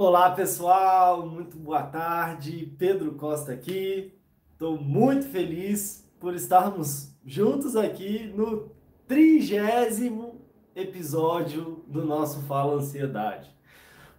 Olá 0.00 0.30
pessoal, 0.30 1.26
muito 1.26 1.56
boa 1.58 1.82
tarde. 1.82 2.72
Pedro 2.78 3.16
Costa 3.16 3.50
aqui. 3.50 4.14
Estou 4.52 4.80
muito 4.80 5.26
feliz 5.26 6.08
por 6.20 6.36
estarmos 6.36 7.12
juntos 7.26 7.74
aqui 7.74 8.32
no 8.32 8.70
trigésimo 9.08 10.40
episódio 10.76 11.82
do 11.88 12.04
nosso 12.04 12.42
Fala 12.42 12.74
Ansiedade. 12.74 13.50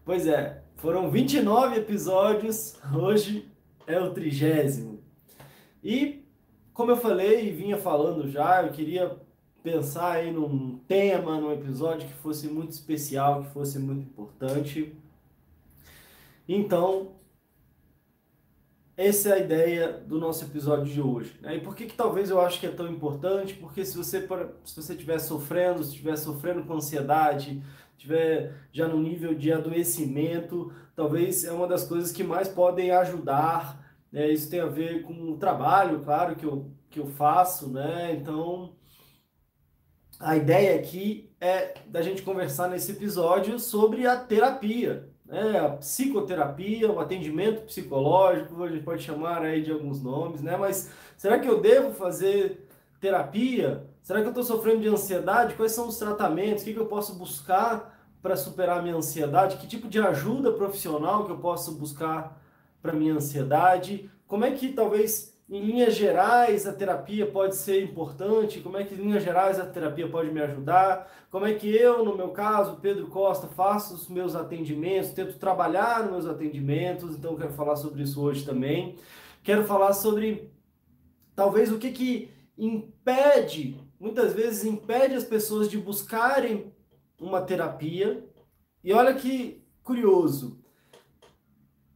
Pois 0.04 0.28
é, 0.28 0.62
foram 0.76 1.10
29 1.10 1.78
episódios, 1.78 2.78
hoje 2.94 3.50
é 3.88 3.98
o 4.02 4.12
trigésimo. 4.12 5.00
E 5.82 6.26
como 6.74 6.92
eu 6.92 6.98
falei 6.98 7.48
e 7.48 7.54
vinha 7.54 7.78
falando 7.78 8.30
já, 8.30 8.64
eu 8.64 8.74
queria 8.74 9.18
pensar 9.64 10.12
aí 10.16 10.30
num 10.30 10.78
tema, 10.90 11.40
num 11.40 11.54
episódio 11.54 12.06
que 12.06 12.16
fosse 12.16 12.50
muito 12.50 12.72
especial, 12.72 13.44
que 13.44 13.52
fosse 13.52 13.80
muito 13.80 14.02
importante. 14.02 14.94
Então, 16.52 17.12
essa 18.98 19.30
é 19.30 19.34
a 19.34 19.38
ideia 19.38 19.94
do 19.94 20.20
nosso 20.20 20.44
episódio 20.44 20.92
de 20.92 21.00
hoje. 21.00 21.38
Né? 21.42 21.58
E 21.58 21.62
por 21.62 21.76
que, 21.76 21.86
que 21.86 21.96
talvez 21.96 22.32
eu 22.32 22.42
acho 22.42 22.60
que 22.60 22.66
é 22.66 22.72
tão 22.72 22.92
importante? 22.92 23.54
Porque 23.54 23.86
se 23.86 23.96
você 23.96 24.28
se 24.66 24.76
você 24.76 24.94
estiver 24.94 25.20
sofrendo, 25.20 25.84
se 25.84 25.92
estiver 25.92 26.18
sofrendo 26.18 26.64
com 26.64 26.74
ansiedade, 26.74 27.62
estiver 27.96 28.68
já 28.72 28.88
no 28.88 29.00
nível 29.00 29.36
de 29.36 29.54
adoecimento, 29.54 30.74
talvez 30.96 31.44
é 31.44 31.52
uma 31.52 31.68
das 31.68 31.88
coisas 31.88 32.12
que 32.12 32.24
mais 32.24 32.48
podem 32.48 32.90
ajudar. 32.90 33.96
Né? 34.12 34.32
Isso 34.32 34.50
tem 34.50 34.60
a 34.60 34.66
ver 34.66 35.04
com 35.04 35.14
o 35.14 35.38
trabalho, 35.38 36.04
claro, 36.04 36.36
que 36.36 36.48
eu, 36.48 36.72
que 36.90 37.00
eu 37.00 37.06
faço, 37.06 37.70
né? 37.72 38.12
Então, 38.14 38.76
a 40.20 40.36
ideia 40.36 40.80
aqui 40.80 41.32
é 41.40 41.76
da 41.86 42.02
gente 42.02 42.24
conversar 42.24 42.70
nesse 42.70 42.92
episódio 42.94 43.60
sobre 43.60 44.08
a 44.08 44.18
terapia, 44.18 45.09
né, 45.30 45.60
a 45.60 45.70
psicoterapia, 45.70 46.92
o 46.92 47.00
atendimento 47.00 47.62
psicológico, 47.62 48.64
a 48.64 48.68
gente 48.68 48.84
pode 48.84 49.04
chamar 49.04 49.44
aí 49.44 49.62
de 49.62 49.72
alguns 49.72 50.02
nomes, 50.02 50.42
né? 50.42 50.58
Mas 50.58 50.92
será 51.16 51.38
que 51.38 51.48
eu 51.48 51.62
devo 51.62 51.94
fazer 51.94 52.68
terapia? 53.00 53.86
Será 54.02 54.22
que 54.22 54.26
eu 54.26 54.32
estou 54.32 54.44
sofrendo 54.44 54.82
de 54.82 54.88
ansiedade? 54.88 55.54
Quais 55.54 55.72
são 55.72 55.88
os 55.88 55.98
tratamentos? 55.98 56.64
O 56.64 56.66
que, 56.66 56.74
que 56.74 56.80
eu 56.80 56.88
posso 56.88 57.14
buscar 57.14 57.96
para 58.24 58.36
superar 58.36 58.80
a 58.80 58.82
minha 58.82 58.96
ansiedade? 58.96 59.58
Que 59.58 59.68
tipo 59.68 59.88
de 59.88 60.00
ajuda 60.00 60.52
profissional 60.52 61.26
que 61.26 61.32
eu 61.32 61.38
posso 61.38 61.76
buscar 61.76 62.42
para 62.82 62.92
minha 62.92 63.14
ansiedade? 63.14 64.10
Como 64.26 64.44
é 64.44 64.52
que 64.52 64.74
talvez 64.74 65.39
em 65.50 65.66
linhas 65.66 65.96
gerais, 65.96 66.68
a 66.68 66.74
terapia 66.74 67.26
pode 67.26 67.56
ser 67.56 67.84
importante? 67.84 68.62
Como 68.62 68.78
é 68.78 68.84
que, 68.84 68.94
em 68.94 69.00
linhas 69.00 69.24
gerais, 69.24 69.60
a 69.60 69.66
terapia 69.66 70.08
pode 70.08 70.32
me 70.32 70.40
ajudar? 70.42 71.12
Como 71.32 71.46
é 71.46 71.54
que 71.56 71.68
eu, 71.68 72.06
no 72.06 72.16
meu 72.16 72.30
caso, 72.30 72.78
Pedro 72.80 73.08
Costa, 73.08 73.48
faço 73.48 73.96
os 73.96 74.08
meus 74.08 74.36
atendimentos, 74.36 75.10
tento 75.10 75.40
trabalhar 75.40 76.04
nos 76.04 76.12
meus 76.12 76.26
atendimentos? 76.28 77.16
Então, 77.16 77.36
quero 77.36 77.52
falar 77.54 77.76
sobre 77.78 78.04
isso 78.04 78.22
hoje 78.22 78.46
também. 78.46 78.96
Quero 79.42 79.64
falar 79.66 79.94
sobre, 79.94 80.52
talvez, 81.36 81.72
o 81.72 81.80
que, 81.80 81.92
que 81.92 82.32
impede, 82.56 83.76
muitas 84.00 84.34
vezes 84.34 84.64
impede 84.66 85.16
as 85.16 85.24
pessoas 85.24 85.68
de 85.68 85.80
buscarem 85.80 86.72
uma 87.20 87.42
terapia. 87.42 88.24
E 88.84 88.94
olha 88.94 89.16
que 89.16 89.64
curioso, 89.84 90.59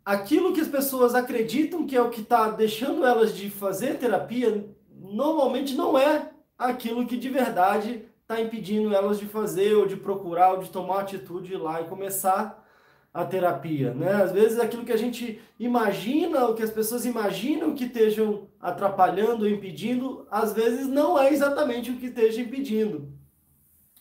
aquilo 0.06 0.54
que 0.54 0.62
as 0.62 0.68
pessoas 0.68 1.16
acreditam 1.16 1.86
que 1.86 1.96
é 1.96 2.02
o 2.02 2.10
que 2.10 2.22
está 2.22 2.50
deixando 2.50 3.06
elas 3.06 3.36
de 3.36 3.50
fazer 3.50 3.98
terapia, 3.98 4.68
normalmente 4.90 5.76
não 5.76 5.98
é 5.98 6.32
aquilo 6.58 7.06
que 7.06 7.18
de 7.18 7.30
verdade 7.30 8.06
está 8.22 8.42
impedindo 8.42 8.94
elas 8.94 9.20
de 9.20 9.26
fazer, 9.26 9.76
ou 9.76 9.86
de 9.86 9.98
procurar, 9.98 10.54
ou 10.54 10.60
de 10.60 10.70
tomar 10.70 11.02
atitude 11.02 11.56
lá 11.56 11.82
e 11.82 11.86
começar 11.86 12.64
a 13.14 13.24
terapia, 13.24 13.94
né? 13.94 14.12
Às 14.12 14.32
vezes 14.32 14.60
aquilo 14.60 14.84
que 14.84 14.92
a 14.92 14.98
gente 14.98 15.40
imagina, 15.60 16.48
o 16.48 16.56
que 16.56 16.64
as 16.64 16.72
pessoas 16.72 17.06
imaginam 17.06 17.76
que 17.76 17.84
estejam 17.84 18.48
atrapalhando 18.60 19.44
ou 19.44 19.50
impedindo, 19.50 20.26
às 20.32 20.52
vezes 20.54 20.88
não 20.88 21.20
é 21.20 21.32
exatamente 21.32 21.92
o 21.92 21.98
que 21.98 22.08
esteja 22.08 22.42
impedindo. 22.42 23.14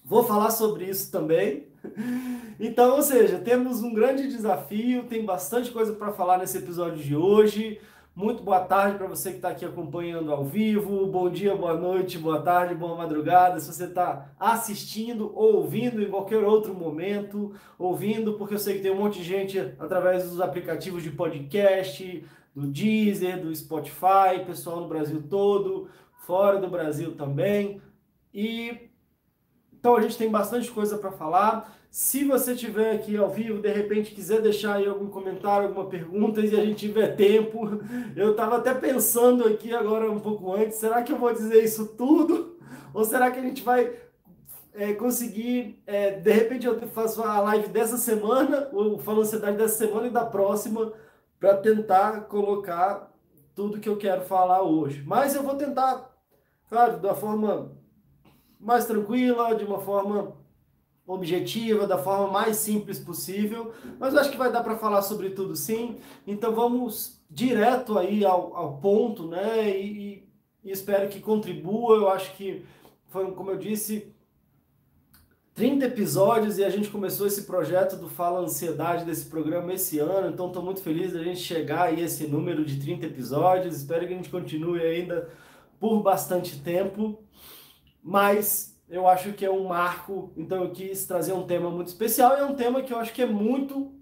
Vou 0.02 0.24
falar 0.24 0.50
sobre 0.50 0.86
isso 0.86 1.12
também, 1.12 1.68
então, 2.60 2.96
ou 2.96 3.02
seja, 3.02 3.38
temos 3.38 3.82
um 3.82 3.92
grande 3.92 4.28
desafio, 4.28 5.04
tem 5.04 5.24
bastante 5.24 5.70
coisa 5.70 5.92
para 5.92 6.12
falar 6.12 6.38
nesse 6.38 6.58
episódio 6.58 7.02
de 7.02 7.16
hoje. 7.16 7.80
Muito 8.14 8.42
boa 8.42 8.60
tarde 8.60 8.98
para 8.98 9.06
você 9.06 9.30
que 9.30 9.36
está 9.36 9.48
aqui 9.48 9.64
acompanhando 9.64 10.30
ao 10.30 10.44
vivo. 10.44 11.06
Bom 11.06 11.30
dia, 11.30 11.56
boa 11.56 11.74
noite, 11.74 12.18
boa 12.18 12.42
tarde, 12.42 12.74
boa 12.74 12.94
madrugada. 12.94 13.58
Se 13.58 13.72
você 13.72 13.84
está 13.84 14.30
assistindo 14.38 15.32
ou 15.34 15.56
ouvindo 15.56 16.02
em 16.02 16.10
qualquer 16.10 16.44
outro 16.44 16.74
momento, 16.74 17.54
ouvindo, 17.78 18.34
porque 18.34 18.54
eu 18.54 18.58
sei 18.58 18.76
que 18.76 18.82
tem 18.82 18.92
um 18.92 18.98
monte 18.98 19.18
de 19.18 19.24
gente 19.24 19.58
através 19.78 20.28
dos 20.28 20.42
aplicativos 20.42 21.02
de 21.02 21.10
podcast, 21.10 22.22
do 22.54 22.66
Deezer, 22.66 23.40
do 23.40 23.54
Spotify, 23.54 24.44
pessoal 24.46 24.82
no 24.82 24.88
Brasil 24.88 25.22
todo, 25.28 25.88
fora 26.18 26.60
do 26.60 26.68
Brasil 26.68 27.16
também. 27.16 27.80
E 28.34 28.91
então 29.82 29.96
a 29.96 30.00
gente 30.00 30.16
tem 30.16 30.30
bastante 30.30 30.70
coisa 30.70 30.96
para 30.96 31.10
falar. 31.10 31.76
Se 31.90 32.24
você 32.24 32.54
tiver 32.54 32.92
aqui 32.92 33.16
ao 33.16 33.28
vivo, 33.28 33.60
de 33.60 33.68
repente 33.68 34.14
quiser 34.14 34.40
deixar 34.40 34.76
aí 34.76 34.86
algum 34.86 35.08
comentário, 35.08 35.66
alguma 35.66 35.86
pergunta, 35.86 36.40
e 36.40 36.56
a 36.56 36.64
gente 36.64 36.86
tiver 36.86 37.16
tempo, 37.16 37.68
eu 38.14 38.30
estava 38.30 38.58
até 38.58 38.72
pensando 38.72 39.44
aqui 39.44 39.74
agora 39.74 40.08
um 40.08 40.20
pouco 40.20 40.54
antes, 40.54 40.78
será 40.78 41.02
que 41.02 41.10
eu 41.10 41.18
vou 41.18 41.32
dizer 41.32 41.64
isso 41.64 41.96
tudo? 41.96 42.56
Ou 42.94 43.04
será 43.04 43.32
que 43.32 43.40
a 43.40 43.42
gente 43.42 43.64
vai 43.64 43.92
é, 44.72 44.92
conseguir, 44.92 45.82
é, 45.84 46.12
de 46.12 46.30
repente 46.30 46.64
eu 46.64 46.78
faço 46.86 47.20
a 47.20 47.40
live 47.40 47.66
dessa 47.70 47.96
semana, 47.96 48.68
ou 48.72 49.00
falando 49.00 49.22
ansiedade 49.22 49.56
dessa 49.56 49.78
semana 49.78 50.06
e 50.06 50.10
da 50.10 50.24
próxima, 50.24 50.92
para 51.40 51.56
tentar 51.56 52.20
colocar 52.28 53.12
tudo 53.52 53.80
que 53.80 53.88
eu 53.88 53.96
quero 53.96 54.22
falar 54.22 54.62
hoje. 54.62 55.02
Mas 55.04 55.34
eu 55.34 55.42
vou 55.42 55.56
tentar, 55.56 56.08
claro, 56.68 57.00
da 57.00 57.16
forma 57.16 57.81
mais 58.62 58.86
tranquila, 58.86 59.54
de 59.54 59.64
uma 59.64 59.80
forma 59.80 60.34
objetiva, 61.06 61.86
da 61.86 61.98
forma 61.98 62.28
mais 62.28 62.56
simples 62.56 62.98
possível, 62.98 63.72
mas 63.98 64.14
eu 64.14 64.20
acho 64.20 64.30
que 64.30 64.36
vai 64.36 64.52
dar 64.52 64.62
para 64.62 64.78
falar 64.78 65.02
sobre 65.02 65.30
tudo 65.30 65.56
sim. 65.56 65.96
Então 66.26 66.54
vamos 66.54 67.20
direto 67.28 67.98
aí 67.98 68.24
ao, 68.24 68.56
ao 68.56 68.78
ponto, 68.78 69.26
né? 69.26 69.68
E, 69.76 70.28
e, 70.62 70.70
espero 70.70 71.08
que 71.08 71.20
contribua. 71.20 71.96
Eu 71.96 72.08
acho 72.08 72.34
que 72.36 72.64
foi, 73.08 73.30
como 73.32 73.50
eu 73.50 73.58
disse, 73.58 74.14
30 75.54 75.86
episódios 75.86 76.56
e 76.56 76.64
a 76.64 76.70
gente 76.70 76.88
começou 76.88 77.26
esse 77.26 77.42
projeto 77.42 77.96
do 77.96 78.08
Fala 78.08 78.40
Ansiedade 78.40 79.04
desse 79.04 79.26
programa 79.26 79.74
esse 79.74 79.98
ano, 79.98 80.28
então 80.28 80.46
estou 80.46 80.62
muito 80.62 80.80
feliz 80.80 81.12
da 81.12 81.22
gente 81.22 81.40
chegar 81.40 81.88
aí 81.88 82.00
a 82.00 82.04
esse 82.04 82.26
número 82.26 82.64
de 82.64 82.80
30 82.80 83.06
episódios. 83.06 83.76
Espero 83.76 84.06
que 84.06 84.14
a 84.14 84.16
gente 84.16 84.30
continue 84.30 84.80
ainda 84.80 85.28
por 85.80 86.00
bastante 86.00 86.60
tempo 86.60 87.18
mas 88.02 88.78
eu 88.88 89.06
acho 89.06 89.32
que 89.32 89.44
é 89.44 89.50
um 89.50 89.68
marco, 89.68 90.32
então 90.36 90.64
eu 90.64 90.70
quis 90.70 91.06
trazer 91.06 91.32
um 91.32 91.46
tema 91.46 91.70
muito 91.70 91.88
especial 91.88 92.36
e 92.36 92.40
é 92.40 92.44
um 92.44 92.54
tema 92.54 92.82
que 92.82 92.92
eu 92.92 92.98
acho 92.98 93.12
que 93.12 93.22
é 93.22 93.26
muito, 93.26 93.92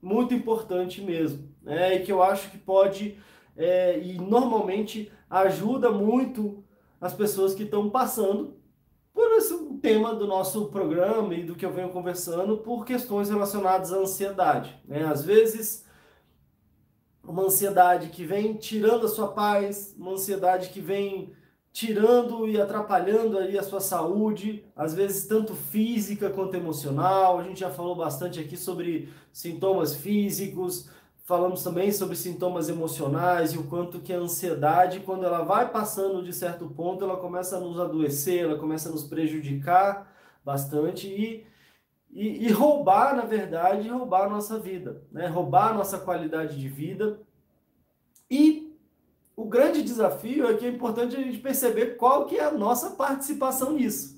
muito 0.00 0.34
importante 0.34 1.00
mesmo, 1.00 1.48
né? 1.62 1.96
E 1.96 2.04
que 2.04 2.10
eu 2.10 2.22
acho 2.22 2.50
que 2.50 2.58
pode 2.58 3.18
é, 3.56 3.98
e 3.98 4.18
normalmente 4.18 5.10
ajuda 5.30 5.90
muito 5.90 6.64
as 7.00 7.12
pessoas 7.12 7.54
que 7.54 7.64
estão 7.64 7.90
passando 7.90 8.56
por 9.12 9.30
esse 9.32 9.56
tema 9.80 10.14
do 10.14 10.26
nosso 10.26 10.66
programa 10.66 11.34
e 11.34 11.44
do 11.44 11.54
que 11.54 11.64
eu 11.64 11.72
venho 11.72 11.90
conversando 11.90 12.58
por 12.58 12.84
questões 12.84 13.30
relacionadas 13.30 13.92
à 13.92 13.98
ansiedade. 13.98 14.76
Né? 14.84 15.04
Às 15.04 15.24
vezes, 15.24 15.86
uma 17.22 17.44
ansiedade 17.44 18.08
que 18.08 18.24
vem 18.24 18.54
tirando 18.54 19.06
a 19.06 19.08
sua 19.08 19.28
paz, 19.28 19.94
uma 19.96 20.12
ansiedade 20.12 20.70
que 20.70 20.80
vem 20.80 21.32
tirando 21.74 22.48
e 22.48 22.58
atrapalhando 22.60 23.36
aí 23.36 23.58
a 23.58 23.62
sua 23.64 23.80
saúde, 23.80 24.64
às 24.76 24.94
vezes 24.94 25.26
tanto 25.26 25.56
física 25.56 26.30
quanto 26.30 26.54
emocional. 26.54 27.40
A 27.40 27.42
gente 27.42 27.58
já 27.58 27.68
falou 27.68 27.96
bastante 27.96 28.38
aqui 28.38 28.56
sobre 28.56 29.12
sintomas 29.32 29.92
físicos, 29.92 30.88
falamos 31.24 31.64
também 31.64 31.90
sobre 31.90 32.14
sintomas 32.14 32.68
emocionais 32.68 33.54
e 33.54 33.58
o 33.58 33.64
quanto 33.64 33.98
que 33.98 34.12
a 34.12 34.18
ansiedade, 34.18 35.00
quando 35.00 35.24
ela 35.24 35.42
vai 35.42 35.68
passando 35.68 36.22
de 36.22 36.32
certo 36.32 36.68
ponto, 36.68 37.02
ela 37.02 37.16
começa 37.16 37.56
a 37.56 37.60
nos 37.60 37.80
adoecer, 37.80 38.44
ela 38.44 38.56
começa 38.56 38.88
a 38.88 38.92
nos 38.92 39.02
prejudicar 39.02 40.14
bastante 40.44 41.08
e, 41.08 41.44
e, 42.08 42.46
e 42.46 42.52
roubar, 42.52 43.16
na 43.16 43.24
verdade, 43.24 43.88
roubar 43.88 44.26
a 44.26 44.30
nossa 44.30 44.60
vida, 44.60 45.02
né? 45.10 45.26
roubar 45.26 45.72
a 45.72 45.74
nossa 45.74 45.98
qualidade 45.98 46.56
de 46.56 46.68
vida 46.68 47.18
e 48.30 48.63
o 49.36 49.44
grande 49.44 49.82
desafio 49.82 50.46
é 50.46 50.54
que 50.54 50.64
é 50.64 50.68
importante 50.68 51.16
a 51.16 51.20
gente 51.20 51.38
perceber 51.38 51.96
qual 51.96 52.26
que 52.26 52.36
é 52.36 52.44
a 52.44 52.52
nossa 52.52 52.90
participação 52.90 53.72
nisso. 53.72 54.14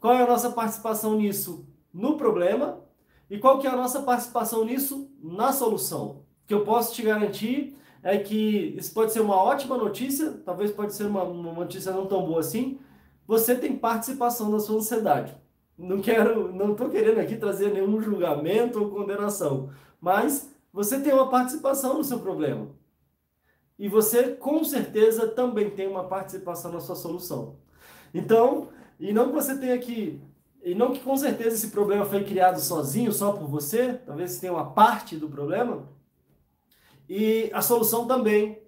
Qual 0.00 0.12
é 0.14 0.22
a 0.22 0.26
nossa 0.26 0.50
participação 0.50 1.16
nisso 1.16 1.66
no 1.92 2.16
problema 2.16 2.84
e 3.30 3.38
qual 3.38 3.58
que 3.58 3.66
é 3.66 3.70
a 3.70 3.76
nossa 3.76 4.02
participação 4.02 4.64
nisso 4.64 5.10
na 5.22 5.52
solução. 5.52 6.24
O 6.44 6.46
que 6.46 6.54
eu 6.54 6.64
posso 6.64 6.94
te 6.94 7.02
garantir 7.02 7.76
é 8.02 8.18
que 8.18 8.74
isso 8.76 8.92
pode 8.92 9.12
ser 9.12 9.20
uma 9.20 9.36
ótima 9.36 9.78
notícia, 9.78 10.32
talvez 10.44 10.70
pode 10.70 10.94
ser 10.94 11.04
uma, 11.04 11.22
uma 11.22 11.52
notícia 11.52 11.90
não 11.90 12.06
tão 12.06 12.26
boa 12.26 12.40
assim, 12.40 12.78
você 13.26 13.54
tem 13.54 13.76
participação 13.76 14.50
na 14.50 14.58
sua 14.60 14.76
ansiedade. 14.76 15.34
não 15.78 16.00
quero, 16.02 16.52
não 16.52 16.72
estou 16.72 16.90
querendo 16.90 17.18
aqui 17.18 17.36
trazer 17.36 17.72
nenhum 17.72 18.00
julgamento 18.00 18.78
ou 18.78 18.90
condenação, 18.90 19.70
mas 20.00 20.50
você 20.70 21.00
tem 21.00 21.14
uma 21.14 21.30
participação 21.30 21.96
no 21.96 22.04
seu 22.04 22.18
problema. 22.18 22.68
E 23.78 23.88
você, 23.88 24.30
com 24.30 24.62
certeza, 24.62 25.26
também 25.28 25.70
tem 25.70 25.86
uma 25.86 26.04
participação 26.04 26.72
na 26.72 26.80
sua 26.80 26.94
solução. 26.94 27.56
Então, 28.12 28.68
e 28.98 29.12
não 29.12 29.28
que 29.28 29.34
você 29.34 29.58
tenha 29.58 29.78
que. 29.78 30.20
E 30.62 30.74
não 30.74 30.92
que 30.92 31.00
com 31.00 31.16
certeza 31.16 31.56
esse 31.56 31.68
problema 31.70 32.06
foi 32.06 32.24
criado 32.24 32.58
sozinho, 32.58 33.12
só 33.12 33.32
por 33.32 33.46
você, 33.46 33.94
talvez 34.06 34.32
você 34.32 34.40
tenha 34.42 34.52
uma 34.52 34.70
parte 34.70 35.16
do 35.16 35.28
problema. 35.28 35.88
E 37.08 37.50
a 37.52 37.60
solução 37.60 38.06
também 38.06 38.62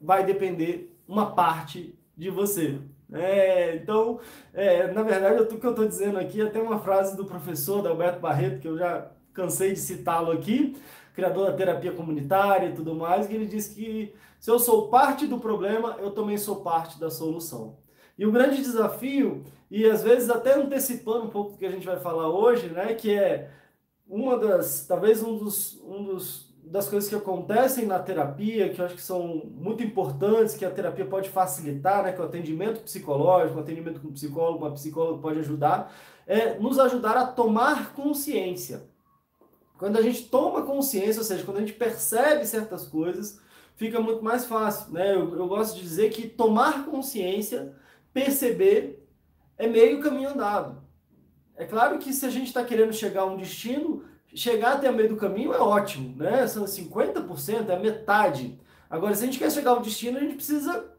vai 0.00 0.24
depender 0.24 0.96
uma 1.08 1.34
parte 1.34 1.98
de 2.16 2.30
você. 2.30 2.78
É, 3.12 3.74
então, 3.76 4.20
é, 4.54 4.90
na 4.92 5.02
verdade, 5.02 5.42
o 5.42 5.46
que 5.46 5.66
eu 5.66 5.70
estou 5.70 5.86
dizendo 5.86 6.18
aqui 6.18 6.40
é 6.40 6.44
até 6.44 6.60
uma 6.62 6.78
frase 6.78 7.16
do 7.16 7.24
professor 7.24 7.86
Alberto 7.86 8.20
Barreto, 8.20 8.60
que 8.60 8.68
eu 8.68 8.78
já 8.78 9.10
cansei 9.34 9.72
de 9.72 9.80
citá-lo 9.80 10.30
aqui, 10.30 10.76
criador 11.14 11.46
da 11.46 11.56
terapia 11.56 11.92
comunitária 11.92 12.68
e 12.68 12.74
tudo 12.74 12.94
mais, 12.94 13.26
que 13.26 13.34
ele 13.34 13.46
diz 13.46 13.68
que 13.68 14.14
se 14.40 14.50
eu 14.50 14.58
sou 14.58 14.88
parte 14.88 15.26
do 15.26 15.38
problema, 15.38 15.96
eu 16.00 16.10
também 16.10 16.36
sou 16.36 16.56
parte 16.56 16.98
da 16.98 17.10
solução. 17.10 17.76
E 18.18 18.26
o 18.26 18.32
grande 18.32 18.56
desafio, 18.56 19.44
e 19.70 19.84
às 19.86 20.02
vezes 20.02 20.28
até 20.30 20.54
antecipando 20.54 21.26
um 21.26 21.30
pouco 21.30 21.52
do 21.52 21.58
que 21.58 21.66
a 21.66 21.70
gente 21.70 21.86
vai 21.86 21.98
falar 21.98 22.28
hoje, 22.28 22.68
né, 22.68 22.94
que 22.94 23.12
é 23.12 23.50
uma 24.06 24.38
das, 24.38 24.86
talvez 24.86 25.22
um 25.22 25.36
dos, 25.38 25.80
um 25.84 26.04
dos 26.04 26.52
das 26.64 26.88
coisas 26.88 27.08
que 27.08 27.14
acontecem 27.14 27.86
na 27.86 27.98
terapia, 27.98 28.68
que 28.68 28.80
eu 28.80 28.86
acho 28.86 28.94
que 28.94 29.02
são 29.02 29.42
muito 29.50 29.82
importantes, 29.82 30.54
que 30.54 30.64
a 30.64 30.70
terapia 30.70 31.04
pode 31.04 31.28
facilitar, 31.28 32.04
né, 32.04 32.12
que 32.12 32.20
o 32.20 32.24
atendimento 32.24 32.80
psicológico, 32.82 33.58
o 33.58 33.60
atendimento 33.60 34.00
com 34.00 34.12
psicólogo, 34.12 34.64
uma 34.64 34.72
psicóloga 34.72 35.20
pode 35.20 35.40
ajudar, 35.40 35.92
é 36.26 36.58
nos 36.58 36.78
ajudar 36.78 37.16
a 37.16 37.26
tomar 37.26 37.92
consciência. 37.94 38.90
Quando 39.82 39.96
a 39.96 40.02
gente 40.02 40.28
toma 40.28 40.62
consciência, 40.62 41.18
ou 41.18 41.24
seja, 41.24 41.42
quando 41.42 41.56
a 41.56 41.60
gente 41.60 41.72
percebe 41.72 42.46
certas 42.46 42.86
coisas, 42.86 43.40
fica 43.74 44.00
muito 44.00 44.22
mais 44.22 44.44
fácil. 44.44 44.92
Né? 44.92 45.12
Eu, 45.12 45.36
eu 45.36 45.48
gosto 45.48 45.74
de 45.74 45.82
dizer 45.82 46.10
que 46.10 46.28
tomar 46.28 46.84
consciência, 46.86 47.74
perceber, 48.12 49.04
é 49.58 49.66
meio 49.66 50.00
caminho 50.00 50.28
andado. 50.28 50.80
É 51.56 51.64
claro 51.64 51.98
que 51.98 52.12
se 52.12 52.24
a 52.24 52.30
gente 52.30 52.46
está 52.46 52.62
querendo 52.62 52.92
chegar 52.92 53.22
a 53.22 53.26
um 53.26 53.36
destino, 53.36 54.04
chegar 54.32 54.74
até 54.74 54.88
o 54.88 54.94
meio 54.94 55.08
do 55.08 55.16
caminho 55.16 55.52
é 55.52 55.58
ótimo, 55.58 56.16
né? 56.16 56.46
São 56.46 56.62
50%, 56.62 57.68
é 57.68 57.76
metade. 57.76 58.56
Agora, 58.88 59.16
se 59.16 59.24
a 59.24 59.26
gente 59.26 59.40
quer 59.40 59.50
chegar 59.50 59.72
ao 59.72 59.82
destino, 59.82 60.16
a 60.16 60.20
gente 60.20 60.36
precisa 60.36 60.91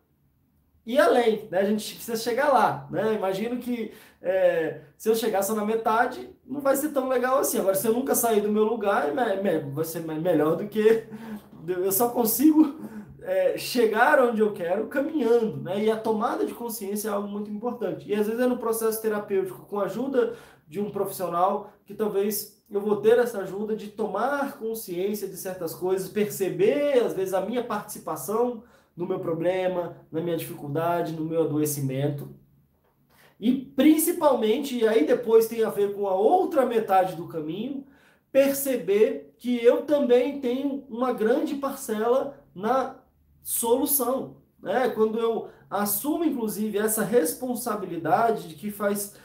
ir 0.86 1.00
além, 1.00 1.48
né? 1.50 1.60
A 1.60 1.66
gente 1.66 1.96
precisa 1.96 2.18
chegar 2.18 2.52
lá, 2.52 2.88
né? 2.92 3.14
Imagino 3.14 3.58
que 3.58 3.92
é, 4.22 4.82
se 4.98 5.10
eu 5.10 5.16
chegar 5.16 5.42
só 5.42 5.54
na 5.54 5.66
metade, 5.66 6.30
não 6.46 6.62
vai 6.62 6.76
ser 6.76 6.90
tão 6.90 7.08
legal 7.08 7.40
assim. 7.40 7.60
Agora, 7.60 7.76
se 7.76 7.88
eu 7.88 7.94
nunca 7.94 8.16
sair 8.16 8.42
do 8.42 8.50
meu 8.50 8.64
lugar, 8.64 9.12
vai 9.14 9.86
ser 9.86 10.02
melhor 10.02 10.56
do 10.56 10.68
que 10.68 11.06
eu 11.68 11.92
só 11.92 12.10
consigo 12.10 12.76
é, 13.22 13.58
chegar 13.58 14.22
onde 14.22 14.42
eu 14.42 14.52
quero 14.52 14.88
caminhando, 14.88 15.58
né? 15.58 15.84
E 15.84 15.90
a 15.90 15.98
tomada 15.98 16.46
de 16.46 16.54
consciência 16.54 17.08
é 17.10 17.12
algo 17.12 17.28
muito 17.28 17.50
importante. 17.50 18.10
E 18.10 18.14
às 18.14 18.28
vezes 18.28 18.42
é 18.42 18.48
no 18.48 18.58
processo 18.58 19.02
terapêutico, 19.02 19.66
com 19.66 19.80
a 19.80 19.86
ajuda 19.86 20.36
de 20.68 20.80
um 20.80 20.90
profissional, 20.90 21.72
que 21.86 21.94
talvez 21.94 22.62
eu 22.70 22.82
vou 22.82 22.98
ter 22.98 23.20
essa 23.20 23.40
ajuda 23.40 23.76
de 23.76 23.90
tomar 23.90 24.58
consciência 24.58 25.28
de 25.28 25.38
certas 25.38 25.74
coisas, 25.74 26.10
perceber, 26.10 27.04
às 27.04 27.14
vezes, 27.14 27.34
a 27.34 27.42
minha 27.42 27.64
participação 27.64 28.64
no 28.96 29.08
meu 29.08 29.20
problema, 29.20 29.98
na 30.12 30.22
minha 30.22 30.38
dificuldade, 30.38 31.14
no 31.14 31.26
meu 31.26 31.44
adoecimento. 31.44 32.30
E 33.40 33.52
principalmente, 33.52 34.78
e 34.78 34.88
aí 34.88 35.06
depois 35.06 35.48
tem 35.48 35.64
a 35.64 35.70
ver 35.70 35.94
com 35.94 36.08
a 36.08 36.16
outra 36.16 36.66
metade 36.66 37.16
do 37.16 37.28
caminho, 37.28 37.86
perceber 38.32 39.36
que 39.38 39.64
eu 39.64 39.84
também 39.84 40.40
tenho 40.40 40.86
uma 40.90 41.12
grande 41.12 41.56
parcela 41.56 42.42
na 42.56 42.96
solução. 43.42 44.38
Né? 44.62 44.90
Quando 44.90 45.20
eu 45.20 45.50
assumo, 45.70 46.24
inclusive, 46.24 46.78
essa 46.78 47.04
responsabilidade 47.04 48.48
de 48.48 48.56
que 48.56 48.72
faz, 48.72 49.16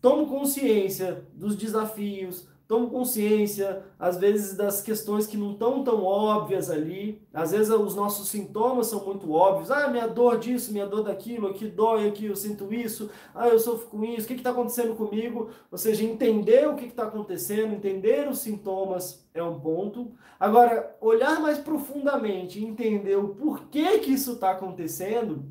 tomo 0.00 0.26
consciência 0.26 1.26
dos 1.34 1.56
desafios, 1.56 2.46
tomo 2.66 2.88
consciência, 2.88 3.82
às 3.98 4.16
vezes, 4.16 4.56
das 4.56 4.80
questões 4.80 5.26
que 5.26 5.36
não 5.36 5.52
estão 5.52 5.84
tão 5.84 6.02
óbvias 6.02 6.70
ali. 6.70 7.22
Às 7.32 7.52
vezes 7.52 7.70
os 7.70 7.94
nossos 7.94 8.28
sintomas 8.28 8.86
são 8.86 9.04
muito 9.04 9.30
óbvios. 9.32 9.70
Ah, 9.70 9.88
minha 9.88 10.08
dor 10.08 10.38
disso, 10.38 10.72
minha 10.72 10.86
dor 10.86 11.02
daquilo, 11.02 11.48
aqui 11.48 11.66
dói, 11.66 12.08
aqui 12.08 12.26
eu 12.26 12.36
sinto 12.36 12.72
isso, 12.72 13.10
ah, 13.34 13.48
eu 13.48 13.58
sofro 13.58 13.88
com 13.88 14.04
isso, 14.04 14.24
o 14.24 14.28
que 14.28 14.34
está 14.34 14.50
acontecendo 14.50 14.94
comigo? 14.94 15.50
Ou 15.70 15.76
seja, 15.76 16.04
entender 16.04 16.66
o 16.68 16.74
que 16.74 16.86
está 16.86 17.04
acontecendo, 17.04 17.74
entender 17.74 18.28
os 18.28 18.38
sintomas 18.38 19.26
é 19.34 19.42
um 19.42 19.60
ponto. 19.60 20.12
Agora, 20.40 20.96
olhar 21.00 21.40
mais 21.40 21.58
profundamente, 21.58 22.64
entender 22.64 23.16
o 23.16 23.28
porquê 23.34 23.98
que 23.98 24.12
isso 24.12 24.32
está 24.32 24.52
acontecendo, 24.52 25.44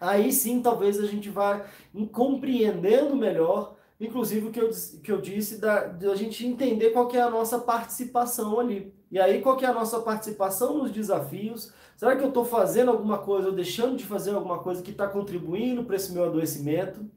aí 0.00 0.32
sim 0.32 0.60
talvez 0.60 0.98
a 0.98 1.06
gente 1.06 1.30
vá 1.30 1.64
compreendendo 2.12 3.14
melhor 3.14 3.76
inclusive 4.00 4.48
o 4.48 4.50
que 4.50 4.60
eu, 4.60 4.70
que 5.02 5.12
eu 5.12 5.20
disse 5.20 5.58
da, 5.58 5.84
da 5.84 6.14
gente 6.14 6.46
entender 6.46 6.90
qual 6.90 7.10
é 7.14 7.20
a 7.20 7.30
nossa 7.30 7.58
participação 7.58 8.58
ali. 8.58 8.92
E 9.10 9.18
aí, 9.18 9.40
qual 9.40 9.58
é 9.60 9.66
a 9.66 9.72
nossa 9.72 10.00
participação 10.00 10.78
nos 10.78 10.90
desafios? 10.90 11.72
Será 11.96 12.16
que 12.16 12.22
eu 12.22 12.28
estou 12.28 12.44
fazendo 12.44 12.90
alguma 12.90 13.18
coisa 13.18 13.48
ou 13.48 13.54
deixando 13.54 13.96
de 13.96 14.04
fazer 14.04 14.32
alguma 14.32 14.58
coisa 14.58 14.82
que 14.82 14.90
está 14.90 15.06
contribuindo 15.06 15.84
para 15.84 15.96
esse 15.96 16.12
meu 16.12 16.24
adoecimento? 16.24 17.08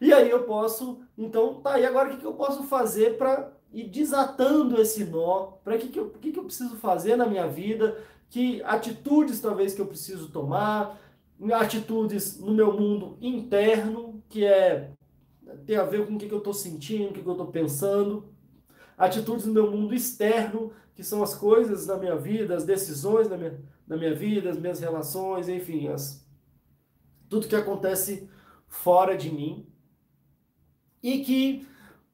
E 0.00 0.12
aí 0.12 0.30
eu 0.30 0.44
posso, 0.44 1.00
então, 1.16 1.54
tá, 1.60 1.78
e 1.78 1.86
agora 1.86 2.08
o 2.08 2.12
que, 2.12 2.18
que 2.18 2.26
eu 2.26 2.34
posso 2.34 2.64
fazer 2.64 3.16
para 3.16 3.52
ir 3.72 3.88
desatando 3.88 4.80
esse 4.80 5.04
nó? 5.04 5.52
Para 5.64 5.78
que, 5.78 5.88
que, 5.88 5.98
eu, 5.98 6.10
que, 6.10 6.32
que 6.32 6.38
eu 6.38 6.44
preciso 6.44 6.76
fazer 6.76 7.16
na 7.16 7.26
minha 7.26 7.46
vida? 7.46 7.98
Que 8.30 8.62
atitudes 8.64 9.40
talvez 9.40 9.74
que 9.74 9.80
eu 9.80 9.86
preciso 9.86 10.28
tomar? 10.28 10.98
Atitudes 11.52 12.38
no 12.38 12.52
meu 12.52 12.72
mundo 12.72 13.16
interno, 13.20 14.22
que 14.28 14.44
é 14.44 14.90
tem 15.66 15.76
a 15.76 15.84
ver 15.84 16.06
com 16.06 16.14
o 16.14 16.18
que, 16.18 16.30
eu 16.30 16.38
estou 16.38 16.54
sentindo, 16.54 17.10
o 17.10 17.12
que, 17.12 17.26
eu 17.26 17.32
estou 17.32 17.46
pensando. 17.48 18.32
Atitudes 18.96 19.46
no 19.46 19.52
meu 19.52 19.70
mundo 19.70 19.94
externo, 19.94 20.72
que 20.94 21.02
são 21.02 21.22
as 21.22 21.34
coisas 21.34 21.86
da 21.86 21.96
minha 21.96 22.16
vida, 22.16 22.54
as 22.54 22.64
decisões 22.64 23.28
da 23.28 23.36
minha, 23.36 23.58
minha 23.88 24.14
vida, 24.14 24.50
as 24.50 24.58
minhas 24.58 24.80
relações, 24.80 25.48
enfim, 25.48 25.88
as, 25.88 26.26
tudo 27.28 27.48
que 27.48 27.56
acontece 27.56 28.28
fora 28.66 29.16
de 29.16 29.30
mim. 29.30 29.66
E 31.02 31.20
que 31.20 31.66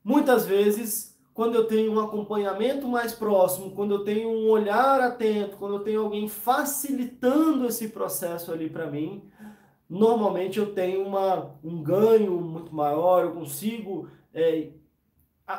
muitas 0.03 0.47
vezes, 0.47 1.19
quando 1.35 1.55
eu 1.55 1.67
tenho 1.67 1.93
um 1.93 2.01
acompanhamento 2.01 2.89
mais 2.89 3.13
próximo, 3.13 3.73
quando 3.73 3.95
eu 3.95 4.05
tenho 4.05 4.31
um 4.31 4.49
olhar 4.49 5.01
atento, 5.01 5.57
quando 5.57 5.77
eu 5.77 5.85
tenho 5.85 6.03
alguém 6.03 6.29
facilitando 6.29 7.67
esse 7.67 7.89
processo 7.89 8.51
ali 8.51 8.71
para 8.71 8.91
mim, 8.91 9.29
normalmente 9.89 10.59
eu 10.59 10.75
tenho 10.75 11.07
uma, 11.07 11.55
um 11.65 11.83
ganho 11.83 12.41
muito 12.41 12.75
maior, 12.75 13.25
eu 13.25 13.33
consigo 13.33 14.09
é, 14.35 14.71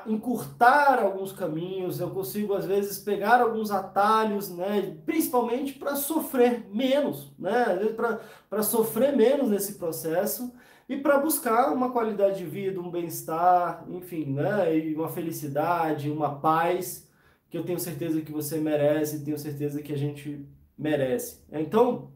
encurtar 0.06 1.00
alguns 1.00 1.32
caminhos, 1.32 2.00
eu 2.00 2.12
consigo 2.12 2.54
às 2.54 2.66
vezes 2.66 3.00
pegar 3.00 3.42
alguns 3.42 3.72
atalhos, 3.72 4.50
né, 4.50 4.98
principalmente 5.06 5.74
para 5.74 5.96
sofrer 5.96 6.68
menos, 6.72 7.34
né, 7.40 7.66
para 8.50 8.62
sofrer 8.62 9.16
menos 9.16 9.50
nesse 9.50 9.80
processo 9.80 10.54
e 10.88 10.98
para 10.98 11.18
buscar 11.18 11.74
uma 11.74 11.92
qualidade 11.92 12.38
de 12.38 12.46
vida, 12.46 12.80
um 12.80 12.92
bem-estar, 12.92 13.84
enfim, 13.90 14.26
né, 14.26 14.78
e 14.78 14.94
uma 14.94 15.10
felicidade, 15.10 16.12
uma 16.12 16.40
paz 16.40 17.08
que 17.50 17.58
eu 17.58 17.64
tenho 17.64 17.80
certeza 17.80 18.22
que 18.22 18.32
você 18.32 18.60
merece, 18.60 19.26
tenho 19.26 19.40
certeza 19.40 19.82
que 19.82 19.92
a 19.92 19.98
gente 19.98 20.46
merece. 20.78 21.44
Então, 21.52 22.12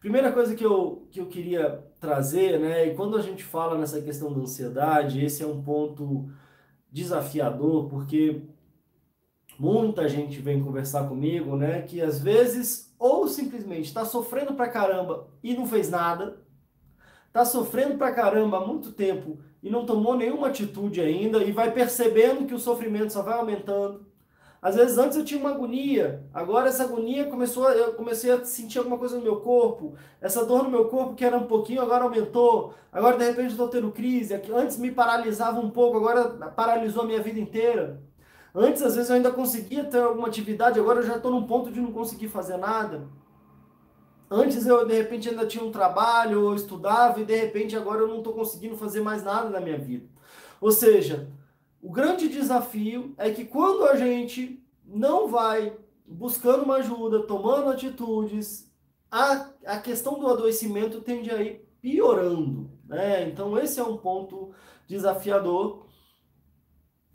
Primeira 0.00 0.30
coisa 0.30 0.54
que 0.54 0.64
eu, 0.64 1.08
que 1.10 1.20
eu 1.20 1.26
queria 1.26 1.84
trazer, 1.98 2.60
né, 2.60 2.86
e 2.86 2.94
quando 2.94 3.16
a 3.16 3.22
gente 3.22 3.42
fala 3.42 3.78
nessa 3.78 4.00
questão 4.00 4.32
da 4.32 4.40
ansiedade, 4.40 5.24
esse 5.24 5.42
é 5.42 5.46
um 5.46 5.62
ponto 5.62 6.30
desafiador, 6.92 7.88
porque 7.88 8.42
muita 9.58 10.08
gente 10.08 10.40
vem 10.40 10.62
conversar 10.62 11.08
comigo, 11.08 11.56
né, 11.56 11.82
que 11.82 12.00
às 12.00 12.20
vezes 12.20 12.94
ou 12.98 13.26
simplesmente 13.26 13.86
está 13.86 14.04
sofrendo 14.04 14.54
pra 14.54 14.68
caramba 14.68 15.28
e 15.42 15.54
não 15.54 15.66
fez 15.66 15.90
nada, 15.90 16.38
está 17.26 17.44
sofrendo 17.44 17.96
pra 17.96 18.12
caramba 18.12 18.58
há 18.58 18.66
muito 18.66 18.92
tempo 18.92 19.38
e 19.62 19.68
não 19.68 19.84
tomou 19.84 20.16
nenhuma 20.16 20.48
atitude 20.48 21.00
ainda 21.00 21.42
e 21.42 21.52
vai 21.52 21.72
percebendo 21.72 22.46
que 22.46 22.54
o 22.54 22.58
sofrimento 22.58 23.12
só 23.12 23.22
vai 23.22 23.38
aumentando 23.38 24.06
às 24.66 24.74
vezes 24.74 24.98
antes 24.98 25.16
eu 25.16 25.24
tinha 25.24 25.38
uma 25.38 25.50
agonia, 25.50 26.24
agora 26.34 26.68
essa 26.68 26.82
agonia 26.82 27.26
começou, 27.26 27.70
eu 27.70 27.94
comecei 27.94 28.32
a 28.32 28.44
sentir 28.44 28.78
alguma 28.78 28.98
coisa 28.98 29.16
no 29.16 29.22
meu 29.22 29.36
corpo, 29.36 29.94
essa 30.20 30.44
dor 30.44 30.64
no 30.64 30.70
meu 30.70 30.86
corpo 30.86 31.14
que 31.14 31.24
era 31.24 31.38
um 31.38 31.46
pouquinho 31.46 31.80
agora 31.80 32.02
aumentou, 32.02 32.74
agora 32.92 33.16
de 33.16 33.24
repente 33.26 33.52
estou 33.52 33.68
tendo 33.68 33.92
crise, 33.92 34.34
antes 34.52 34.76
me 34.76 34.90
paralisava 34.90 35.60
um 35.60 35.70
pouco, 35.70 35.98
agora 35.98 36.50
paralisou 36.50 37.04
a 37.04 37.06
minha 37.06 37.22
vida 37.22 37.38
inteira. 37.38 38.02
Antes 38.52 38.82
às 38.82 38.96
vezes 38.96 39.08
eu 39.08 39.14
ainda 39.14 39.30
conseguia 39.30 39.84
ter 39.84 40.00
alguma 40.00 40.26
atividade, 40.26 40.80
agora 40.80 40.98
eu 40.98 41.06
já 41.06 41.14
estou 41.14 41.30
num 41.30 41.46
ponto 41.46 41.70
de 41.70 41.80
não 41.80 41.92
conseguir 41.92 42.26
fazer 42.26 42.56
nada. 42.56 43.06
Antes 44.28 44.66
eu 44.66 44.84
de 44.84 44.94
repente 44.94 45.28
ainda 45.28 45.46
tinha 45.46 45.62
um 45.62 45.70
trabalho, 45.70 46.40
eu 46.40 46.54
estudava 46.56 47.20
e 47.20 47.24
de 47.24 47.36
repente 47.36 47.76
agora 47.76 48.00
eu 48.00 48.08
não 48.08 48.18
estou 48.18 48.32
conseguindo 48.32 48.76
fazer 48.76 49.00
mais 49.00 49.22
nada 49.22 49.48
na 49.48 49.60
minha 49.60 49.78
vida. 49.78 50.08
Ou 50.60 50.72
seja, 50.72 51.28
o 51.80 51.90
grande 51.90 52.28
desafio 52.28 53.14
é 53.16 53.30
que 53.30 53.44
quando 53.44 53.84
a 53.84 53.96
gente 53.96 54.62
não 54.84 55.28
vai 55.28 55.76
buscando 56.06 56.64
uma 56.64 56.76
ajuda, 56.76 57.26
tomando 57.26 57.70
atitudes, 57.70 58.70
a, 59.10 59.50
a 59.64 59.78
questão 59.78 60.18
do 60.18 60.28
adoecimento 60.28 61.00
tende 61.00 61.30
a 61.30 61.42
ir 61.42 61.66
piorando. 61.80 62.70
Né? 62.84 63.28
Então, 63.28 63.58
esse 63.58 63.80
é 63.80 63.84
um 63.84 63.96
ponto 63.96 64.52
desafiador. 64.86 65.86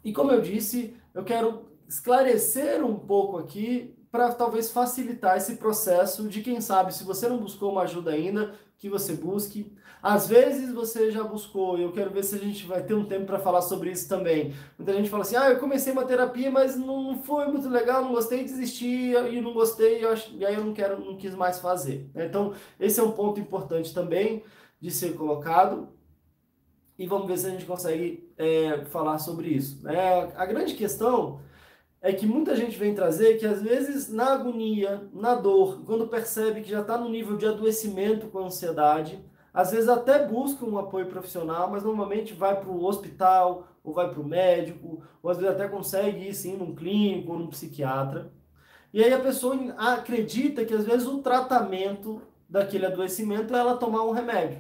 E 0.03 0.12
como 0.12 0.32
eu 0.32 0.41
disse, 0.41 0.96
eu 1.13 1.24
quero 1.24 1.65
esclarecer 1.88 2.84
um 2.86 2.98
pouco 2.98 3.38
aqui 3.38 3.96
para 4.12 4.34
talvez 4.34 4.72
facilitar 4.72 5.38
esse 5.38 5.56
processo 5.56 6.27
de 6.27 6.41
quem 6.41 6.60
sabe, 6.60 6.94
se 6.94 7.03
você 7.03 7.30
não 7.30 7.38
buscou 7.38 7.72
uma 7.72 7.84
ajuda 7.84 8.12
ainda, 8.12 8.56
que 8.81 8.89
você 8.89 9.13
busque. 9.13 9.71
Às 10.01 10.27
vezes 10.27 10.73
você 10.73 11.11
já 11.11 11.23
buscou, 11.23 11.77
e 11.77 11.83
eu 11.83 11.91
quero 11.91 12.09
ver 12.09 12.23
se 12.23 12.33
a 12.33 12.39
gente 12.39 12.65
vai 12.65 12.81
ter 12.81 12.95
um 12.95 13.05
tempo 13.05 13.27
para 13.27 13.38
falar 13.38 13.61
sobre 13.61 13.91
isso 13.91 14.09
também. 14.09 14.55
Muita 14.75 14.91
gente 14.93 15.07
fala 15.07 15.21
assim: 15.21 15.35
ah, 15.35 15.51
eu 15.51 15.59
comecei 15.59 15.93
uma 15.93 16.03
terapia, 16.03 16.50
mas 16.50 16.75
não 16.75 17.21
foi 17.21 17.45
muito 17.45 17.69
legal, 17.69 18.01
não 18.01 18.11
gostei, 18.11 18.43
desisti, 18.43 19.11
e 19.11 19.39
não 19.39 19.53
gostei, 19.53 20.01
e 20.01 20.43
aí 20.43 20.55
eu 20.55 20.65
não 20.65 20.73
quero, 20.73 21.00
não 21.00 21.15
quis 21.15 21.35
mais 21.35 21.59
fazer. 21.59 22.09
Então, 22.15 22.55
esse 22.79 23.00
é 23.00 23.03
um 23.03 23.11
ponto 23.11 23.39
importante 23.39 23.93
também 23.93 24.43
de 24.81 24.89
ser 24.89 25.13
colocado. 25.13 25.88
E 26.97 27.05
vamos 27.05 27.27
ver 27.27 27.38
se 27.38 27.45
a 27.45 27.51
gente 27.51 27.65
consegue 27.65 28.31
é, 28.35 28.85
falar 28.85 29.19
sobre 29.19 29.50
isso. 29.50 29.88
É, 29.88 30.31
a 30.35 30.45
grande 30.47 30.73
questão 30.73 31.39
é 32.01 32.12
que 32.12 32.25
muita 32.25 32.55
gente 32.55 32.77
vem 32.77 32.96
trazer 32.96 33.38
que 33.38 33.46
às 33.46 33.62
vezes 33.62 34.12
na 34.12 34.34
agonia, 34.34 35.08
na 35.13 35.36
dor, 35.36 35.84
quando 35.86 36.08
percebe 36.08 36.62
que 36.62 36.72
já 36.72 36.81
está 36.81 36.98
no 36.98 37.08
nível 37.08 37.38
de 37.38 37.46
adoecimento 37.46 38.27
com 38.27 38.39
ansiedade, 38.39 39.24
às 39.53 39.72
vezes 39.72 39.88
até 39.88 40.25
busca 40.25 40.65
um 40.65 40.79
apoio 40.79 41.05
profissional, 41.05 41.70
mas 41.70 41.84
normalmente 41.84 42.34
vai 42.34 42.60
para 42.60 42.70
o 42.70 42.84
hospital, 42.84 43.67
ou 43.84 43.93
vai 43.93 44.10
para 44.10 44.20
o 44.20 44.27
médico, 44.27 45.03
ou 45.22 45.29
às 45.29 45.38
vezes 45.38 45.53
até 45.53 45.67
consegue 45.67 46.29
ir 46.29 46.34
sim 46.34 46.58
num 46.58 46.74
clínico 46.74 47.34
ou 47.34 47.39
num 47.39 47.48
psiquiatra. 47.48 48.31
E 48.91 49.03
aí 49.03 49.13
a 49.13 49.20
pessoa 49.20 49.55
acredita 49.77 50.65
que 50.65 50.74
às 50.74 50.86
vezes 50.86 51.08
o 51.08 51.20
tratamento 51.20 52.22
daquele 52.50 52.86
adoecimento 52.86 53.55
é 53.55 53.60
ela 53.60 53.77
tomar 53.77 54.03
um 54.03 54.12
remédio. 54.12 54.60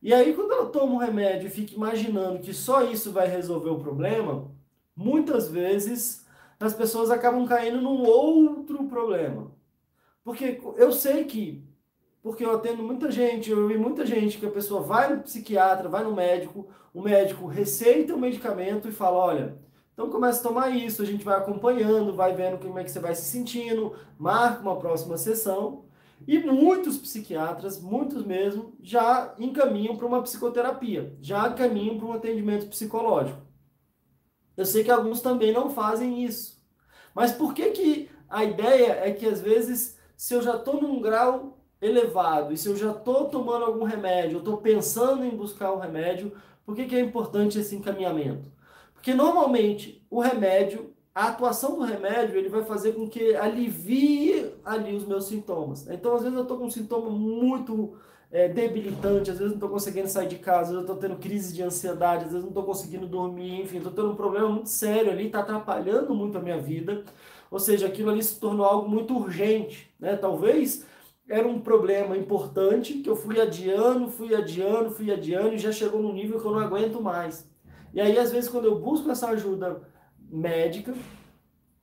E 0.00 0.14
aí 0.14 0.32
quando 0.32 0.52
ela 0.52 0.66
toma 0.66 0.94
um 0.94 0.98
remédio 0.98 1.48
e 1.48 1.50
fica 1.50 1.74
imaginando 1.74 2.38
que 2.38 2.54
só 2.54 2.84
isso 2.84 3.12
vai 3.12 3.26
resolver 3.26 3.70
o 3.70 3.80
problema, 3.80 4.50
muitas 4.96 5.48
vezes 5.48 6.26
as 6.58 6.74
pessoas 6.74 7.10
acabam 7.10 7.46
caindo 7.46 7.80
num 7.80 8.02
outro 8.04 8.84
problema. 8.84 9.50
Porque 10.22 10.60
eu 10.76 10.92
sei 10.92 11.24
que, 11.24 11.64
porque 12.22 12.44
eu 12.44 12.54
atendo 12.54 12.82
muita 12.82 13.10
gente, 13.10 13.50
eu 13.50 13.66
vi 13.66 13.78
muita 13.78 14.04
gente 14.04 14.38
que 14.38 14.46
a 14.46 14.50
pessoa 14.50 14.82
vai 14.82 15.14
no 15.14 15.22
psiquiatra, 15.22 15.88
vai 15.88 16.04
no 16.04 16.14
médico, 16.14 16.68
o 16.92 17.00
médico 17.00 17.46
receita 17.46 18.14
o 18.14 18.18
medicamento 18.18 18.88
e 18.88 18.92
fala, 18.92 19.16
olha, 19.16 19.58
então 19.92 20.10
começa 20.10 20.40
a 20.40 20.42
tomar 20.42 20.70
isso, 20.70 21.02
a 21.02 21.06
gente 21.06 21.24
vai 21.24 21.36
acompanhando, 21.36 22.14
vai 22.14 22.34
vendo 22.34 22.58
como 22.58 22.78
é 22.78 22.84
que 22.84 22.90
você 22.90 23.00
vai 23.00 23.14
se 23.14 23.22
sentindo, 23.22 23.94
marca 24.18 24.62
uma 24.62 24.76
próxima 24.76 25.16
sessão. 25.16 25.84
E 26.26 26.38
muitos 26.38 26.98
psiquiatras, 26.98 27.80
muitos 27.80 28.24
mesmo, 28.24 28.74
já 28.82 29.34
encaminham 29.38 29.96
para 29.96 30.06
uma 30.06 30.22
psicoterapia, 30.22 31.16
já 31.20 31.50
caminham 31.52 31.98
para 31.98 32.06
um 32.06 32.12
atendimento 32.12 32.66
psicológico. 32.66 33.49
Eu 34.56 34.64
sei 34.64 34.84
que 34.84 34.90
alguns 34.90 35.20
também 35.20 35.52
não 35.52 35.70
fazem 35.70 36.24
isso. 36.24 36.60
Mas 37.14 37.32
por 37.32 37.54
que, 37.54 37.70
que 37.70 38.10
a 38.28 38.44
ideia 38.44 39.00
é 39.04 39.12
que 39.12 39.26
às 39.26 39.40
vezes, 39.40 39.98
se 40.16 40.34
eu 40.34 40.42
já 40.42 40.56
estou 40.56 40.80
num 40.80 41.00
grau 41.00 41.58
elevado 41.80 42.52
e 42.52 42.56
se 42.56 42.68
eu 42.68 42.76
já 42.76 42.90
estou 42.90 43.28
tomando 43.28 43.64
algum 43.64 43.84
remédio, 43.84 44.36
eu 44.36 44.38
estou 44.40 44.58
pensando 44.58 45.24
em 45.24 45.30
buscar 45.30 45.72
um 45.72 45.78
remédio, 45.78 46.32
por 46.64 46.76
que, 46.76 46.84
que 46.84 46.94
é 46.94 47.00
importante 47.00 47.58
esse 47.58 47.74
encaminhamento? 47.74 48.50
Porque 48.92 49.14
normalmente 49.14 50.06
o 50.10 50.20
remédio, 50.20 50.94
a 51.14 51.28
atuação 51.28 51.76
do 51.76 51.84
remédio, 51.84 52.38
ele 52.38 52.48
vai 52.48 52.62
fazer 52.64 52.92
com 52.92 53.08
que 53.08 53.34
alivie 53.34 54.52
ali 54.64 54.94
os 54.94 55.06
meus 55.06 55.24
sintomas. 55.24 55.88
Então, 55.88 56.14
às 56.14 56.22
vezes 56.22 56.36
eu 56.36 56.42
estou 56.42 56.58
com 56.58 56.66
um 56.66 56.70
sintoma 56.70 57.10
muito 57.10 57.96
é, 58.30 58.48
debilitante, 58.48 59.30
às 59.30 59.38
vezes 59.38 59.52
não 59.52 59.56
estou 59.56 59.68
conseguindo 59.68 60.08
sair 60.08 60.28
de 60.28 60.38
casa, 60.38 60.62
às 60.62 60.68
vezes 60.68 60.82
estou 60.82 60.96
tendo 60.96 61.16
crise 61.16 61.52
de 61.52 61.62
ansiedade, 61.62 62.24
às 62.24 62.30
vezes 62.30 62.42
não 62.42 62.50
estou 62.50 62.64
conseguindo 62.64 63.06
dormir, 63.06 63.62
enfim, 63.62 63.78
estou 63.78 63.92
tendo 63.92 64.10
um 64.10 64.16
problema 64.16 64.48
muito 64.48 64.68
sério 64.68 65.10
ali, 65.10 65.26
está 65.26 65.40
atrapalhando 65.40 66.14
muito 66.14 66.38
a 66.38 66.40
minha 66.40 66.58
vida. 66.58 67.04
Ou 67.50 67.58
seja, 67.58 67.86
aquilo 67.86 68.10
ali 68.10 68.22
se 68.22 68.38
tornou 68.38 68.64
algo 68.64 68.88
muito 68.88 69.16
urgente, 69.16 69.92
né? 69.98 70.16
Talvez 70.16 70.86
era 71.28 71.46
um 71.46 71.60
problema 71.60 72.16
importante 72.16 72.94
que 72.94 73.10
eu 73.10 73.16
fui 73.16 73.40
adiando, 73.40 74.08
fui 74.08 74.34
adiando, 74.34 74.90
fui 74.92 75.10
adiando 75.12 75.54
e 75.54 75.58
já 75.58 75.72
chegou 75.72 76.00
num 76.00 76.12
nível 76.12 76.40
que 76.40 76.46
eu 76.46 76.52
não 76.52 76.60
aguento 76.60 77.02
mais. 77.02 77.48
E 77.92 78.00
aí, 78.00 78.16
às 78.18 78.30
vezes, 78.30 78.48
quando 78.48 78.66
eu 78.66 78.78
busco 78.78 79.10
essa 79.10 79.28
ajuda 79.30 79.82
médica, 80.28 80.94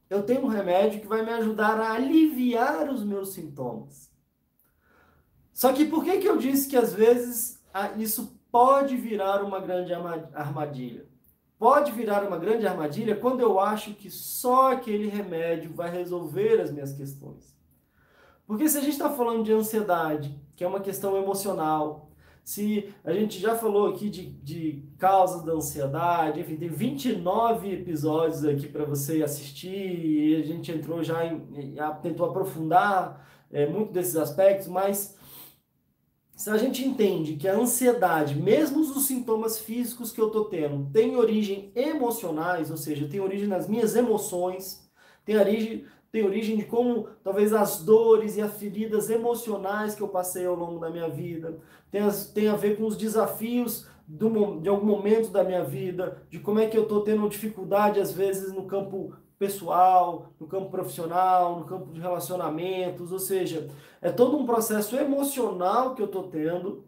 eu 0.10 0.24
tenho 0.24 0.44
um 0.46 0.48
remédio 0.48 1.02
que 1.02 1.08
vai 1.08 1.24
me 1.24 1.32
ajudar 1.32 1.80
a 1.80 1.94
aliviar 1.94 2.90
os 2.90 3.04
meus 3.04 3.34
sintomas. 3.34 4.10
Só 5.58 5.74
que 5.74 5.86
por 5.86 6.04
que, 6.04 6.20
que 6.20 6.30
eu 6.30 6.38
disse 6.38 6.70
que 6.70 6.78
às 6.78 6.94
vezes 6.94 7.60
isso 7.98 8.40
pode 8.52 8.96
virar 8.96 9.44
uma 9.44 9.60
grande 9.60 9.92
armadilha? 9.92 11.08
Pode 11.58 11.92
virar 11.94 12.24
uma 12.28 12.38
grande 12.38 12.68
armadilha 12.68 13.16
quando 13.16 13.40
eu 13.40 13.60
acho 13.60 13.96
que 13.96 14.08
só 14.08 14.74
aquele 14.74 15.08
remédio 15.08 15.74
vai 15.74 15.90
resolver 15.90 16.62
as 16.62 16.72
minhas 16.72 16.94
questões. 16.94 17.58
Porque 18.46 18.70
se 18.70 18.78
a 18.78 18.82
gente 18.82 18.92
está 18.92 19.10
falando 19.10 19.44
de 19.44 19.52
ansiedade, 19.52 20.40
que 20.56 20.64
é 20.64 20.68
uma 20.68 20.80
questão 20.80 21.18
emocional, 21.18 22.12
se 22.44 22.94
a 23.04 23.12
gente 23.12 23.40
já 23.40 23.56
falou 23.56 23.88
aqui 23.88 24.12
de, 24.12 24.30
de 24.30 24.84
causas 25.00 25.42
da 25.44 25.54
ansiedade, 25.54 26.40
enfim, 26.40 26.56
tem 26.56 26.70
29 26.70 27.74
episódios 27.74 28.46
aqui 28.46 28.68
para 28.68 28.86
você 28.86 29.24
assistir 29.24 30.06
e 30.06 30.36
a 30.36 30.46
gente 30.46 30.72
entrou 30.72 31.04
já 31.04 31.26
em, 31.26 31.76
tentou 32.04 32.28
aprofundar 32.28 33.28
é, 33.52 33.66
muito 33.66 33.92
desses 33.92 34.16
aspectos, 34.16 34.68
mas 34.68 35.17
se 36.38 36.52
a 36.52 36.58
gente 36.58 36.88
entende 36.88 37.36
que 37.36 37.48
a 37.48 37.58
ansiedade, 37.58 38.36
mesmo 38.36 38.82
os 38.82 39.08
sintomas 39.08 39.58
físicos 39.58 40.12
que 40.12 40.22
eu 40.22 40.28
estou 40.28 40.46
tendo, 40.46 40.88
tem 40.94 41.16
origem 41.16 41.72
emocionais, 41.76 42.70
ou 42.70 42.78
seja, 42.78 43.08
tem 43.08 43.20
origem 43.20 43.48
nas 43.48 43.68
minhas 43.68 43.96
emoções, 43.96 44.88
tem 45.26 45.36
origem, 45.36 45.86
tem 46.12 46.24
origem 46.24 46.56
de 46.56 46.64
como 46.64 47.08
talvez 47.24 47.54
as 47.54 47.84
dores 47.84 48.38
e 48.38 48.42
as 48.42 48.54
feridas 48.54 49.10
emocionais 49.10 49.96
que 49.96 50.02
eu 50.02 50.10
passei 50.10 50.46
ao 50.46 50.54
longo 50.54 50.80
da 50.80 50.92
minha 50.92 51.10
vida, 51.10 51.58
tem, 51.90 52.02
as, 52.02 52.28
tem 52.28 52.48
a 52.50 52.56
ver 52.56 52.78
com 52.78 52.86
os 52.86 52.96
desafios 52.96 53.88
do, 54.08 54.60
de 54.60 54.70
algum 54.70 54.86
momento 54.86 55.32
da 55.32 55.44
minha 55.44 55.64
vida, 55.64 56.22
de 56.30 56.38
como 56.38 56.60
é 56.60 56.68
que 56.68 56.78
eu 56.78 56.84
estou 56.84 57.02
tendo 57.02 57.28
dificuldade 57.28 58.00
às 58.00 58.12
vezes 58.12 58.54
no 58.54 58.68
campo 58.68 59.12
pessoal, 59.38 60.34
no 60.40 60.48
campo 60.48 60.70
profissional, 60.70 61.60
no 61.60 61.66
campo 61.66 61.94
de 61.94 62.00
relacionamentos, 62.00 63.12
ou 63.12 63.20
seja, 63.20 63.70
é 64.02 64.12
todo 64.12 64.38
um 64.38 64.46
processo 64.46 64.96
emocional 64.96 65.94
que 65.94 66.02
eu 66.02 66.08
estou 66.08 66.24
tendo. 66.24 66.86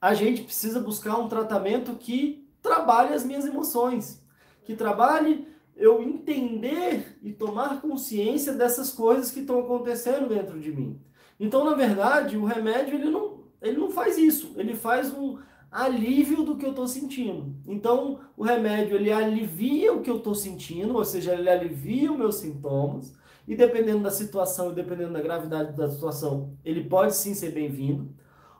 A 0.00 0.14
gente 0.14 0.42
precisa 0.42 0.80
buscar 0.80 1.18
um 1.18 1.28
tratamento 1.28 1.94
que 1.94 2.48
trabalhe 2.62 3.14
as 3.14 3.24
minhas 3.24 3.44
emoções, 3.44 4.24
que 4.64 4.74
trabalhe 4.74 5.46
eu 5.76 6.02
entender 6.02 7.18
e 7.22 7.32
tomar 7.32 7.80
consciência 7.80 8.52
dessas 8.52 8.90
coisas 8.90 9.30
que 9.30 9.40
estão 9.40 9.60
acontecendo 9.60 10.28
dentro 10.28 10.58
de 10.58 10.72
mim. 10.72 11.00
Então, 11.38 11.64
na 11.64 11.74
verdade, 11.74 12.36
o 12.36 12.44
remédio 12.44 12.94
ele 12.94 13.10
não, 13.10 13.44
ele 13.62 13.78
não 13.78 13.90
faz 13.90 14.18
isso, 14.18 14.52
ele 14.56 14.74
faz 14.74 15.12
um 15.12 15.38
alívio 15.70 16.42
do 16.42 16.56
que 16.56 16.66
eu 16.66 16.70
estou 16.70 16.88
sentindo. 16.88 17.54
Então, 17.66 18.20
o 18.36 18.42
remédio 18.42 18.96
ele 18.96 19.12
alivia 19.12 19.92
o 19.92 20.00
que 20.00 20.10
eu 20.10 20.16
estou 20.16 20.34
sentindo, 20.34 20.96
ou 20.96 21.04
seja, 21.04 21.34
ele 21.34 21.48
alivia 21.48 22.10
os 22.10 22.18
meus 22.18 22.36
sintomas, 22.36 23.14
e 23.46 23.54
dependendo 23.54 24.02
da 24.02 24.10
situação 24.10 24.72
e 24.72 24.74
dependendo 24.74 25.12
da 25.12 25.20
gravidade 25.20 25.76
da 25.76 25.88
situação, 25.88 26.52
ele 26.64 26.84
pode 26.84 27.14
sim 27.14 27.34
ser 27.34 27.52
bem-vindo, 27.52 28.12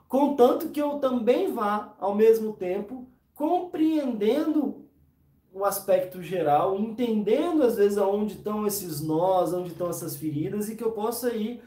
contanto 0.07 0.69
que 0.69 0.81
eu 0.81 0.99
também 0.99 1.51
vá, 1.51 1.95
ao 1.99 2.15
mesmo 2.15 2.53
tempo, 2.53 3.07
compreendendo 3.35 4.85
o 5.53 5.65
aspecto 5.65 6.21
geral, 6.21 6.79
entendendo 6.79 7.63
às 7.63 7.75
vezes 7.75 7.97
aonde 7.97 8.35
estão 8.35 8.65
esses 8.65 9.01
nós, 9.01 9.53
onde 9.53 9.69
estão 9.69 9.89
essas 9.89 10.15
feridas, 10.15 10.69
e 10.69 10.75
que 10.75 10.83
eu 10.83 10.91
possa 10.91 11.33
ir 11.33 11.61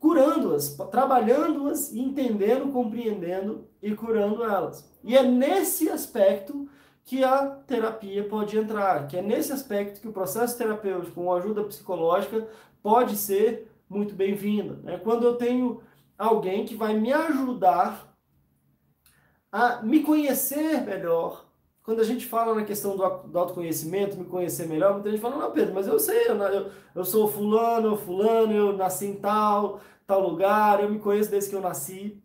curando-as, 0.00 0.74
trabalhando-as, 0.90 1.92
entendendo, 1.92 2.72
compreendendo 2.72 3.68
e 3.82 3.94
curando 3.94 4.42
elas. 4.42 4.90
E 5.04 5.14
é 5.14 5.22
nesse 5.22 5.90
aspecto 5.90 6.66
que 7.04 7.22
a 7.22 7.46
terapia 7.46 8.26
pode 8.26 8.56
entrar, 8.56 9.06
que 9.06 9.16
é 9.16 9.22
nesse 9.22 9.52
aspecto 9.52 10.00
que 10.00 10.08
o 10.08 10.12
processo 10.12 10.56
terapêutico 10.56 11.20
com 11.20 11.32
ajuda 11.32 11.62
psicológica 11.64 12.48
pode 12.82 13.14
ser 13.14 13.70
muito 13.88 14.14
bem-vinda. 14.14 14.80
É 14.90 14.96
quando 14.96 15.24
eu 15.24 15.34
tenho 15.34 15.82
alguém 16.16 16.64
que 16.64 16.74
vai 16.74 16.94
me 16.94 17.12
ajudar 17.12 18.10
a 19.52 19.82
me 19.82 20.02
conhecer 20.02 20.80
melhor, 20.82 21.49
quando 21.90 22.02
a 22.02 22.04
gente 22.04 22.24
fala 22.24 22.54
na 22.54 22.64
questão 22.64 22.96
do, 22.96 23.04
do 23.26 23.36
autoconhecimento, 23.36 24.16
me 24.16 24.24
conhecer 24.24 24.68
melhor, 24.68 24.94
muita 24.94 25.10
gente 25.10 25.20
fala, 25.20 25.38
não, 25.38 25.50
Pedro, 25.50 25.74
mas 25.74 25.88
eu 25.88 25.98
sei, 25.98 26.28
eu, 26.28 26.36
eu, 26.36 26.70
eu 26.94 27.04
sou 27.04 27.26
fulano, 27.26 27.96
fulano, 27.96 28.52
eu 28.52 28.76
nasci 28.76 29.06
em 29.06 29.16
tal, 29.16 29.80
tal 30.06 30.20
lugar, 30.20 30.80
eu 30.80 30.88
me 30.88 31.00
conheço 31.00 31.28
desde 31.28 31.50
que 31.50 31.56
eu 31.56 31.60
nasci. 31.60 32.22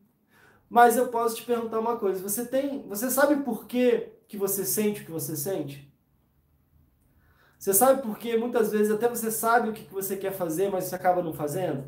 Mas 0.70 0.96
eu 0.96 1.08
posso 1.08 1.38
te 1.38 1.42
perguntar 1.42 1.80
uma 1.80 1.98
coisa, 1.98 2.22
você 2.22 2.46
tem, 2.46 2.88
você 2.88 3.10
sabe 3.10 3.38
por 3.38 3.66
que 3.66 4.12
que 4.28 4.38
você 4.38 4.64
sente 4.64 5.02
o 5.02 5.06
que 5.06 5.12
você 5.12 5.36
sente? 5.36 5.92
Você 7.58 7.74
sabe 7.74 8.04
por 8.04 8.20
que 8.20 8.38
muitas 8.38 8.72
vezes 8.72 8.92
até 8.92 9.10
você 9.10 9.32
sabe 9.32 9.70
o 9.70 9.74
que 9.74 9.92
você 9.92 10.16
quer 10.16 10.32
fazer, 10.32 10.70
mas 10.70 10.84
você 10.84 10.94
acaba 10.94 11.24
não 11.24 11.34
fazendo? 11.34 11.86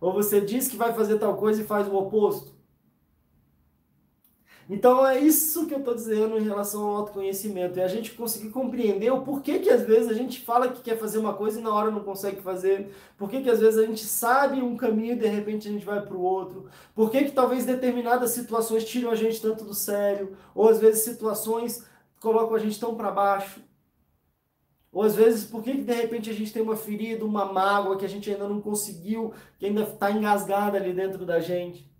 Ou 0.00 0.10
você 0.10 0.40
diz 0.40 0.68
que 0.68 0.76
vai 0.78 0.94
fazer 0.94 1.18
tal 1.18 1.36
coisa 1.36 1.60
e 1.60 1.66
faz 1.66 1.86
o 1.86 1.94
oposto? 1.94 2.53
Então 4.68 5.06
é 5.06 5.18
isso 5.18 5.66
que 5.66 5.74
eu 5.74 5.78
estou 5.78 5.94
dizendo 5.94 6.38
em 6.38 6.44
relação 6.44 6.82
ao 6.86 6.96
autoconhecimento. 6.96 7.78
É 7.78 7.84
a 7.84 7.88
gente 7.88 8.12
conseguir 8.12 8.50
compreender 8.50 9.12
o 9.12 9.20
porquê 9.22 9.58
que 9.58 9.68
às 9.68 9.82
vezes 9.82 10.08
a 10.08 10.14
gente 10.14 10.40
fala 10.40 10.68
que 10.68 10.80
quer 10.80 10.98
fazer 10.98 11.18
uma 11.18 11.34
coisa 11.34 11.60
e 11.60 11.62
na 11.62 11.72
hora 11.72 11.90
não 11.90 12.00
consegue 12.00 12.40
fazer. 12.40 12.90
Por 13.18 13.28
que 13.28 13.48
às 13.48 13.60
vezes 13.60 13.78
a 13.78 13.86
gente 13.86 14.04
sabe 14.04 14.62
um 14.62 14.76
caminho 14.76 15.12
e 15.12 15.18
de 15.18 15.26
repente 15.26 15.68
a 15.68 15.70
gente 15.70 15.84
vai 15.84 16.00
para 16.00 16.16
o 16.16 16.22
outro. 16.22 16.66
Por 16.94 17.10
que 17.10 17.30
talvez 17.30 17.66
determinadas 17.66 18.30
situações 18.30 18.84
tiram 18.84 19.10
a 19.10 19.14
gente 19.14 19.40
tanto 19.40 19.64
do 19.64 19.74
sério. 19.74 20.36
Ou 20.54 20.68
às 20.68 20.78
vezes 20.78 21.02
situações 21.04 21.84
colocam 22.18 22.56
a 22.56 22.58
gente 22.58 22.80
tão 22.80 22.94
para 22.94 23.10
baixo. 23.10 23.60
Ou 24.90 25.02
às 25.02 25.14
vezes, 25.16 25.44
por 25.44 25.62
que, 25.62 25.72
que 25.72 25.82
de 25.82 25.92
repente 25.92 26.30
a 26.30 26.32
gente 26.32 26.52
tem 26.52 26.62
uma 26.62 26.76
ferida, 26.76 27.24
uma 27.24 27.44
mágoa 27.44 27.96
que 27.98 28.04
a 28.04 28.08
gente 28.08 28.30
ainda 28.30 28.48
não 28.48 28.60
conseguiu, 28.60 29.34
que 29.58 29.66
ainda 29.66 29.82
está 29.82 30.10
engasgada 30.10 30.78
ali 30.78 30.92
dentro 30.92 31.26
da 31.26 31.40
gente? 31.40 31.92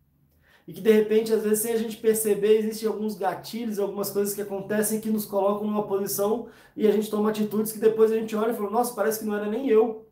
E 0.66 0.73
que 0.73 0.80
de 0.80 0.90
repente, 0.90 1.33
às 1.33 1.42
vezes, 1.42 1.61
sem 1.61 1.73
a 1.73 1.76
gente 1.76 1.99
perceber, 1.99 2.59
existem 2.59 2.88
alguns 2.88 3.16
gatilhos, 3.16 3.78
algumas 3.78 4.11
coisas 4.11 4.35
que 4.35 4.40
acontecem 4.40 5.00
que 5.00 5.11
nos 5.11 5.26
colocam 5.26 5.66
numa 5.66 5.87
posição 5.87 6.49
e 6.75 6.87
a 6.87 6.90
gente 6.90 7.11
toma 7.11 7.30
atitudes 7.30 7.71
que 7.71 7.78
depois 7.78 8.11
a 8.11 8.16
gente 8.16 8.35
olha 8.35 8.52
e 8.52 8.56
fala, 8.56 8.71
nossa, 8.71 8.94
parece 8.94 9.21
que 9.21 9.26
não 9.26 9.37
era 9.37 9.47
nem 9.47 9.68
eu. 9.68 10.09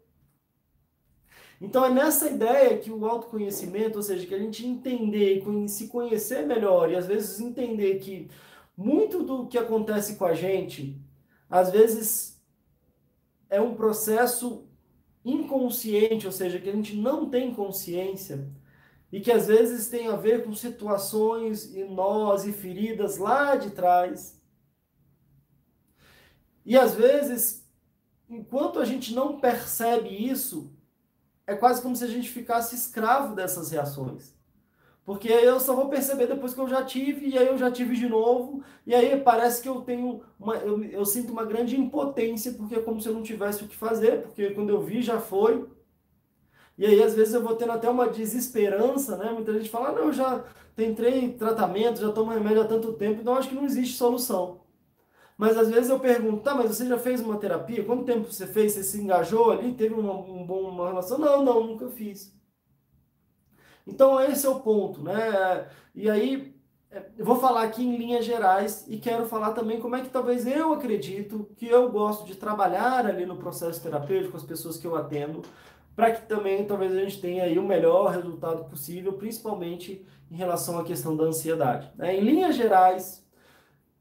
Então 1.58 1.84
é 1.86 1.90
nessa 1.90 2.28
ideia 2.28 2.76
que 2.76 2.90
o 2.90 3.06
autoconhecimento, 3.06 3.96
ou 3.96 4.02
seja, 4.02 4.26
que 4.26 4.34
a 4.34 4.38
gente 4.38 4.66
entender 4.66 5.38
e 5.38 5.68
se 5.68 5.86
conhecer 5.86 6.44
melhor 6.44 6.90
e 6.90 6.96
às 6.96 7.06
vezes 7.06 7.40
entender 7.40 7.98
que 8.00 8.28
muito 8.76 9.22
do 9.22 9.46
que 9.46 9.56
acontece 9.56 10.16
com 10.16 10.24
a 10.24 10.34
gente, 10.34 11.00
às 11.48 11.70
vezes 11.70 12.42
é 13.48 13.60
um 13.60 13.74
processo 13.74 14.66
inconsciente, 15.24 16.26
ou 16.26 16.32
seja, 16.32 16.58
que 16.58 16.68
a 16.68 16.72
gente 16.72 16.96
não 16.96 17.30
tem 17.30 17.54
consciência 17.54 18.48
e 19.12 19.20
que 19.20 19.30
às 19.30 19.46
vezes 19.46 19.88
tem 19.88 20.08
a 20.08 20.16
ver 20.16 20.42
com 20.42 20.54
situações 20.54 21.74
e 21.74 21.84
nós 21.84 22.46
e 22.46 22.52
feridas 22.52 23.18
lá 23.18 23.54
de 23.54 23.70
trás. 23.70 24.40
E 26.64 26.78
às 26.78 26.94
vezes, 26.94 27.68
enquanto 28.28 28.78
a 28.78 28.84
gente 28.86 29.14
não 29.14 29.38
percebe 29.38 30.08
isso, 30.08 30.72
é 31.46 31.54
quase 31.54 31.82
como 31.82 31.94
se 31.94 32.04
a 32.04 32.08
gente 32.08 32.30
ficasse 32.30 32.74
escravo 32.74 33.34
dessas 33.34 33.70
reações. 33.70 34.34
Porque 35.04 35.28
eu 35.28 35.58
só 35.58 35.74
vou 35.74 35.88
perceber 35.88 36.28
depois 36.28 36.54
que 36.54 36.60
eu 36.60 36.68
já 36.68 36.84
tive, 36.84 37.26
e 37.26 37.36
aí 37.36 37.48
eu 37.48 37.58
já 37.58 37.70
tive 37.70 37.96
de 37.96 38.08
novo, 38.08 38.62
e 38.86 38.94
aí 38.94 39.20
parece 39.20 39.60
que 39.60 39.68
eu 39.68 39.82
tenho 39.82 40.22
uma. 40.38 40.54
Eu, 40.56 40.82
eu 40.84 41.04
sinto 41.04 41.32
uma 41.32 41.44
grande 41.44 41.78
impotência, 41.78 42.52
porque 42.52 42.76
é 42.76 42.80
como 42.80 43.00
se 43.00 43.08
eu 43.08 43.14
não 43.14 43.22
tivesse 43.22 43.64
o 43.64 43.68
que 43.68 43.76
fazer, 43.76 44.22
porque 44.22 44.50
quando 44.50 44.70
eu 44.70 44.80
vi 44.80 45.02
já 45.02 45.20
foi. 45.20 45.66
E 46.78 46.86
aí, 46.86 47.02
às 47.02 47.14
vezes, 47.14 47.34
eu 47.34 47.42
vou 47.42 47.54
tendo 47.54 47.72
até 47.72 47.88
uma 47.88 48.08
desesperança, 48.08 49.16
né? 49.16 49.30
Muita 49.32 49.52
gente 49.52 49.70
fala, 49.70 49.88
ah, 49.90 49.92
não, 49.92 50.04
eu 50.04 50.12
já 50.12 50.44
tentei 50.74 51.32
tratamento, 51.34 52.00
já 52.00 52.10
tomo 52.12 52.32
remédio 52.32 52.62
há 52.62 52.66
tanto 52.66 52.94
tempo, 52.94 53.20
então 53.20 53.34
acho 53.34 53.48
que 53.48 53.54
não 53.54 53.64
existe 53.64 53.96
solução. 53.96 54.62
Mas 55.36 55.56
às 55.56 55.68
vezes 55.70 55.90
eu 55.90 55.98
pergunto, 55.98 56.42
tá, 56.42 56.54
mas 56.54 56.68
você 56.68 56.86
já 56.86 56.98
fez 56.98 57.20
uma 57.20 57.36
terapia? 57.38 57.84
Quanto 57.84 58.04
tempo 58.04 58.30
você 58.30 58.46
fez? 58.46 58.72
Você 58.72 58.82
se 58.82 59.00
engajou 59.00 59.50
ali? 59.50 59.74
Teve 59.74 59.94
uma, 59.94 60.14
um 60.14 60.46
bom, 60.46 60.70
uma 60.70 60.88
relação? 60.88 61.18
Não, 61.18 61.42
não, 61.42 61.66
nunca 61.66 61.88
fiz. 61.88 62.32
Então 63.86 64.20
esse 64.20 64.46
é 64.46 64.48
o 64.48 64.60
ponto, 64.60 65.02
né? 65.02 65.68
E 65.94 66.08
aí 66.08 66.54
é, 66.90 67.02
eu 67.18 67.24
vou 67.24 67.36
falar 67.36 67.62
aqui 67.62 67.82
em 67.82 67.96
linhas 67.96 68.24
gerais 68.24 68.84
e 68.86 68.98
quero 68.98 69.26
falar 69.26 69.52
também 69.52 69.80
como 69.80 69.96
é 69.96 70.02
que 70.02 70.10
talvez 70.10 70.46
eu 70.46 70.72
acredito 70.74 71.48
que 71.56 71.66
eu 71.66 71.90
gosto 71.90 72.26
de 72.26 72.34
trabalhar 72.36 73.06
ali 73.06 73.26
no 73.26 73.36
processo 73.36 73.82
terapêutico 73.82 74.32
com 74.32 74.36
as 74.36 74.44
pessoas 74.44 74.76
que 74.76 74.86
eu 74.86 74.94
atendo, 74.94 75.42
para 75.94 76.12
que 76.12 76.26
também 76.26 76.64
talvez 76.64 76.92
a 76.92 77.00
gente 77.00 77.20
tenha 77.20 77.44
aí 77.44 77.58
o 77.58 77.62
melhor 77.62 78.10
resultado 78.10 78.64
possível, 78.64 79.12
principalmente 79.14 80.06
em 80.30 80.36
relação 80.36 80.78
à 80.78 80.84
questão 80.84 81.16
da 81.16 81.24
ansiedade. 81.24 81.90
Né? 81.96 82.16
Em 82.16 82.20
linhas 82.20 82.56
gerais, 82.56 83.26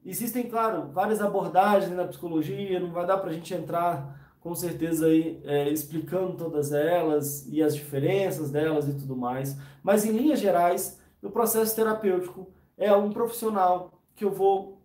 existem, 0.05 0.49
claro, 0.49 0.89
várias 0.93 1.21
abordagens 1.21 1.91
na 1.95 2.05
psicologia, 2.05 2.79
não 2.79 2.91
vai 2.91 3.05
dar 3.05 3.17
para 3.17 3.29
a 3.29 3.33
gente 3.33 3.53
entrar 3.53 4.19
com 4.39 4.55
certeza 4.55 5.05
aí 5.05 5.39
é, 5.43 5.69
explicando 5.69 6.35
todas 6.35 6.71
elas 6.71 7.45
e 7.47 7.61
as 7.61 7.75
diferenças 7.75 8.49
delas 8.49 8.87
e 8.87 8.93
tudo 8.93 9.15
mais, 9.15 9.55
mas 9.83 10.03
em 10.03 10.11
linhas 10.11 10.39
gerais, 10.39 10.99
o 11.21 11.29
processo 11.29 11.75
terapêutico 11.75 12.49
é 12.75 12.91
um 12.95 13.11
profissional 13.11 14.01
que 14.15 14.25
eu 14.25 14.31
vou 14.31 14.81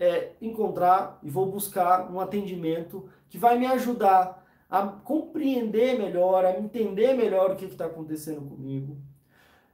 é, 0.00 0.32
encontrar 0.40 1.18
e 1.22 1.28
vou 1.28 1.46
buscar 1.46 2.10
um 2.10 2.18
atendimento 2.18 3.08
que 3.28 3.36
vai 3.36 3.58
me 3.58 3.66
ajudar 3.66 4.41
a 4.72 4.86
compreender 4.86 5.98
melhor, 5.98 6.46
a 6.46 6.58
entender 6.58 7.12
melhor 7.12 7.50
o 7.50 7.56
que 7.56 7.66
está 7.66 7.84
acontecendo 7.84 8.40
comigo. 8.40 8.96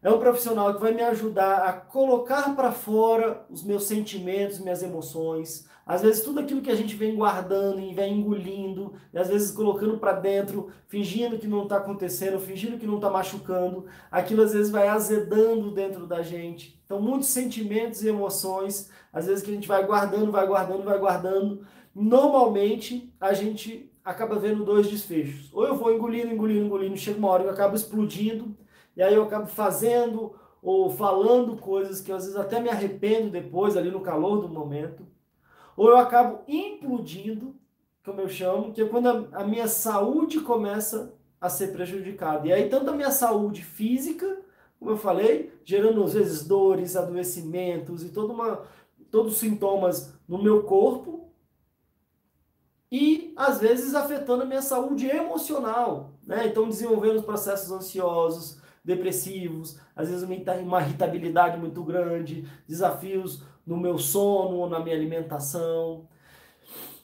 É 0.03 0.11
um 0.11 0.19
profissional 0.19 0.75
que 0.75 0.81
vai 0.81 0.93
me 0.93 1.03
ajudar 1.03 1.59
a 1.59 1.73
colocar 1.73 2.57
para 2.57 2.73
fora 2.73 3.47
os 3.49 3.63
meus 3.63 3.85
sentimentos, 3.85 4.59
minhas 4.59 4.83
emoções. 4.83 5.69
Às 5.87 6.03
vezes, 6.03 6.25
tudo 6.25 6.41
aquilo 6.41 6.61
que 6.61 6.71
a 6.71 6.75
gente 6.75 6.97
vem 6.97 7.15
guardando 7.15 7.79
e 7.79 7.95
vem 7.95 8.19
engolindo, 8.19 8.95
e 9.15 9.19
às 9.19 9.29
vezes 9.29 9.53
colocando 9.53 9.99
para 9.99 10.15
dentro, 10.15 10.69
fingindo 10.89 11.39
que 11.39 11.47
não 11.47 11.63
está 11.63 11.77
acontecendo, 11.77 12.41
fingindo 12.41 12.77
que 12.77 12.87
não 12.87 12.97
está 12.97 13.09
machucando, 13.09 13.87
aquilo 14.11 14.43
às 14.43 14.53
vezes 14.53 14.69
vai 14.69 14.89
azedando 14.89 15.71
dentro 15.71 16.09
da 16.09 16.23
gente. 16.23 16.77
Então, 16.85 17.01
muitos 17.01 17.29
sentimentos 17.29 18.03
e 18.03 18.09
emoções, 18.09 18.91
às 19.13 19.27
vezes 19.27 19.45
que 19.45 19.51
a 19.53 19.55
gente 19.55 19.69
vai 19.69 19.87
guardando, 19.87 20.33
vai 20.33 20.45
guardando, 20.45 20.83
vai 20.83 20.99
guardando. 20.99 21.65
Normalmente, 21.95 23.15
a 23.21 23.33
gente 23.33 23.88
acaba 24.09 24.39
vendo 24.39 24.65
dois 24.65 24.89
desfechos. 24.89 25.53
Ou 25.53 25.67
eu 25.67 25.77
vou 25.77 25.93
engolindo, 25.93 26.33
engolindo, 26.33 26.65
engolindo, 26.65 26.97
chega 26.97 27.19
uma 27.19 27.29
hora 27.29 27.43
que 27.43 27.51
eu 27.51 27.53
acabo 27.53 27.77
explodindo, 27.77 28.57
e 28.97 29.03
aí 29.03 29.15
eu 29.15 29.25
acabo 29.25 29.47
fazendo 29.47 30.35
ou 30.63 30.89
falando 30.89 31.59
coisas 31.59 32.01
que 32.01 32.11
às 32.11 32.25
vezes 32.25 32.41
até 32.41 32.59
me 32.59 32.71
arrependo 32.71 33.31
depois, 33.31 33.77
ali 33.77 33.91
no 33.91 34.01
calor 34.01 34.41
do 34.41 34.49
momento. 34.49 35.07
Ou 35.77 35.91
eu 35.91 35.99
acabo 35.99 36.41
implodindo, 36.49 37.55
como 38.03 38.23
eu 38.23 38.29
chamo, 38.31 38.73
que 38.73 38.81
é 38.81 38.87
quando 38.87 39.09
a, 39.09 39.41
a 39.41 39.45
minha 39.47 39.69
saúde 39.69 40.41
começa 40.41 41.15
a 41.39 41.51
ser 41.51 41.69
prejudicada. 41.69 42.49
E 42.49 42.53
aí, 42.53 42.69
tanto 42.69 42.91
a 42.91 42.95
minha 42.95 43.11
saúde 43.11 43.63
física, 43.63 44.41
como 44.79 44.91
eu 44.91 44.97
falei, 44.97 45.53
gerando 45.65 46.03
às 46.03 46.15
vezes 46.15 46.49
dores, 46.49 46.97
adoecimentos 46.97 48.03
e 48.03 48.09
toda 48.09 48.33
uma, 48.33 48.63
todos 49.11 49.35
os 49.35 49.39
sintomas 49.39 50.19
no 50.27 50.43
meu 50.43 50.63
corpo, 50.63 51.28
e 52.91 53.35
às 53.37 53.61
vezes 53.61 53.95
afetando 53.95 54.43
a 54.43 54.47
minha 54.47 54.63
saúde 54.63 55.07
emocional, 55.07 56.13
né? 56.27 56.47
Então 56.47 56.69
desenvolvendo 56.69 57.23
processos 57.23 57.71
ansiosos, 57.71 58.61
depressivos, 58.85 59.79
às 59.95 60.09
vezes 60.09 60.23
uma 60.25 60.81
irritabilidade 60.81 61.59
muito 61.59 61.83
grande, 61.85 62.49
desafios 62.67 63.43
no 63.67 63.77
meu 63.77 63.99
sono, 63.99 64.69
na 64.69 64.81
minha 64.81 64.97
alimentação. 64.97 66.09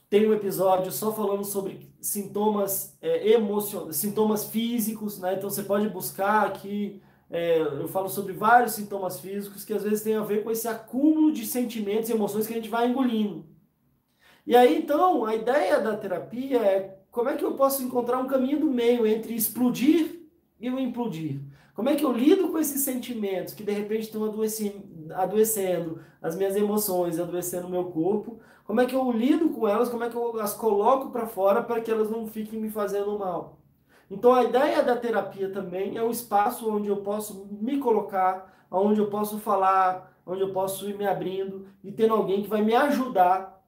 Tem 0.09 0.27
um 0.29 0.33
episódio 0.33 0.91
só 0.91 1.13
falando 1.13 1.45
sobre 1.45 1.93
sintomas 2.01 2.97
é, 3.03 3.33
emocionais, 3.33 3.97
sintomas 3.97 4.45
físicos, 4.45 5.19
né? 5.19 5.35
Então 5.35 5.51
você 5.51 5.63
pode 5.63 5.89
buscar 5.89 6.47
aqui. 6.47 7.03
É, 7.31 7.61
eu 7.61 7.89
falo 7.89 8.09
sobre 8.09 8.33
vários 8.33 8.73
sintomas 8.73 9.19
físicos 9.19 9.65
que 9.65 9.73
às 9.73 9.83
vezes 9.83 10.03
tem 10.03 10.15
a 10.15 10.23
ver 10.23 10.45
com 10.45 10.51
esse 10.51 10.69
acúmulo 10.69 11.33
de 11.33 11.45
sentimentos 11.45 12.09
e 12.09 12.13
emoções 12.13 12.47
que 12.47 12.53
a 12.53 12.57
gente 12.57 12.69
vai 12.69 12.89
engolindo. 12.89 13.45
E 14.47 14.55
aí, 14.55 14.77
então, 14.77 15.25
a 15.25 15.35
ideia 15.35 15.81
da 15.81 15.97
terapia 15.97 16.59
é 16.59 16.99
como 17.11 17.29
é 17.29 17.37
que 17.37 17.45
eu 17.45 17.55
posso 17.55 17.83
encontrar 17.83 18.19
um 18.19 18.27
caminho 18.27 18.61
do 18.61 18.67
meio 18.67 19.07
entre 19.07 19.35
explodir 19.35 20.29
e 20.61 20.69
o 20.69 20.79
implodir? 20.79 21.41
Como 21.75 21.89
é 21.89 21.97
que 21.97 22.05
eu 22.05 22.13
lido 22.13 22.49
com 22.49 22.59
esses 22.59 22.83
sentimentos 22.83 23.55
que 23.55 23.63
de 23.63 23.73
repente 23.73 24.03
estão 24.03 24.25
adoecendo 25.15 26.01
as 26.21 26.37
minhas 26.37 26.57
emoções, 26.57 27.19
adoecendo 27.19 27.67
o 27.67 27.71
meu 27.71 27.85
corpo? 27.87 28.39
Como 28.65 28.81
é 28.81 28.87
que 28.87 28.95
eu 28.95 29.11
lido 29.11 29.49
com 29.51 29.67
elas? 29.67 29.89
Como 29.89 30.05
é 30.05 30.11
que 30.11 30.17
eu 30.17 30.39
as 30.41 30.55
coloco 30.55 31.11
para 31.11 31.27
fora 31.27 31.63
para 31.63 31.81
que 31.81 31.91
elas 31.91 32.11
não 32.11 32.27
fiquem 32.27 32.61
me 32.61 32.71
fazendo 32.71 33.19
mal? 33.19 33.59
Então 34.11 34.35
a 34.35 34.45
ideia 34.45 34.83
da 34.83 34.97
terapia 34.97 35.51
também 35.51 35.97
é 35.97 36.03
um 36.03 36.11
espaço 36.11 36.71
onde 36.71 36.89
eu 36.89 36.99
posso 36.99 37.49
me 37.61 37.79
colocar, 37.79 38.67
onde 38.71 39.01
eu 39.01 39.09
posso 39.09 39.39
falar, 39.39 40.13
onde 40.27 40.43
eu 40.43 40.53
posso 40.53 40.89
ir 40.89 40.97
me 40.97 41.07
abrindo 41.07 41.67
e 41.83 41.91
tendo 41.91 42.15
alguém 42.15 42.43
que 42.43 42.49
vai 42.49 42.63
me 42.63 42.75
ajudar 42.75 43.64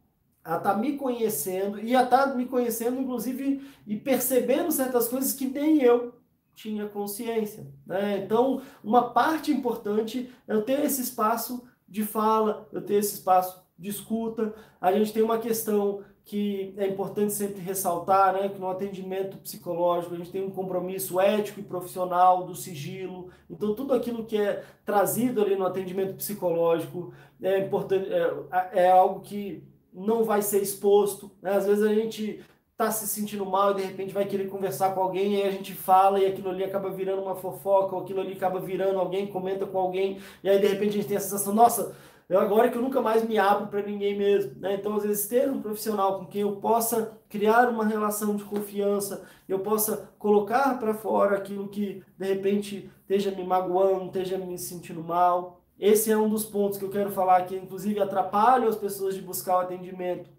a 0.47 0.59
estar 0.59 0.75
tá 0.75 0.77
me 0.77 0.97
conhecendo 0.97 1.81
e 1.81 1.95
a 1.97 2.05
estar 2.05 2.29
tá 2.29 2.35
me 2.35 2.47
conhecendo, 2.47 3.01
inclusive, 3.01 3.69
e 3.85 3.97
percebendo 3.97 4.71
certas 4.71 5.09
coisas 5.09 5.33
que 5.33 5.47
nem 5.47 5.83
eu 5.83 6.15
tinha 6.55 6.87
consciência. 6.87 7.67
Né? 7.85 8.23
Então, 8.25 8.63
uma 8.83 9.11
parte 9.11 9.51
importante 9.51 10.33
é 10.47 10.55
eu 10.55 10.63
ter 10.63 10.85
esse 10.85 11.03
espaço 11.03 11.69
de 11.89 12.05
fala, 12.05 12.69
eu 12.73 12.81
ter 12.81 12.95
esse 12.95 13.15
espaço 13.15 13.61
de 13.77 13.91
escuta. 13.91 14.55
A 14.81 14.93
gente 14.93 15.13
tem 15.13 15.23
uma 15.23 15.39
questão 15.39 16.03
que 16.25 16.75
é 16.77 16.87
importante 16.87 17.33
sempre 17.33 17.61
ressaltar, 17.61 18.33
né, 18.33 18.49
que 18.49 18.59
no 18.59 18.69
atendimento 18.69 19.37
psicológico 19.39 20.15
a 20.15 20.19
gente 20.19 20.33
tem 20.33 20.45
um 20.45 20.51
compromisso 20.51 21.21
ético 21.21 21.61
e 21.61 21.63
profissional 21.63 22.45
do 22.45 22.55
sigilo. 22.55 23.31
Então 23.49 23.75
tudo 23.75 23.95
aquilo 23.95 24.25
que 24.25 24.37
é 24.37 24.65
trazido 24.85 25.41
ali 25.41 25.55
no 25.55 25.67
atendimento 25.67 26.15
psicológico 26.15 27.13
é 27.41 27.61
importante, 27.61 28.09
é, 28.13 28.71
é 28.73 28.91
algo 28.91 29.21
que 29.21 29.63
não 29.97 30.23
vai 30.23 30.43
ser 30.43 30.63
exposto. 30.63 31.31
Né? 31.41 31.53
Às 31.53 31.67
vezes 31.67 31.83
a 31.83 31.95
gente 31.95 32.45
está 32.73 32.91
se 32.91 33.09
sentindo 33.09 33.47
mal 33.47 33.73
e 33.73 33.77
de 33.77 33.83
repente 33.83 34.13
vai 34.13 34.27
querer 34.27 34.49
conversar 34.49 34.95
com 34.95 35.01
alguém 35.01 35.35
e 35.35 35.43
aí 35.43 35.49
a 35.49 35.51
gente 35.51 35.73
fala 35.73 36.21
e 36.21 36.27
aquilo 36.27 36.51
ali 36.51 36.63
acaba 36.63 36.91
virando 36.91 37.23
uma 37.23 37.35
fofoca, 37.35 37.97
ou 37.97 38.03
aquilo 38.03 38.21
ali 38.21 38.35
acaba 38.35 38.61
virando 38.61 38.99
alguém, 38.99 39.27
comenta 39.27 39.65
com 39.65 39.79
alguém 39.79 40.19
e 40.45 40.49
aí 40.49 40.59
de 40.59 40.67
repente 40.67 40.91
a 40.91 40.93
gente 40.93 41.09
tem 41.09 41.17
a 41.17 41.21
sensação, 41.21 41.55
nossa, 41.55 41.97
eu 42.29 42.41
agora 42.41 42.69
que 42.69 42.77
eu 42.77 42.83
nunca 42.83 43.01
mais 43.01 43.27
me 43.27 43.39
abro 43.39 43.69
para 43.69 43.83
ninguém 43.83 44.19
mesmo, 44.19 44.59
né? 44.59 44.75
Então, 44.75 44.97
às 44.97 45.05
vezes, 45.05 45.29
ter 45.29 45.49
um 45.49 45.63
profissional 45.63 46.19
com 46.19 46.27
quem 46.27 46.41
eu 46.43 46.57
possa 46.57 47.17
criar 47.29 47.69
uma 47.69 47.85
relação 47.85 48.35
de 48.35 48.43
confiança, 48.43 49.25
eu 49.49 49.61
possa 49.61 50.11
colocar 50.19 50.77
para 50.81 50.93
fora 50.93 51.37
aquilo 51.37 51.69
que 51.69 52.03
de 52.19 52.27
repente 52.27 52.91
esteja 53.03 53.31
me 53.31 53.45
magoando, 53.45 54.07
esteja 54.07 54.39
me 54.39 54.59
sentindo 54.59 55.05
mal. 55.05 55.63
Esse 55.79 56.11
é 56.11 56.17
um 56.17 56.29
dos 56.29 56.45
pontos 56.45 56.79
que 56.79 56.85
eu 56.85 56.91
quero 56.91 57.11
falar 57.11 57.45
que, 57.47 57.57
inclusive, 57.57 58.01
atrapalha 58.01 58.69
as 58.69 58.77
pessoas 58.77 59.15
de 59.15 59.23
buscar 59.23 59.57
o 59.57 59.61
atendimento. 59.61 60.31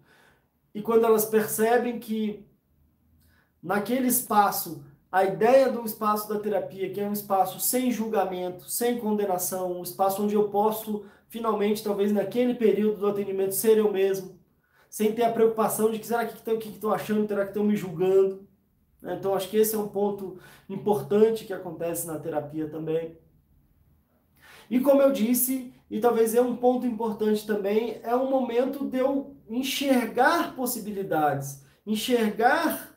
E 0.74 0.82
quando 0.82 1.04
elas 1.04 1.24
percebem 1.24 1.98
que 1.98 2.44
naquele 3.62 4.08
espaço 4.08 4.84
a 5.10 5.24
ideia 5.24 5.72
do 5.72 5.84
espaço 5.84 6.28
da 6.28 6.38
terapia, 6.38 6.92
que 6.92 7.00
é 7.00 7.08
um 7.08 7.12
espaço 7.12 7.58
sem 7.60 7.90
julgamento, 7.90 8.68
sem 8.68 8.98
condenação, 8.98 9.78
um 9.78 9.82
espaço 9.82 10.22
onde 10.22 10.34
eu 10.34 10.50
posso 10.50 11.04
finalmente, 11.28 11.84
talvez 11.84 12.12
naquele 12.12 12.54
período 12.54 12.98
do 12.98 13.06
atendimento, 13.06 13.54
ser 13.54 13.78
eu 13.78 13.92
mesmo, 13.92 14.38
sem 14.88 15.12
ter 15.12 15.24
a 15.24 15.32
preocupação 15.32 15.90
de 15.90 15.98
que 15.98 16.06
será 16.06 16.26
que 16.26 16.34
estão 16.34 16.58
que 16.58 16.72
que 16.72 16.86
achando, 16.86 17.28
será 17.28 17.42
que 17.42 17.50
estão 17.50 17.64
me 17.64 17.76
julgando. 17.76 18.46
Então, 19.02 19.34
acho 19.34 19.48
que 19.48 19.56
esse 19.56 19.74
é 19.74 19.78
um 19.78 19.88
ponto 19.88 20.38
importante 20.68 21.44
que 21.44 21.52
acontece 21.52 22.06
na 22.06 22.18
terapia 22.18 22.68
também. 22.68 23.16
E 24.70 24.80
como 24.80 25.02
eu 25.02 25.12
disse, 25.12 25.72
e 25.90 26.00
talvez 26.00 26.34
é 26.34 26.40
um 26.40 26.56
ponto 26.56 26.86
importante 26.86 27.46
também, 27.46 28.00
é 28.02 28.14
um 28.14 28.30
momento 28.30 28.84
de 28.84 28.98
eu 28.98 29.36
enxergar 29.48 30.54
possibilidades, 30.54 31.64
enxergar 31.86 32.96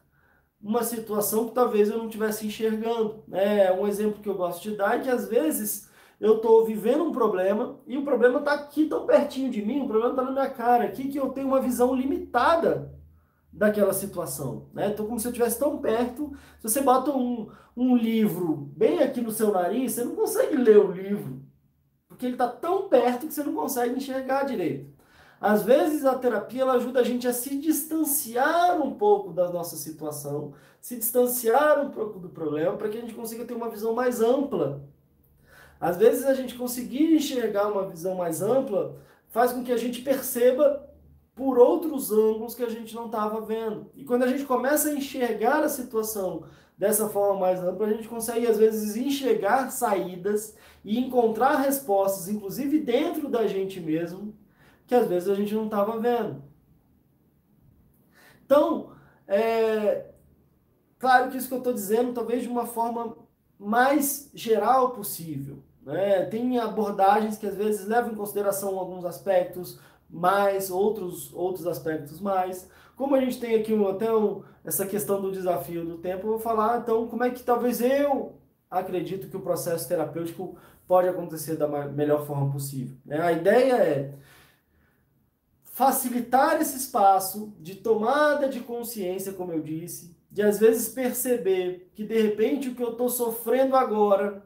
uma 0.62 0.84
situação 0.84 1.48
que 1.48 1.56
talvez 1.56 1.90
eu 1.90 1.98
não 1.98 2.06
estivesse 2.06 2.46
enxergando. 2.46 3.24
É 3.32 3.72
um 3.72 3.88
exemplo 3.88 4.22
que 4.22 4.30
eu 4.30 4.36
gosto 4.36 4.62
de 4.62 4.76
dar 4.76 4.98
é 4.98 5.00
que 5.02 5.10
às 5.10 5.28
vezes 5.28 5.90
eu 6.20 6.36
estou 6.36 6.66
vivendo 6.66 7.04
um 7.04 7.12
problema 7.12 7.80
e 7.88 7.98
o 7.98 8.04
problema 8.04 8.40
está 8.40 8.54
aqui 8.54 8.86
tão 8.86 9.08
pertinho 9.08 9.50
de 9.50 9.62
mim, 9.66 9.82
o 9.82 9.88
problema 9.88 10.12
está 10.12 10.22
na 10.24 10.32
minha 10.32 10.50
cara, 10.50 10.84
aqui 10.84 11.08
que 11.08 11.20
eu 11.20 11.30
tenho 11.30 11.48
uma 11.48 11.60
visão 11.60 11.96
limitada 11.96 12.94
daquela 13.52 13.92
situação. 13.92 14.68
Né? 14.72 14.90
Então, 14.90 15.08
como 15.08 15.20
se 15.20 15.28
eu 15.28 15.32
estivesse 15.32 15.60
tão 15.60 15.80
perto, 15.80 16.32
se 16.60 16.70
você 16.70 16.82
bota 16.82 17.12
um, 17.12 17.50
um 17.76 17.96
livro 17.98 18.70
bem 18.78 19.00
aqui 19.00 19.20
no 19.20 19.32
seu 19.32 19.52
nariz, 19.52 19.94
você 19.94 20.04
não 20.04 20.16
consegue 20.16 20.56
ler 20.56 20.78
o 20.78 20.92
livro, 20.92 21.42
porque 22.22 22.28
ele 22.28 22.36
está 22.36 22.48
tão 22.48 22.88
perto 22.88 23.26
que 23.26 23.34
você 23.34 23.44
não 23.44 23.56
consegue 23.56 23.96
enxergar 23.96 24.44
direito. 24.44 24.86
Às 25.40 25.64
vezes 25.64 26.06
a 26.06 26.14
terapia 26.14 26.62
ela 26.62 26.74
ajuda 26.74 27.00
a 27.00 27.04
gente 27.04 27.28
a 27.28 27.34
se 27.34 27.58
distanciar 27.58 28.80
um 28.80 28.92
pouco 28.92 29.34
da 29.34 29.50
nossa 29.50 29.76
situação, 29.76 30.54
se 30.80 30.98
distanciar 30.98 31.84
um 31.84 31.90
pouco 31.90 32.20
do 32.20 32.30
problema, 32.30 32.78
para 32.78 32.90
que 32.90 32.98
a 32.98 33.02
gente 33.02 33.16
consiga 33.16 33.44
ter 33.44 33.56
uma 33.56 33.70
visão 33.70 33.94
mais 33.94 34.22
ampla 34.22 34.84
às 35.82 35.98
vezes 35.98 36.26
a 36.26 36.36
gente 36.36 36.54
conseguir 36.54 37.16
enxergar 37.16 37.68
uma 37.68 37.88
visão 37.88 38.14
mais 38.14 38.40
ampla 38.44 38.96
faz 39.30 39.52
com 39.52 39.64
que 39.64 39.72
a 39.72 39.78
gente 39.78 40.04
perceba 40.04 40.88
por 41.34 41.58
outros 41.58 42.12
ângulos 42.12 42.54
que 42.54 42.62
a 42.62 42.70
gente 42.70 42.94
não 42.94 43.08
estava 43.08 43.42
vendo. 43.42 43.88
E 43.96 44.04
quando 44.04 44.22
a 44.22 44.28
gente 44.28 44.46
começa 44.46 44.90
a 44.90 44.94
enxergar 44.94 45.64
a 45.64 45.70
situação 45.70 46.44
dessa 46.78 47.10
forma 47.10 47.40
mais 47.40 47.62
ampla, 47.62 47.88
a 47.88 47.94
gente 47.94 48.08
consegue 48.08 48.48
às 48.48 48.58
vezes 48.58 48.96
enxergar 48.96 49.70
saídas 49.70 50.56
e 50.84 51.00
encontrar 51.00 51.58
respostas, 51.58 52.28
inclusive 52.28 52.80
dentro 52.80 53.30
da 53.30 53.46
gente 53.46 53.80
mesmo, 53.80 54.34
que 54.88 54.96
às 54.96 55.08
vezes 55.08 55.30
a 55.30 55.36
gente 55.36 55.54
não 55.54 55.66
estava 55.66 56.00
vendo. 56.00 56.44
Então, 58.46 58.92
é 59.28 60.12
claro 61.00 61.32
que 61.32 61.38
isso 61.38 61.48
que 61.48 61.54
eu 61.54 61.60
estou 61.60 61.74
dizendo, 61.74 62.14
talvez 62.14 62.44
de 62.44 62.50
uma 62.50 62.66
forma 62.66 63.16
mais 63.58 64.30
geral 64.34 64.92
possível. 64.92 65.64
Né? 65.82 66.26
Tem 66.26 66.60
abordagens 66.60 67.38
que 67.38 67.48
às 67.48 67.56
vezes 67.56 67.88
levam 67.88 68.12
em 68.12 68.16
consideração 68.16 68.78
alguns 68.78 69.06
aspectos 69.06 69.80
mais, 70.10 70.70
outros, 70.70 71.34
outros 71.34 71.66
aspectos 71.66 72.20
mais. 72.20 72.70
Como 73.02 73.16
a 73.16 73.20
gente 73.20 73.40
tem 73.40 73.56
aqui 73.56 73.74
um, 73.74 73.88
até 73.88 74.14
um, 74.14 74.44
essa 74.64 74.86
questão 74.86 75.20
do 75.20 75.32
desafio 75.32 75.84
do 75.84 75.98
tempo, 75.98 76.28
eu 76.28 76.32
vou 76.34 76.40
falar 76.40 76.82
então 76.82 77.08
como 77.08 77.24
é 77.24 77.32
que 77.32 77.42
talvez 77.42 77.82
eu 77.82 78.36
acredito 78.70 79.28
que 79.28 79.36
o 79.36 79.42
processo 79.42 79.88
terapêutico 79.88 80.56
pode 80.88 81.08
acontecer 81.08 81.56
da 81.56 81.68
melhor 81.88 82.28
forma 82.28 82.52
possível. 82.52 82.96
Né? 83.04 83.20
A 83.20 83.32
ideia 83.32 83.74
é 83.74 84.14
facilitar 85.64 86.62
esse 86.62 86.78
espaço 86.78 87.52
de 87.60 87.74
tomada 87.74 88.48
de 88.48 88.60
consciência, 88.60 89.34
como 89.34 89.52
eu 89.52 89.64
disse, 89.64 90.16
de 90.30 90.44
às 90.44 90.60
vezes 90.60 90.90
perceber 90.90 91.90
que 91.96 92.04
de 92.04 92.22
repente 92.22 92.70
o 92.70 92.76
que 92.76 92.84
eu 92.84 92.92
estou 92.92 93.10
sofrendo 93.10 93.76
agora 93.76 94.44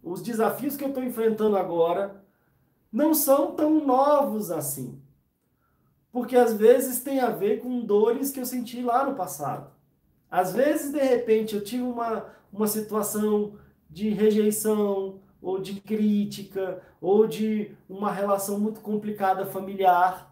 os 0.00 0.22
desafios 0.22 0.76
que 0.76 0.84
eu 0.84 0.90
estou 0.90 1.02
enfrentando 1.02 1.56
agora 1.56 2.24
não 2.92 3.14
são 3.14 3.50
tão 3.50 3.84
novos 3.84 4.52
assim. 4.52 5.02
Porque 6.12 6.36
às 6.36 6.54
vezes 6.54 7.02
tem 7.02 7.20
a 7.20 7.30
ver 7.30 7.60
com 7.60 7.80
dores 7.80 8.30
que 8.30 8.40
eu 8.40 8.46
senti 8.46 8.82
lá 8.82 9.04
no 9.04 9.14
passado. 9.14 9.70
Às 10.30 10.52
vezes, 10.52 10.92
de 10.92 11.00
repente, 11.00 11.54
eu 11.54 11.62
tive 11.62 11.82
uma, 11.82 12.26
uma 12.52 12.66
situação 12.66 13.54
de 13.88 14.10
rejeição, 14.10 15.20
ou 15.42 15.58
de 15.58 15.80
crítica, 15.80 16.82
ou 17.00 17.26
de 17.26 17.72
uma 17.88 18.12
relação 18.12 18.58
muito 18.58 18.80
complicada 18.80 19.46
familiar 19.46 20.30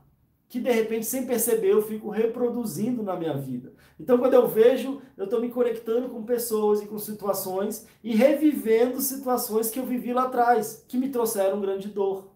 que 0.49 0.59
de 0.61 0.71
repente, 0.71 1.05
sem 1.05 1.27
perceber, 1.27 1.73
eu 1.73 1.83
fico 1.83 2.09
reproduzindo 2.09 3.03
na 3.03 3.15
minha 3.15 3.37
vida. 3.37 3.73
Então, 4.01 4.17
quando 4.17 4.33
eu 4.33 4.49
vejo, 4.49 5.03
eu 5.17 5.25
estou 5.25 5.41
me 5.41 5.51
conectando 5.51 6.09
com 6.09 6.25
pessoas 6.25 6.81
e 6.81 6.87
com 6.87 6.99
situações 6.99 7.87
e 8.03 8.15
revivendo 8.15 9.01
situações 9.01 9.71
que 9.71 9.79
eu 9.79 9.85
vivi 9.85 10.13
lá 10.13 10.25
atrás, 10.25 10.85
que 10.89 10.97
me 10.97 11.11
trouxeram 11.11 11.61
grande 11.61 11.89
dor. 11.89 12.31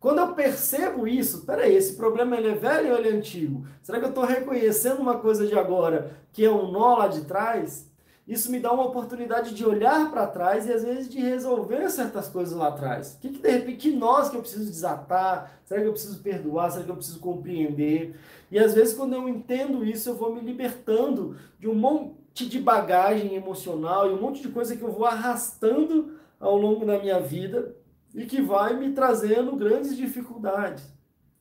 Quando 0.00 0.18
eu 0.18 0.34
percebo 0.34 1.06
isso, 1.06 1.44
peraí, 1.44 1.76
esse 1.76 1.94
problema 1.94 2.36
ele 2.36 2.48
é 2.48 2.54
velho 2.54 2.92
ou 2.92 2.98
ele 2.98 3.10
é 3.10 3.12
antigo? 3.12 3.66
Será 3.82 3.98
que 3.98 4.06
eu 4.06 4.08
estou 4.08 4.24
reconhecendo 4.24 4.98
uma 4.98 5.18
coisa 5.18 5.46
de 5.46 5.56
agora 5.56 6.16
que 6.32 6.44
é 6.44 6.50
um 6.50 6.72
nó 6.72 6.96
lá 6.96 7.06
de 7.06 7.20
trás? 7.26 7.90
isso 8.30 8.48
me 8.52 8.60
dá 8.60 8.72
uma 8.72 8.86
oportunidade 8.86 9.52
de 9.52 9.66
olhar 9.66 10.08
para 10.08 10.24
trás 10.24 10.64
e 10.64 10.72
às 10.72 10.84
vezes 10.84 11.08
de 11.08 11.18
resolver 11.18 11.90
certas 11.90 12.28
coisas 12.28 12.54
lá 12.54 12.68
atrás. 12.68 13.18
Que, 13.20 13.28
que 13.28 13.42
de 13.42 13.50
repente, 13.50 13.76
que 13.78 13.90
nós 13.90 14.28
que 14.28 14.36
eu 14.36 14.40
preciso 14.40 14.70
desatar? 14.70 15.60
Será 15.64 15.80
que 15.80 15.88
eu 15.88 15.92
preciso 15.92 16.22
perdoar? 16.22 16.70
Será 16.70 16.84
que 16.84 16.90
eu 16.92 16.96
preciso 16.96 17.18
compreender? 17.18 18.14
E 18.48 18.56
às 18.56 18.72
vezes, 18.72 18.94
quando 18.94 19.14
eu 19.14 19.28
entendo 19.28 19.84
isso, 19.84 20.10
eu 20.10 20.14
vou 20.14 20.32
me 20.32 20.40
libertando 20.40 21.36
de 21.58 21.68
um 21.68 21.74
monte 21.74 22.48
de 22.48 22.60
bagagem 22.60 23.34
emocional 23.34 24.08
e 24.08 24.14
um 24.14 24.20
monte 24.20 24.40
de 24.40 24.48
coisa 24.48 24.76
que 24.76 24.82
eu 24.82 24.92
vou 24.92 25.06
arrastando 25.06 26.14
ao 26.38 26.56
longo 26.56 26.86
da 26.86 27.00
minha 27.00 27.18
vida 27.18 27.74
e 28.14 28.26
que 28.26 28.40
vai 28.40 28.76
me 28.76 28.92
trazendo 28.92 29.56
grandes 29.56 29.96
dificuldades. 29.96 30.84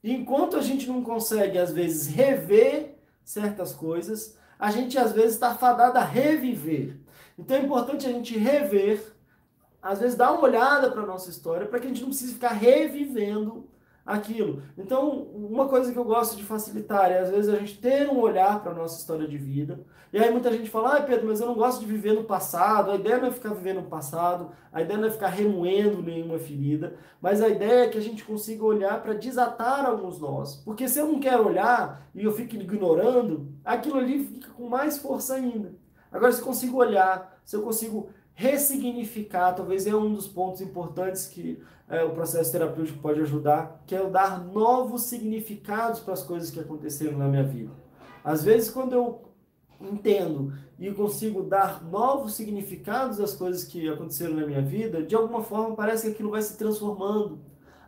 Enquanto 0.04 0.56
a 0.56 0.62
gente 0.62 0.88
não 0.88 1.04
consegue, 1.04 1.58
às 1.58 1.72
vezes, 1.72 2.08
rever 2.08 2.96
certas 3.24 3.74
coisas, 3.74 4.38
a 4.58 4.72
gente 4.72 4.98
às 4.98 5.12
vezes 5.12 5.34
está 5.34 5.56
fadado 5.56 5.98
a 5.98 6.04
reviver. 6.04 6.98
Então 7.38 7.56
é 7.56 7.62
importante 7.62 8.06
a 8.06 8.12
gente 8.12 8.38
rever, 8.38 9.14
às 9.82 10.00
vezes 10.00 10.18
dar 10.18 10.32
uma 10.32 10.44
olhada 10.44 10.92
para 10.92 11.02
a 11.02 11.06
nossa 11.06 11.30
história, 11.30 11.68
para 11.68 11.80
que 11.80 11.86
a 11.86 11.90
gente 11.90 12.02
não 12.02 12.10
precise 12.10 12.34
ficar 12.34 12.50
revivendo 12.52 13.68
aquilo. 14.10 14.64
Então, 14.78 15.28
uma 15.34 15.68
coisa 15.68 15.92
que 15.92 15.98
eu 15.98 16.04
gosto 16.04 16.36
de 16.36 16.44
facilitar 16.44 17.12
é, 17.12 17.20
às 17.20 17.30
vezes, 17.30 17.54
a 17.54 17.58
gente 17.58 17.78
ter 17.78 18.10
um 18.10 18.20
olhar 18.20 18.62
para 18.62 18.72
a 18.72 18.76
nossa 18.76 19.00
história 19.00 19.28
de 19.28 19.38
vida. 19.38 19.80
E 20.12 20.18
aí 20.18 20.32
muita 20.32 20.52
gente 20.52 20.70
fala, 20.70 20.98
ah, 20.98 21.02
Pedro, 21.04 21.28
mas 21.28 21.40
eu 21.40 21.46
não 21.46 21.54
gosto 21.54 21.82
de 21.82 21.86
viver 21.86 22.14
no 22.14 22.24
passado. 22.24 22.90
A 22.90 22.96
ideia 22.96 23.20
não 23.20 23.28
é 23.28 23.32
ficar 23.32 23.54
vivendo 23.54 23.82
no 23.82 23.88
passado, 23.88 24.50
a 24.74 24.82
ideia 24.82 25.00
não 25.00 25.08
é 25.08 25.12
ficar 25.12 25.28
remoendo 25.28 26.02
nenhuma 26.02 26.40
ferida, 26.40 26.96
mas 27.22 27.42
a 27.44 27.48
ideia 27.48 27.86
é 27.86 27.90
que 27.90 27.98
a 28.00 28.02
gente 28.02 28.24
consiga 28.24 28.66
olhar 28.66 29.04
para 29.04 29.14
desatar 29.14 29.86
alguns 29.86 30.20
nós. 30.20 30.56
Porque 30.66 30.88
se 30.88 31.00
eu 31.00 31.08
não 31.08 31.20
quero 31.20 31.46
olhar 31.46 32.10
e 32.16 32.24
eu 32.24 32.32
fico 32.32 32.56
ignorando, 32.56 33.54
aquilo 33.64 34.00
ali 34.00 34.26
fica 34.26 34.50
com 34.50 34.68
mais 34.68 34.98
força 34.98 35.36
ainda. 35.36 35.76
Agora, 36.12 36.32
se 36.32 36.42
eu 36.42 36.46
consigo 36.46 36.78
olhar, 36.78 37.40
se 37.46 37.56
eu 37.56 37.62
consigo 37.62 38.10
ressignificar, 38.40 39.52
talvez 39.52 39.86
é 39.86 39.94
um 39.94 40.14
dos 40.14 40.26
pontos 40.26 40.62
importantes 40.62 41.28
que 41.28 41.62
é, 41.90 42.06
o 42.06 42.12
processo 42.12 42.50
terapêutico 42.50 42.98
pode 43.00 43.20
ajudar, 43.20 43.84
que 43.86 43.94
é 43.94 44.10
dar 44.10 44.42
novos 44.46 45.04
significados 45.04 46.00
para 46.00 46.14
as 46.14 46.24
coisas 46.24 46.50
que 46.50 46.58
aconteceram 46.58 47.18
na 47.18 47.28
minha 47.28 47.44
vida. 47.44 47.70
Às 48.24 48.42
vezes, 48.42 48.70
quando 48.70 48.94
eu 48.94 49.26
entendo 49.82 50.54
e 50.80 50.90
consigo 50.92 51.44
dar 51.44 51.84
novos 51.84 52.34
significados 52.34 53.20
às 53.20 53.34
coisas 53.34 53.66
que 53.66 53.90
aconteceram 53.90 54.36
na 54.36 54.48
minha 54.48 54.62
vida, 54.62 55.04
de 55.04 55.16
alguma 55.16 55.44
forma 55.44 55.76
parece 55.76 56.08
que 56.08 56.14
aquilo 56.14 56.32
vai 56.32 56.42
se 56.42 56.58
transformando. 56.58 57.42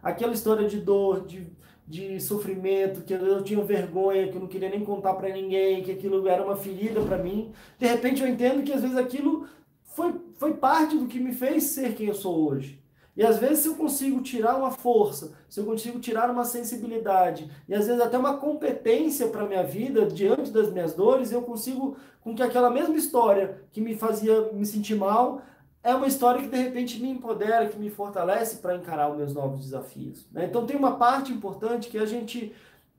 Aquela 0.04 0.34
história 0.34 0.68
de 0.68 0.82
dor, 0.82 1.26
de, 1.26 1.48
de 1.88 2.20
sofrimento, 2.20 3.04
que 3.06 3.14
eu 3.14 3.42
tinha 3.42 3.64
vergonha, 3.64 4.28
que 4.28 4.36
eu 4.36 4.42
não 4.42 4.50
queria 4.50 4.70
nem 4.70 4.84
contar 4.84 5.14
para 5.14 5.30
ninguém, 5.30 5.82
que 5.82 5.94
aquilo 5.94 6.28
era 6.28 6.44
uma 6.44 6.58
ferida 6.58 7.00
para 7.00 7.18
mim. 7.18 7.54
De 7.80 7.88
repente 7.88 8.22
eu 8.22 8.28
entendo 8.28 8.64
que 8.64 8.74
às 8.74 8.82
vezes 8.82 8.98
aquilo 8.98 9.48
foi, 9.84 10.14
foi 10.42 10.56
parte 10.56 10.98
do 10.98 11.06
que 11.06 11.20
me 11.20 11.34
fez 11.34 11.66
ser 11.66 11.94
quem 11.94 12.08
eu 12.08 12.16
sou 12.16 12.50
hoje. 12.50 12.82
E 13.16 13.24
às 13.24 13.38
vezes 13.38 13.60
se 13.60 13.68
eu 13.68 13.76
consigo 13.76 14.24
tirar 14.24 14.58
uma 14.58 14.72
força, 14.72 15.34
se 15.48 15.60
eu 15.60 15.66
consigo 15.68 16.00
tirar 16.00 16.32
uma 16.32 16.44
sensibilidade 16.44 17.48
e 17.70 17.76
às 17.76 17.86
vezes 17.86 18.02
até 18.02 18.18
uma 18.18 18.38
competência 18.38 19.28
para 19.28 19.46
minha 19.46 19.62
vida 19.62 20.08
diante 20.08 20.50
das 20.50 20.72
minhas 20.74 20.96
dores, 20.96 21.32
eu 21.32 21.44
consigo 21.44 21.96
com 22.22 22.34
que 22.34 22.42
aquela 22.42 22.72
mesma 22.72 22.98
história 22.98 23.62
que 23.72 23.80
me 23.80 23.96
fazia 23.96 24.52
me 24.52 24.66
sentir 24.66 24.96
mal, 24.96 25.44
é 25.84 25.94
uma 25.94 26.08
história 26.08 26.42
que 26.42 26.48
de 26.48 26.58
repente 26.58 27.00
me 27.00 27.12
empodera, 27.12 27.70
que 27.70 27.78
me 27.78 27.92
fortalece 27.92 28.58
para 28.58 28.76
encarar 28.76 29.12
os 29.12 29.18
meus 29.18 29.36
novos 29.36 29.66
desafios. 29.66 30.26
Né? 30.32 30.46
Então 30.46 30.66
tem 30.66 30.76
uma 30.76 30.96
parte 30.96 31.32
importante 31.32 31.88
que 31.88 32.00
é 32.00 32.02
a 32.02 32.06
gente 32.08 32.52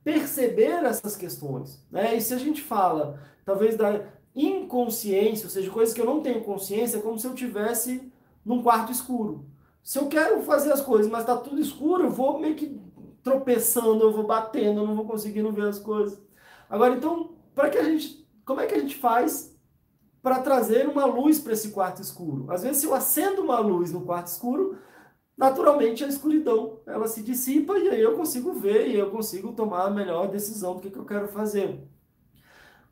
perceber 0.04 0.84
essas 0.84 1.16
questões. 1.16 1.84
Né? 1.90 2.14
E 2.14 2.20
se 2.20 2.34
a 2.34 2.38
gente 2.38 2.62
fala, 2.62 3.18
talvez, 3.44 3.76
da 3.76 4.00
inconsciência, 4.34 5.44
ou 5.44 5.50
seja, 5.50 5.70
coisas 5.70 5.94
que 5.94 6.00
eu 6.00 6.06
não 6.06 6.20
tenho 6.20 6.42
consciência, 6.42 6.98
é 6.98 7.00
como 7.00 7.18
se 7.18 7.26
eu 7.26 7.34
tivesse 7.34 8.12
num 8.44 8.62
quarto 8.62 8.90
escuro. 8.90 9.46
Se 9.82 9.98
eu 9.98 10.06
quero 10.08 10.42
fazer 10.42 10.72
as 10.72 10.80
coisas, 10.80 11.10
mas 11.10 11.22
está 11.22 11.36
tudo 11.36 11.60
escuro, 11.60 12.04
eu 12.04 12.10
vou 12.10 12.38
meio 12.38 12.54
que 12.54 12.80
tropeçando, 13.22 14.02
eu 14.02 14.12
vou 14.12 14.26
batendo, 14.26 14.80
eu 14.80 14.86
não 14.86 14.94
vou 14.94 15.04
conseguindo 15.04 15.52
ver 15.52 15.68
as 15.68 15.78
coisas. 15.78 16.20
Agora, 16.68 16.94
então, 16.94 17.32
para 17.54 17.68
que 17.68 17.78
a 17.78 17.84
gente, 17.84 18.26
como 18.44 18.60
é 18.60 18.66
que 18.66 18.74
a 18.74 18.78
gente 18.78 18.96
faz 18.96 19.52
para 20.22 20.40
trazer 20.40 20.88
uma 20.88 21.04
luz 21.04 21.40
para 21.40 21.52
esse 21.52 21.70
quarto 21.70 22.00
escuro. 22.00 22.46
Às 22.48 22.62
vezes, 22.62 22.78
se 22.78 22.86
eu 22.86 22.94
acendo 22.94 23.42
uma 23.42 23.58
luz 23.58 23.90
no 23.90 24.02
quarto 24.02 24.28
escuro, 24.28 24.78
naturalmente 25.36 26.04
a 26.04 26.08
escuridão 26.08 26.78
ela 26.86 27.08
se 27.08 27.22
dissipa 27.22 27.76
e 27.76 27.88
aí 27.88 28.00
eu 28.00 28.16
consigo 28.16 28.52
ver 28.52 28.86
e 28.88 28.96
eu 28.96 29.10
consigo 29.10 29.52
tomar 29.52 29.86
a 29.86 29.90
melhor 29.90 30.28
decisão 30.28 30.74
do 30.74 30.80
que, 30.80 30.90
que 30.90 30.98
eu 30.98 31.04
quero 31.04 31.26
fazer. 31.26 31.82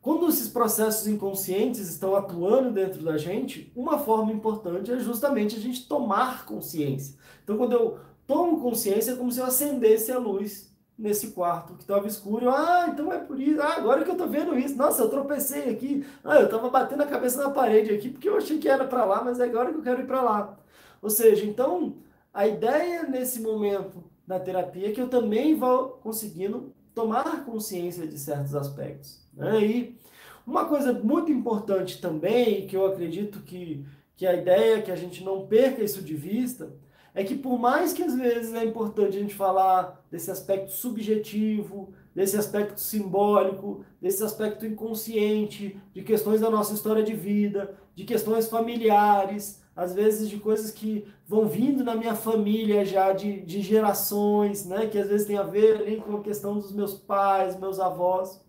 Quando 0.01 0.27
esses 0.27 0.49
processos 0.49 1.07
inconscientes 1.07 1.87
estão 1.87 2.15
atuando 2.15 2.71
dentro 2.71 3.03
da 3.03 3.17
gente, 3.17 3.71
uma 3.75 3.99
forma 3.99 4.31
importante 4.31 4.91
é 4.91 4.99
justamente 4.99 5.55
a 5.55 5.59
gente 5.59 5.87
tomar 5.87 6.45
consciência. 6.45 7.15
Então, 7.43 7.55
quando 7.55 7.73
eu 7.73 7.99
tomo 8.25 8.59
consciência, 8.59 9.11
é 9.11 9.15
como 9.15 9.31
se 9.31 9.39
eu 9.39 9.45
acendesse 9.45 10.11
a 10.11 10.17
luz 10.17 10.71
nesse 10.97 11.31
quarto 11.31 11.73
que 11.75 11.81
estava 11.81 12.07
escuro. 12.07 12.49
ah, 12.49 12.87
então 12.91 13.11
é 13.11 13.19
por 13.19 13.39
isso. 13.39 13.61
Ah, 13.61 13.75
agora 13.77 14.03
que 14.03 14.09
eu 14.09 14.13
estou 14.13 14.27
vendo 14.29 14.57
isso. 14.57 14.75
Nossa, 14.75 15.03
eu 15.03 15.09
tropecei 15.09 15.69
aqui. 15.69 16.05
Ah, 16.23 16.37
eu 16.39 16.45
estava 16.45 16.69
batendo 16.69 17.03
a 17.03 17.07
cabeça 17.07 17.43
na 17.43 17.49
parede 17.51 17.93
aqui 17.93 18.09
porque 18.09 18.29
eu 18.29 18.37
achei 18.37 18.57
que 18.57 18.67
era 18.69 18.85
para 18.85 19.05
lá, 19.05 19.23
mas 19.23 19.39
é 19.39 19.45
agora 19.45 19.71
que 19.71 19.77
eu 19.79 19.83
quero 19.83 20.01
ir 20.01 20.07
para 20.07 20.21
lá. 20.21 20.57
Ou 21.01 21.09
seja, 21.09 21.45
então, 21.45 21.95
a 22.33 22.47
ideia 22.47 23.03
nesse 23.03 23.39
momento 23.41 24.03
da 24.25 24.39
terapia 24.39 24.89
é 24.89 24.91
que 24.91 25.01
eu 25.01 25.09
também 25.09 25.55
vou 25.55 25.89
conseguindo 26.03 26.73
tomar 26.93 27.45
consciência 27.45 28.07
de 28.07 28.17
certos 28.17 28.55
aspectos. 28.55 29.20
Né? 29.33 29.65
E 29.65 29.99
uma 30.45 30.65
coisa 30.65 30.93
muito 30.93 31.31
importante 31.31 31.99
também, 32.01 32.67
que 32.67 32.75
eu 32.75 32.85
acredito 32.85 33.39
que, 33.41 33.85
que 34.15 34.25
a 34.25 34.33
ideia 34.33 34.77
é 34.77 34.81
que 34.81 34.91
a 34.91 34.95
gente 34.95 35.23
não 35.23 35.47
perca 35.47 35.83
isso 35.83 36.01
de 36.01 36.15
vista, 36.15 36.73
é 37.13 37.23
que 37.23 37.35
por 37.35 37.59
mais 37.59 37.93
que 37.93 38.03
às 38.03 38.15
vezes 38.15 38.53
é 38.53 38.63
importante 38.63 39.17
a 39.17 39.19
gente 39.19 39.35
falar 39.35 40.03
desse 40.09 40.31
aspecto 40.31 40.71
subjetivo, 40.71 41.93
desse 42.15 42.37
aspecto 42.37 42.79
simbólico, 42.79 43.83
desse 44.01 44.23
aspecto 44.23 44.65
inconsciente, 44.65 45.79
de 45.93 46.03
questões 46.03 46.41
da 46.41 46.49
nossa 46.49 46.73
história 46.73 47.03
de 47.03 47.13
vida, 47.13 47.75
de 47.95 48.03
questões 48.05 48.47
familiares, 48.47 49.61
às 49.75 49.93
vezes 49.93 50.29
de 50.29 50.37
coisas 50.37 50.71
que 50.71 51.05
vão 51.25 51.47
vindo 51.47 51.83
na 51.83 51.95
minha 51.95 52.15
família 52.15 52.85
já 52.85 53.13
de, 53.13 53.41
de 53.41 53.61
gerações, 53.61 54.65
né, 54.65 54.87
que 54.87 54.97
às 54.97 55.07
vezes 55.07 55.27
tem 55.27 55.37
a 55.37 55.43
ver 55.43 55.77
ali 55.77 55.97
com 55.97 56.17
a 56.17 56.21
questão 56.21 56.55
dos 56.55 56.71
meus 56.71 56.93
pais, 56.93 57.59
meus 57.59 57.79
avós. 57.79 58.41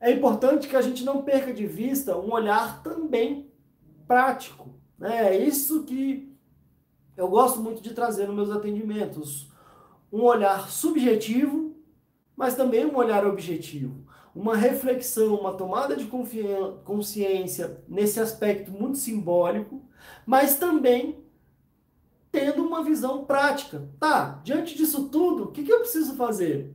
É 0.00 0.10
importante 0.10 0.68
que 0.68 0.76
a 0.76 0.82
gente 0.82 1.04
não 1.04 1.22
perca 1.22 1.52
de 1.52 1.66
vista 1.66 2.16
um 2.16 2.32
olhar 2.32 2.82
também 2.82 3.50
prático. 4.06 4.74
Né? 4.98 5.34
É 5.34 5.38
isso 5.38 5.84
que 5.84 6.34
eu 7.16 7.28
gosto 7.28 7.60
muito 7.60 7.82
de 7.82 7.94
trazer 7.94 8.26
nos 8.26 8.36
meus 8.36 8.50
atendimentos 8.50 9.50
um 10.12 10.22
olhar 10.22 10.70
subjetivo, 10.70 11.74
mas 12.36 12.54
também 12.54 12.84
um 12.84 12.96
olhar 12.96 13.26
objetivo. 13.26 14.04
Uma 14.34 14.56
reflexão, 14.56 15.36
uma 15.36 15.54
tomada 15.54 15.96
de 15.96 16.06
consciência 16.84 17.82
nesse 17.88 18.18
aspecto 18.18 18.70
muito 18.70 18.98
simbólico, 18.98 19.82
mas 20.26 20.58
também 20.58 21.24
tendo 22.32 22.64
uma 22.64 22.82
visão 22.82 23.24
prática. 23.24 23.88
Tá, 23.98 24.40
diante 24.42 24.76
disso 24.76 25.08
tudo, 25.08 25.44
o 25.44 25.52
que, 25.52 25.62
que 25.62 25.72
eu 25.72 25.80
preciso 25.80 26.16
fazer? 26.16 26.74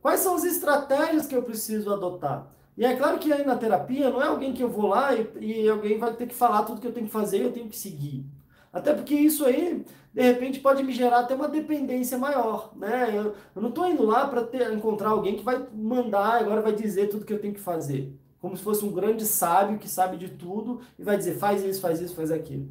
Quais 0.00 0.20
são 0.20 0.36
as 0.36 0.44
estratégias 0.44 1.26
que 1.26 1.34
eu 1.34 1.42
preciso 1.42 1.92
adotar? 1.92 2.54
E 2.80 2.84
é 2.86 2.96
claro 2.96 3.18
que 3.18 3.30
aí 3.30 3.44
na 3.44 3.56
terapia 3.56 4.08
não 4.08 4.22
é 4.22 4.26
alguém 4.26 4.54
que 4.54 4.62
eu 4.62 4.70
vou 4.70 4.86
lá 4.86 5.14
e, 5.14 5.28
e 5.38 5.68
alguém 5.68 5.98
vai 5.98 6.14
ter 6.14 6.26
que 6.26 6.34
falar 6.34 6.62
tudo 6.62 6.80
que 6.80 6.86
eu 6.86 6.94
tenho 6.94 7.04
que 7.04 7.12
fazer 7.12 7.36
e 7.36 7.42
eu 7.42 7.52
tenho 7.52 7.68
que 7.68 7.76
seguir. 7.76 8.24
Até 8.72 8.94
porque 8.94 9.14
isso 9.14 9.44
aí, 9.44 9.84
de 10.14 10.22
repente, 10.22 10.60
pode 10.60 10.82
me 10.82 10.90
gerar 10.90 11.20
até 11.20 11.34
uma 11.34 11.46
dependência 11.46 12.16
maior, 12.16 12.72
né? 12.74 13.10
Eu, 13.14 13.34
eu 13.54 13.60
não 13.60 13.68
estou 13.68 13.86
indo 13.86 14.02
lá 14.02 14.26
para 14.26 14.72
encontrar 14.72 15.10
alguém 15.10 15.36
que 15.36 15.44
vai 15.44 15.62
mandar, 15.74 16.40
agora 16.40 16.62
vai 16.62 16.72
dizer 16.72 17.10
tudo 17.10 17.26
que 17.26 17.34
eu 17.34 17.38
tenho 17.38 17.52
que 17.52 17.60
fazer. 17.60 18.18
Como 18.40 18.56
se 18.56 18.62
fosse 18.62 18.82
um 18.82 18.92
grande 18.92 19.26
sábio 19.26 19.78
que 19.78 19.86
sabe 19.86 20.16
de 20.16 20.30
tudo 20.30 20.80
e 20.98 21.04
vai 21.04 21.18
dizer 21.18 21.36
faz 21.36 21.62
isso, 21.62 21.82
faz 21.82 22.00
isso, 22.00 22.14
faz 22.14 22.32
aquilo. 22.32 22.66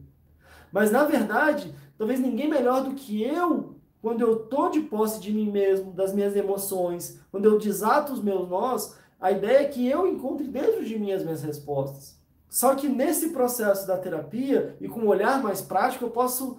Mas 0.71 0.89
na 0.89 1.03
verdade, 1.03 1.71
talvez 1.99 2.19
ninguém 2.19 2.49
melhor 2.49 2.83
do 2.83 2.95
que 2.95 3.21
eu, 3.21 3.75
quando 4.01 4.21
eu 4.21 4.41
estou 4.41 4.71
de 4.71 4.79
posse 4.79 5.19
de 5.19 5.31
mim 5.31 5.51
mesmo, 5.51 5.91
das 5.91 6.15
minhas 6.15 6.35
emoções, 6.35 7.21
quando 7.29 7.45
eu 7.45 7.59
desato 7.59 8.11
os 8.11 8.23
meus 8.23 8.49
nós, 8.49 8.97
a 9.19 9.31
ideia 9.31 9.59
é 9.59 9.65
que 9.65 9.87
eu 9.87 10.07
encontre 10.07 10.47
dentro 10.47 10.83
de 10.83 10.97
mim 10.97 11.11
as 11.11 11.23
minhas 11.23 11.43
respostas. 11.43 12.17
Só 12.49 12.73
que 12.73 12.87
nesse 12.87 13.29
processo 13.29 13.85
da 13.85 13.97
terapia 13.97 14.75
e 14.79 14.87
com 14.87 15.01
um 15.01 15.07
olhar 15.07 15.41
mais 15.43 15.61
prático, 15.61 16.05
eu 16.05 16.09
posso 16.09 16.57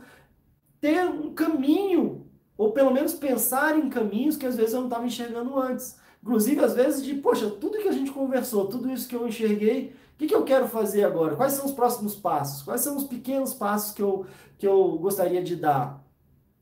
ter 0.80 1.04
um 1.04 1.34
caminho, 1.34 2.26
ou 2.56 2.72
pelo 2.72 2.92
menos 2.92 3.14
pensar 3.14 3.78
em 3.78 3.88
caminhos 3.88 4.36
que 4.36 4.46
às 4.46 4.56
vezes 4.56 4.72
eu 4.72 4.80
não 4.80 4.88
estava 4.88 5.06
enxergando 5.06 5.58
antes. 5.58 5.98
Inclusive, 6.22 6.62
às 6.62 6.74
vezes, 6.74 7.02
de, 7.02 7.14
poxa, 7.14 7.50
tudo 7.50 7.78
que 7.78 7.88
a 7.88 7.92
gente 7.92 8.12
conversou, 8.12 8.68
tudo 8.68 8.90
isso 8.90 9.08
que 9.08 9.16
eu 9.16 9.26
enxerguei, 9.26 9.94
o 10.14 10.18
que, 10.18 10.26
que 10.26 10.34
eu 10.34 10.44
quero 10.44 10.68
fazer 10.68 11.02
agora? 11.02 11.34
Quais 11.34 11.54
são 11.54 11.64
os 11.64 11.72
próximos 11.72 12.14
passos? 12.14 12.62
Quais 12.62 12.82
são 12.82 12.96
os 12.96 13.04
pequenos 13.04 13.54
passos 13.54 13.92
que 13.92 14.02
eu, 14.02 14.26
que 14.58 14.66
eu 14.66 14.98
gostaria 14.98 15.42
de 15.42 15.56
dar? 15.56 16.04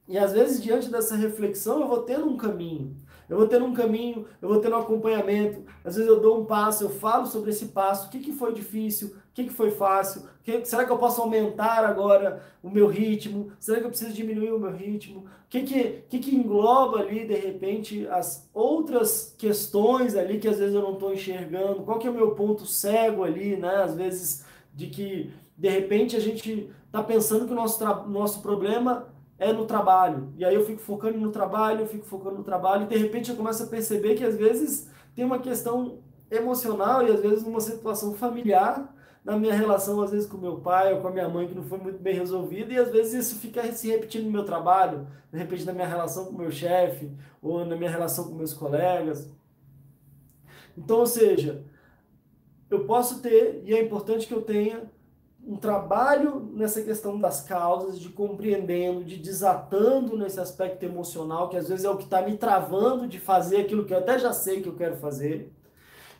E 0.09 0.17
às 0.17 0.33
vezes, 0.33 0.63
diante 0.63 0.91
dessa 0.91 1.15
reflexão, 1.15 1.81
eu 1.81 1.89
vou 1.89 2.03
tendo 2.03 2.27
um 2.27 2.37
caminho 2.37 2.97
eu 3.29 3.37
vou 3.37 3.47
tendo 3.47 3.67
um 3.67 3.75
caminho, 3.75 4.27
eu 4.41 4.49
vou 4.49 4.59
tendo 4.59 4.75
um 4.75 4.81
acompanhamento. 4.81 5.63
Às 5.85 5.97
vezes 5.97 6.09
eu 6.09 6.19
dou 6.19 6.41
um 6.41 6.47
passo, 6.47 6.85
eu 6.85 6.89
falo 6.89 7.27
sobre 7.27 7.51
esse 7.51 7.67
passo, 7.67 8.07
o 8.07 8.11
que, 8.11 8.21
que 8.21 8.33
foi 8.33 8.55
difícil, 8.55 9.09
o 9.09 9.35
que, 9.35 9.45
que 9.45 9.53
foi 9.53 9.71
fácil, 9.71 10.23
que, 10.43 10.65
será 10.65 10.85
que 10.87 10.91
eu 10.91 10.97
posso 10.97 11.21
aumentar 11.21 11.85
agora 11.85 12.43
o 12.63 12.71
meu 12.71 12.87
ritmo? 12.87 13.53
Será 13.61 13.81
que 13.81 13.85
eu 13.85 13.91
preciso 13.91 14.15
diminuir 14.15 14.53
o 14.53 14.59
meu 14.59 14.73
ritmo? 14.73 15.21
O 15.21 15.49
que, 15.51 15.63
que, 15.63 15.85
que, 16.09 16.19
que 16.19 16.35
engloba 16.35 17.01
ali, 17.01 17.27
de 17.27 17.35
repente, 17.35 18.09
as 18.09 18.49
outras 18.55 19.35
questões 19.37 20.17
ali 20.17 20.39
que 20.39 20.49
às 20.49 20.59
vezes 20.59 20.75
eu 20.75 20.83
não 20.83 20.95
estou 20.95 21.13
enxergando? 21.13 21.83
Qual 21.83 21.99
que 21.99 22.07
é 22.07 22.11
o 22.11 22.15
meu 22.15 22.31
ponto 22.31 22.65
cego 22.65 23.25
ali, 23.25 23.57
né? 23.57 23.83
Às 23.83 23.95
vezes 23.95 24.47
de 24.75 24.87
que, 24.87 25.31
de 25.57 25.69
repente, 25.69 26.17
a 26.17 26.21
gente 26.21 26.71
está 26.87 27.03
pensando 27.03 27.47
que 27.47 27.53
o 27.53 27.57
nosso, 27.57 27.85
nosso 28.09 28.41
problema 28.41 29.07
é 29.39 29.53
no 29.53 29.65
trabalho. 29.67 30.33
E 30.37 30.45
aí 30.45 30.55
eu 30.55 30.65
fico 30.65 30.81
focando 30.81 31.19
no 31.19 31.31
trabalho, 31.31 31.81
eu 31.81 31.87
fico 31.87 32.05
focando 32.05 32.39
no 32.39 32.45
trabalho, 32.45 32.85
e 32.85 32.89
de 32.89 32.97
repente 32.97 33.31
eu 33.31 33.37
começo 33.37 33.63
a 33.63 33.67
perceber 33.67 34.15
que 34.15 34.25
às 34.25 34.37
vezes 34.37 34.91
tem 35.15 35.25
uma 35.25 35.39
questão 35.39 36.01
emocional 36.31 37.07
e 37.07 37.11
às 37.11 37.21
vezes 37.21 37.45
uma 37.45 37.61
situação 37.61 38.15
familiar 38.15 38.95
na 39.25 39.37
minha 39.37 39.55
relação, 39.55 40.01
às 40.01 40.11
vezes 40.11 40.29
com 40.29 40.39
meu 40.39 40.59
pai 40.61 40.95
ou 40.95 41.01
com 41.01 41.09
a 41.09 41.11
minha 41.11 41.29
mãe, 41.29 41.47
que 41.47 41.55
não 41.55 41.63
foi 41.63 41.79
muito 41.79 41.99
bem 41.99 42.15
resolvida, 42.15 42.73
e 42.73 42.79
às 42.79 42.91
vezes 42.91 43.27
isso 43.27 43.39
fica 43.39 43.63
se 43.73 43.89
repetindo 43.89 44.25
no 44.25 44.31
meu 44.31 44.45
trabalho, 44.45 45.07
de 45.31 45.39
repente 45.39 45.65
na 45.65 45.73
minha 45.73 45.87
relação 45.87 46.27
com 46.27 46.33
meu 46.33 46.51
chefe, 46.51 47.13
ou 47.43 47.65
na 47.65 47.77
minha 47.77 47.91
relação 47.91 48.25
com 48.25 48.35
meus 48.35 48.55
colegas. 48.55 49.31
Então, 50.77 51.01
ou 51.01 51.07
seja, 51.07 51.63
eu 52.71 52.85
posso 52.85 53.21
ter, 53.21 53.63
e 53.65 53.75
é 53.75 53.83
importante 53.83 54.27
que 54.27 54.33
eu 54.33 54.43
tenha, 54.43 54.91
um 55.45 55.57
trabalho 55.57 56.51
nessa 56.55 56.83
questão 56.83 57.19
das 57.19 57.41
causas, 57.41 57.99
de 57.99 58.09
compreendendo, 58.11 59.05
de 59.05 59.17
desatando 59.17 60.17
nesse 60.17 60.39
aspecto 60.39 60.83
emocional, 60.85 61.49
que 61.49 61.57
às 61.57 61.69
vezes 61.69 61.85
é 61.85 61.91
o 61.91 61.97
que 61.97 62.05
está 62.05 62.21
me 62.23 62.37
travando 62.37 63.07
de 63.07 63.19
fazer 63.19 63.59
aquilo 63.59 63.85
que 63.85 63.95
eu 63.95 63.99
até 63.99 64.19
já 64.19 64.33
sei 64.33 64.61
que 64.61 64.69
eu 64.69 64.77
quero 64.77 64.97
fazer. 64.97 65.53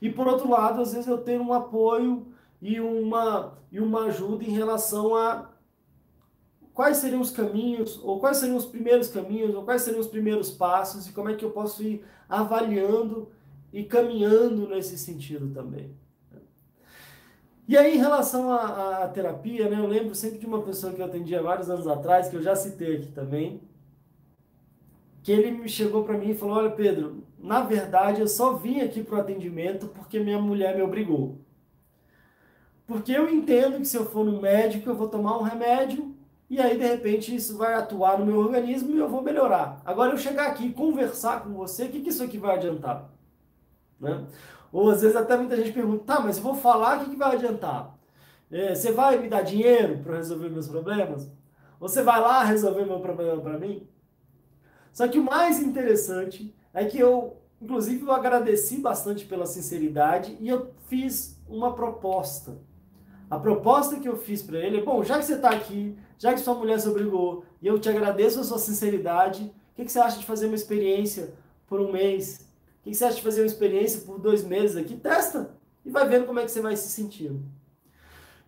E 0.01 0.09
por 0.09 0.27
outro 0.27 0.49
lado, 0.49 0.81
às 0.81 0.93
vezes 0.93 1.09
eu 1.09 1.19
tenho 1.19 1.43
um 1.43 1.53
apoio 1.53 2.27
e 2.63 2.81
uma, 2.81 3.59
e 3.71 3.81
uma 3.81 4.05
ajuda 4.05 4.45
em 4.45 4.51
relação 4.51 5.15
a 5.15 5.51
quais 6.73 6.99
seriam 6.99 7.21
os 7.21 7.31
caminhos, 7.31 8.01
ou 8.03 8.21
quais 8.21 8.37
seriam 8.37 8.57
os 8.57 8.67
primeiros 8.67 9.09
caminhos, 9.09 9.55
ou 9.55 9.65
quais 9.65 9.83
seriam 9.83 10.01
os 10.01 10.07
primeiros 10.07 10.51
passos, 10.51 11.09
e 11.09 11.13
como 11.13 11.29
é 11.29 11.35
que 11.35 11.45
eu 11.45 11.51
posso 11.51 11.83
ir 11.83 12.05
avaliando 12.29 13.29
e 13.73 13.83
caminhando 13.85 14.69
nesse 14.69 14.97
sentido 14.97 15.53
também. 15.53 15.91
E 17.69 17.77
aí, 17.77 17.97
em 17.97 17.99
relação 17.99 18.51
à, 18.51 19.05
à, 19.05 19.09
terapia, 19.09 19.69
né, 19.69 19.79
eu 19.79 19.87
lembro 19.87 20.15
sempre 20.15 20.39
de 20.39 20.47
uma 20.47 20.63
pessoa 20.63 20.91
que 20.91 21.03
eu 21.03 21.05
atendi 21.05 21.37
há 21.37 21.43
vários 21.43 21.69
anos 21.69 21.87
atrás, 21.87 22.29
que 22.29 22.35
eu 22.37 22.43
já 22.43 22.57
citei 22.57 22.97
aqui 22.97 23.13
também, 23.13 23.61
que 25.23 25.31
ele 25.31 25.51
me 25.51 25.69
chegou 25.69 26.03
para 26.03 26.17
mim 26.17 26.31
e 26.31 26.35
falou: 26.35 26.57
Olha, 26.57 26.71
Pedro, 26.71 27.23
na 27.39 27.61
verdade 27.61 28.23
eu 28.23 28.27
só 28.27 28.55
vim 28.55 28.81
aqui 28.81 29.03
para 29.03 29.19
o 29.19 29.21
atendimento 29.21 29.89
porque 29.89 30.19
minha 30.19 30.41
mulher 30.41 30.75
me 30.75 30.83
obrigou. 30.83 31.39
Porque 32.87 33.13
eu 33.13 33.29
entendo 33.29 33.79
que 33.79 33.85
se 33.85 33.99
eu 33.99 34.07
for 34.07 34.25
no 34.25 34.41
médico 34.41 34.89
eu 34.89 34.97
vou 34.97 35.09
tomar 35.09 35.37
um 35.37 35.43
remédio 35.43 36.15
e 36.49 36.59
aí 36.59 36.79
de 36.79 36.87
repente 36.87 37.37
isso 37.37 37.59
vai 37.59 37.75
atuar 37.75 38.19
no 38.19 38.25
meu 38.25 38.39
organismo 38.39 38.97
e 38.97 38.99
eu 38.99 39.11
vou 39.11 39.21
melhorar. 39.21 39.83
Agora 39.85 40.13
eu 40.13 40.17
chegar 40.17 40.47
aqui 40.47 40.69
e 40.69 40.73
conversar 40.73 41.43
com 41.43 41.51
você, 41.51 41.85
o 41.85 41.91
que, 41.91 42.01
que 42.01 42.09
isso 42.09 42.25
aqui 42.25 42.39
vai 42.39 42.57
adiantar? 42.57 43.11
Né? 44.01 44.27
Ou 44.73 44.91
às 44.91 45.03
vezes 45.03 45.17
até 45.17 45.37
muita 45.37 45.57
gente 45.57 45.73
pergunta: 45.73 46.05
Tá, 46.05 46.21
mas 46.21 46.37
eu 46.37 46.43
vou 46.43 46.55
falar, 46.55 46.99
o 46.99 47.05
que, 47.05 47.11
que 47.11 47.17
vai 47.17 47.37
adiantar? 47.37 47.97
É, 48.51 48.75
você 48.75 48.93
vai 48.93 49.19
me 49.19 49.29
dar 49.29 49.43
dinheiro 49.43 49.99
para 50.03 50.17
resolver 50.17 50.49
meus 50.49 50.69
problemas? 50.69 51.31
Você 51.79 52.03
vai 52.03 52.21
lá 52.21 52.43
resolver 52.43 52.85
meu 52.85 53.01
problema 53.01 53.41
para 53.41 53.59
mim? 53.59 53.87
Só 54.93 55.07
que 55.07 55.19
o 55.19 55.25
mais 55.25 55.63
interessante 55.63 56.55
é 56.75 56.85
que 56.85 56.99
eu, 56.99 57.37
inclusive, 57.61 58.05
eu 58.05 58.13
agradeci 58.13 58.79
bastante 58.79 59.27
pela 59.27 59.47
sinceridade 59.47 60.37
e 60.41 60.49
eu 60.49 60.73
fiz 60.87 61.41
uma 61.49 61.75
proposta. 61.75 62.59
A 63.31 63.39
proposta 63.39 64.01
que 64.01 64.09
eu 64.09 64.17
fiz 64.17 64.43
para 64.43 64.59
ele 64.59 64.79
é: 64.79 64.83
bom, 64.83 65.05
já 65.05 65.19
que 65.19 65.25
você 65.25 65.35
está 65.35 65.51
aqui, 65.51 65.97
já 66.19 66.33
que 66.33 66.41
sua 66.41 66.55
mulher 66.55 66.81
se 66.81 66.89
obrigou 66.89 67.45
e 67.61 67.67
eu 67.67 67.79
te 67.79 67.89
agradeço 67.89 68.41
a 68.41 68.45
sua 68.45 68.59
sinceridade, 68.59 69.45
o 69.45 69.77
que, 69.77 69.85
que 69.85 69.93
você 69.93 70.01
acha 70.01 70.19
de 70.19 70.27
fazer 70.27 70.47
uma 70.47 70.55
experiência 70.55 71.35
por 71.67 71.81
um 71.81 71.93
mês? 71.93 72.48
Que, 72.89 72.95
você 72.95 73.05
acha 73.05 73.17
de 73.17 73.23
fazer 73.23 73.43
uma 73.43 73.47
experiência 73.47 74.01
por 74.01 74.19
dois 74.19 74.43
meses 74.43 74.77
aqui? 74.77 74.97
Testa 74.97 75.55
e 75.85 75.91
vai 75.91 76.09
vendo 76.09 76.27
como 76.27 76.41
é 76.41 76.45
que 76.45 76.51
você 76.51 76.61
vai 76.61 76.75
se 76.75 76.89
sentindo. 76.89 77.43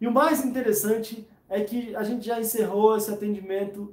E 0.00 0.06
o 0.06 0.12
mais 0.12 0.42
interessante 0.44 1.28
é 1.48 1.62
que 1.62 1.94
a 1.94 2.02
gente 2.02 2.24
já 2.24 2.40
encerrou 2.40 2.96
esse 2.96 3.10
atendimento 3.10 3.92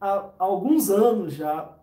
há, 0.00 0.30
alguns 0.38 0.88
anos 0.88 1.32
já. 1.34 1.76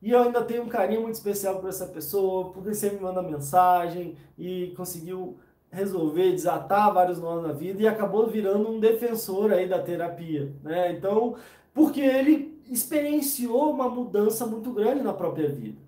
E 0.00 0.10
eu 0.10 0.22
ainda 0.22 0.42
tenho 0.42 0.62
um 0.62 0.68
carinho 0.68 1.02
muito 1.02 1.16
especial 1.16 1.60
por 1.60 1.68
essa 1.68 1.86
pessoa, 1.86 2.50
porque 2.50 2.74
sempre 2.74 2.96
me 2.96 3.02
manda 3.02 3.22
mensagem 3.22 4.16
e 4.38 4.72
conseguiu 4.76 5.38
resolver 5.70 6.32
desatar 6.32 6.94
vários 6.94 7.18
nós 7.18 7.42
na 7.42 7.52
vida 7.52 7.82
e 7.82 7.88
acabou 7.88 8.26
virando 8.26 8.70
um 8.70 8.80
defensor 8.80 9.52
aí 9.52 9.68
da 9.68 9.82
terapia, 9.82 10.54
né? 10.62 10.92
Então, 10.92 11.36
porque 11.74 12.00
ele 12.00 12.58
experienciou 12.70 13.70
uma 13.70 13.88
mudança 13.88 14.46
muito 14.46 14.72
grande 14.72 15.02
na 15.02 15.12
própria 15.12 15.48
vida. 15.48 15.83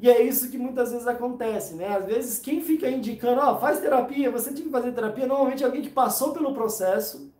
E 0.00 0.10
é 0.10 0.22
isso 0.22 0.50
que 0.50 0.58
muitas 0.58 0.90
vezes 0.90 1.06
acontece, 1.06 1.74
né? 1.74 1.96
Às 1.96 2.06
vezes 2.06 2.38
quem 2.38 2.60
fica 2.60 2.90
indicando, 2.90 3.40
ó, 3.40 3.52
oh, 3.52 3.60
faz 3.60 3.80
terapia, 3.80 4.30
você 4.30 4.52
tem 4.52 4.64
que 4.64 4.70
fazer 4.70 4.92
terapia, 4.92 5.26
normalmente 5.26 5.62
é 5.62 5.66
alguém 5.66 5.82
que 5.82 5.90
passou 5.90 6.32
pelo 6.32 6.54
processo, 6.54 7.30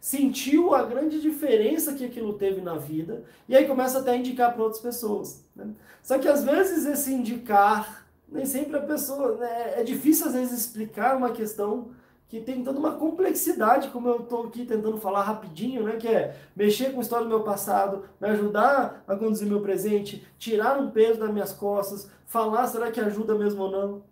sentiu 0.00 0.74
a 0.74 0.82
grande 0.82 1.20
diferença 1.20 1.92
que 1.92 2.04
aquilo 2.04 2.34
teve 2.34 2.60
na 2.60 2.76
vida, 2.76 3.24
e 3.48 3.56
aí 3.56 3.66
começa 3.66 3.98
até 3.98 4.12
a 4.12 4.16
indicar 4.16 4.52
para 4.52 4.62
outras 4.62 4.80
pessoas. 4.80 5.44
Né? 5.54 5.68
Só 6.02 6.18
que 6.18 6.28
às 6.28 6.44
vezes 6.44 6.86
esse 6.86 7.12
indicar, 7.12 8.06
nem 8.28 8.44
sempre 8.44 8.76
a 8.76 8.82
pessoa. 8.82 9.36
Né? 9.36 9.80
É 9.80 9.82
difícil 9.82 10.26
às 10.26 10.34
vezes 10.34 10.58
explicar 10.58 11.16
uma 11.16 11.30
questão 11.30 11.90
que 12.28 12.40
tem 12.40 12.62
toda 12.62 12.78
uma 12.78 12.92
complexidade, 12.92 13.88
como 13.88 14.08
eu 14.08 14.20
estou 14.20 14.46
aqui 14.46 14.66
tentando 14.66 14.98
falar 14.98 15.22
rapidinho, 15.22 15.82
né? 15.82 15.96
Que 15.96 16.08
é 16.08 16.36
mexer 16.54 16.92
com 16.92 16.98
a 16.98 17.02
história 17.02 17.24
do 17.24 17.30
meu 17.30 17.42
passado, 17.42 18.04
me 18.20 18.28
ajudar 18.28 19.02
a 19.08 19.16
conduzir 19.16 19.48
meu 19.48 19.62
presente, 19.62 20.26
tirar 20.38 20.78
um 20.78 20.90
peso 20.90 21.18
das 21.18 21.32
minhas 21.32 21.52
costas, 21.54 22.10
falar 22.26 22.66
será 22.66 22.92
que 22.92 23.00
ajuda 23.00 23.34
mesmo 23.34 23.62
ou 23.62 23.70
não. 23.70 24.02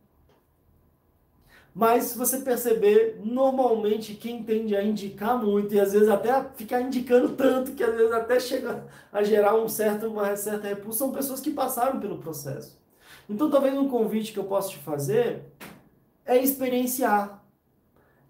Mas 1.75 2.05
se 2.05 2.17
você 2.17 2.39
perceber, 2.39 3.21
normalmente 3.23 4.15
quem 4.15 4.43
tende 4.43 4.75
a 4.75 4.83
indicar 4.83 5.37
muito 5.39 5.75
e 5.75 5.79
às 5.79 5.93
vezes 5.93 6.09
até 6.09 6.43
ficar 6.55 6.81
indicando 6.81 7.35
tanto 7.37 7.73
que 7.73 7.85
às 7.85 7.95
vezes 7.95 8.13
até 8.13 8.41
chega 8.41 8.87
a 9.13 9.23
gerar 9.23 9.55
um 9.57 9.69
certo, 9.69 10.07
uma 10.07 10.35
certa 10.37 10.69
repulsão, 10.69 11.09
são 11.09 11.15
pessoas 11.15 11.41
que 11.41 11.51
passaram 11.51 12.01
pelo 12.01 12.17
processo. 12.17 12.81
Então 13.29 13.51
talvez 13.51 13.77
um 13.77 13.91
convite 13.91 14.33
que 14.33 14.39
eu 14.39 14.45
posso 14.45 14.71
te 14.71 14.79
fazer 14.79 15.43
é 16.25 16.39
experienciar 16.39 17.46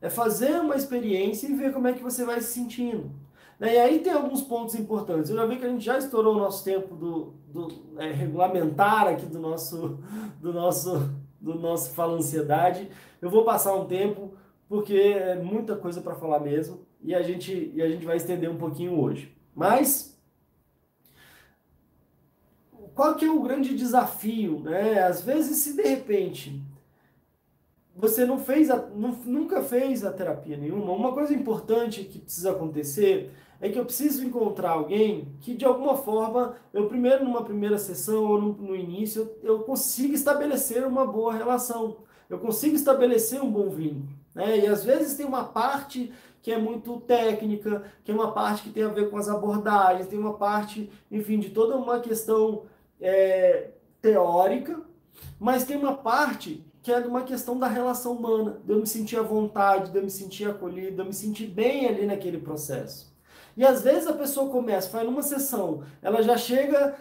é 0.07 0.11
fazer 0.11 0.61
uma 0.61 0.77
experiência 0.77 1.49
e 1.49 1.55
ver 1.55 1.73
como 1.73 1.89
é 1.89 1.93
que 1.93 2.03
você 2.03 2.25
vai 2.25 2.41
se 2.41 2.53
sentindo. 2.53 3.11
Né? 3.59 3.75
E 3.75 3.79
aí 3.79 3.99
tem 3.99 4.13
alguns 4.13 4.41
pontos 4.41 4.77
importantes. 4.77 5.31
Eu 5.31 5.37
já 5.37 5.47
vi 5.47 5.57
que 5.57 5.65
a 5.65 5.69
gente 5.69 5.85
já 5.85 5.99
estourou 5.99 6.35
o 6.35 6.39
nosso 6.39 6.63
tempo 6.63 6.95
do, 6.95 7.35
do 7.49 7.69
é, 7.99 8.13
regulamentar 8.13 9.09
aqui 9.09 9.27
do 9.27 9.41
nosso, 9.41 9.99
do 10.41 10.53
nosso, 10.53 11.11
do 11.41 11.55
nosso 11.57 11.91
Fala 11.91 12.17
Ansiedade. 12.17 12.89
Eu 13.21 13.29
vou 13.29 13.45
passar 13.45 13.75
um 13.75 13.87
tempo 13.87 14.35
porque 14.69 14.95
é 14.95 15.35
muita 15.37 15.75
coisa 15.75 16.01
para 16.01 16.15
falar 16.15 16.39
mesmo 16.41 16.87
e 17.03 17.15
a 17.15 17.23
gente 17.23 17.73
e 17.75 17.83
a 17.83 17.89
gente 17.89 18.05
vai 18.05 18.17
estender 18.17 18.49
um 18.49 18.57
pouquinho 18.57 18.99
hoje. 19.01 19.37
Mas 19.55 20.17
qual 22.95 23.15
que 23.17 23.25
é 23.25 23.31
o 23.31 23.43
grande 23.43 23.77
desafio, 23.77 24.61
né? 24.61 25.03
Às 25.03 25.23
vezes 25.23 25.59
se 25.59 25.75
de 25.75 25.83
repente 25.83 26.63
você 27.97 28.27
não 28.27 28.39
fez, 28.39 28.71
a, 28.71 28.77
não, 28.95 29.13
nunca 29.25 29.63
fez 29.63 30.05
a 30.05 30.13
terapia 30.13 30.57
nenhuma, 30.57 30.93
uma 30.93 31.13
coisa 31.13 31.33
importante 31.33 32.05
que 32.05 32.19
precisa 32.19 32.51
acontecer 32.51 33.33
é 33.59 33.71
que 33.71 33.79
eu 33.79 33.87
preciso 33.87 34.23
encontrar 34.23 34.73
alguém 34.73 35.29
que 35.41 35.55
de 35.55 35.65
alguma 35.65 35.97
forma, 35.97 36.55
eu 36.75 36.87
primeiro 36.89 37.25
numa 37.25 37.43
primeira 37.43 37.79
sessão 37.79 38.25
ou 38.25 38.41
no, 38.41 38.53
no 38.53 38.77
início, 38.77 39.31
eu, 39.43 39.55
eu 39.55 39.59
consiga 39.61 40.15
estabelecer 40.15 40.87
uma 40.87 41.07
boa 41.07 41.33
relação, 41.33 41.97
eu 42.29 42.39
consigo 42.39 42.77
estabelecer 42.77 43.43
um 43.43 43.51
bom 43.51 43.71
vínculo. 43.71 44.09
Né? 44.35 44.59
E 44.59 44.67
às 44.67 44.85
vezes 44.85 45.17
tem 45.17 45.25
uma 45.25 45.45
parte 45.45 46.13
que 46.43 46.53
é 46.53 46.59
muito 46.59 47.01
técnica, 47.01 47.83
que 48.05 48.13
é 48.13 48.15
uma 48.15 48.31
parte 48.31 48.65
que 48.65 48.71
tem 48.71 48.83
a 48.83 48.89
ver 48.89 49.11
com 49.11 49.17
as 49.17 49.29
abordagens, 49.29 50.07
tem 50.07 50.19
uma 50.19 50.35
parte, 50.35 50.91
enfim, 51.11 51.41
de 51.41 51.51
toda 51.51 51.77
uma 51.77 51.99
questão 51.99 52.65
é, 53.01 53.71
teórica, 54.01 54.81
mas 55.41 55.65
tem 55.65 55.77
uma 55.77 55.95
parte 55.95 56.63
que 56.87 56.93
é 56.93 56.99
uma 56.99 57.23
questão 57.23 57.59
da 57.59 57.67
relação 57.67 58.13
humana, 58.13 58.61
de 58.65 58.73
eu 58.73 58.79
me 58.79 58.87
sentir 58.87 59.19
à 59.19 59.23
vontade, 59.23 59.91
de 59.91 59.99
eu 59.99 60.05
me 60.05 60.09
sentir 60.09 60.49
acolhido, 60.49 60.93
de 60.93 60.99
eu 61.01 61.05
me 61.05 61.13
sentir 61.13 61.49
bem 61.49 61.89
ali 61.89 62.07
naquele 62.07 62.39
processo. 62.39 63.13
E 63.57 63.67
às 63.67 63.83
vezes 63.83 64.07
a 64.07 64.13
pessoa 64.13 64.53
começa, 64.53 64.89
faz 64.89 65.05
numa 65.05 65.25
sessão, 65.25 65.83
ela 66.01 66.23
já 66.23 66.37
chega 66.37 66.95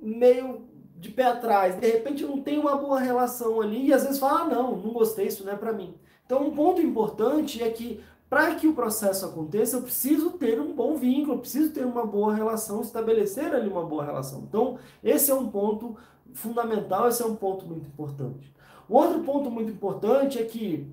meio 0.00 0.62
de 0.98 1.10
pé 1.10 1.24
atrás, 1.24 1.78
de 1.78 1.86
repente 1.86 2.24
não 2.24 2.40
tem 2.40 2.58
uma 2.58 2.78
boa 2.78 2.98
relação 2.98 3.60
ali, 3.60 3.88
e 3.88 3.92
às 3.92 4.04
vezes 4.04 4.18
fala, 4.18 4.40
ah, 4.40 4.44
não, 4.46 4.74
não 4.74 4.94
gostei, 4.94 5.26
isso 5.26 5.44
não 5.44 5.52
é 5.52 5.56
para 5.56 5.74
mim. 5.74 5.94
Então 6.24 6.42
um 6.42 6.52
ponto 6.52 6.80
importante 6.80 7.62
é 7.62 7.68
que 7.68 8.02
para 8.30 8.54
que 8.54 8.66
o 8.66 8.74
processo 8.74 9.26
aconteça, 9.26 9.76
eu 9.76 9.82
preciso 9.82 10.30
ter 10.30 10.58
um 10.58 10.72
bom 10.72 10.96
vínculo, 10.96 11.40
preciso 11.40 11.74
ter 11.74 11.84
uma 11.84 12.06
boa 12.06 12.34
relação, 12.34 12.80
estabelecer 12.80 13.54
ali 13.54 13.68
uma 13.68 13.84
boa 13.84 14.02
relação. 14.02 14.46
Então, 14.48 14.78
esse 15.04 15.30
é 15.30 15.34
um 15.34 15.46
ponto 15.46 15.94
fundamental, 16.32 17.06
esse 17.06 17.22
é 17.22 17.26
um 17.26 17.36
ponto 17.36 17.66
muito 17.66 17.86
importante. 17.86 18.55
Outro 18.88 19.20
ponto 19.22 19.50
muito 19.50 19.70
importante 19.70 20.38
é 20.38 20.44
que 20.44 20.86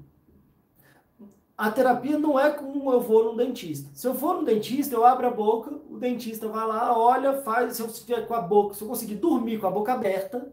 a 1.57 1.71
terapia 1.71 2.17
não 2.17 2.39
é 2.39 2.49
como 2.51 2.91
eu 2.91 2.99
vou 2.99 3.25
no 3.25 3.37
dentista. 3.37 3.89
Se 3.93 4.07
eu 4.07 4.15
for 4.15 4.35
no 4.35 4.45
dentista, 4.45 4.95
eu 4.95 5.05
abro 5.05 5.27
a 5.27 5.31
boca, 5.31 5.71
o 5.89 5.97
dentista 5.97 6.47
vai 6.47 6.67
lá, 6.67 6.97
olha, 6.97 7.41
faz, 7.41 7.75
se 7.75 7.81
eu 7.81 7.87
estiver 7.87 8.27
com 8.27 8.33
a 8.33 8.41
boca, 8.41 8.73
se 8.73 8.83
eu 8.83 8.87
conseguir 8.87 9.15
dormir 9.15 9.59
com 9.59 9.67
a 9.67 9.71
boca 9.71 9.93
aberta, 9.93 10.51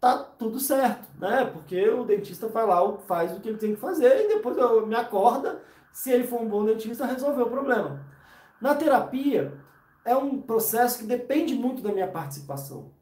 tá 0.00 0.16
tudo 0.16 0.60
certo, 0.60 1.08
né? 1.18 1.44
Porque 1.44 1.88
o 1.88 2.04
dentista 2.04 2.46
vai 2.46 2.64
lá, 2.64 2.98
faz 2.98 3.36
o 3.36 3.40
que 3.40 3.48
ele 3.48 3.58
tem 3.58 3.74
que 3.74 3.80
fazer 3.80 4.24
e 4.24 4.28
depois 4.28 4.56
eu 4.56 4.86
me 4.86 4.94
acorda, 4.94 5.60
se 5.92 6.12
ele 6.12 6.24
for 6.24 6.40
um 6.40 6.48
bom 6.48 6.64
dentista, 6.64 7.04
resolveu 7.04 7.46
o 7.46 7.50
problema. 7.50 8.06
Na 8.60 8.74
terapia, 8.74 9.52
é 10.04 10.16
um 10.16 10.40
processo 10.40 11.00
que 11.00 11.04
depende 11.04 11.54
muito 11.54 11.82
da 11.82 11.92
minha 11.92 12.08
participação. 12.08 12.92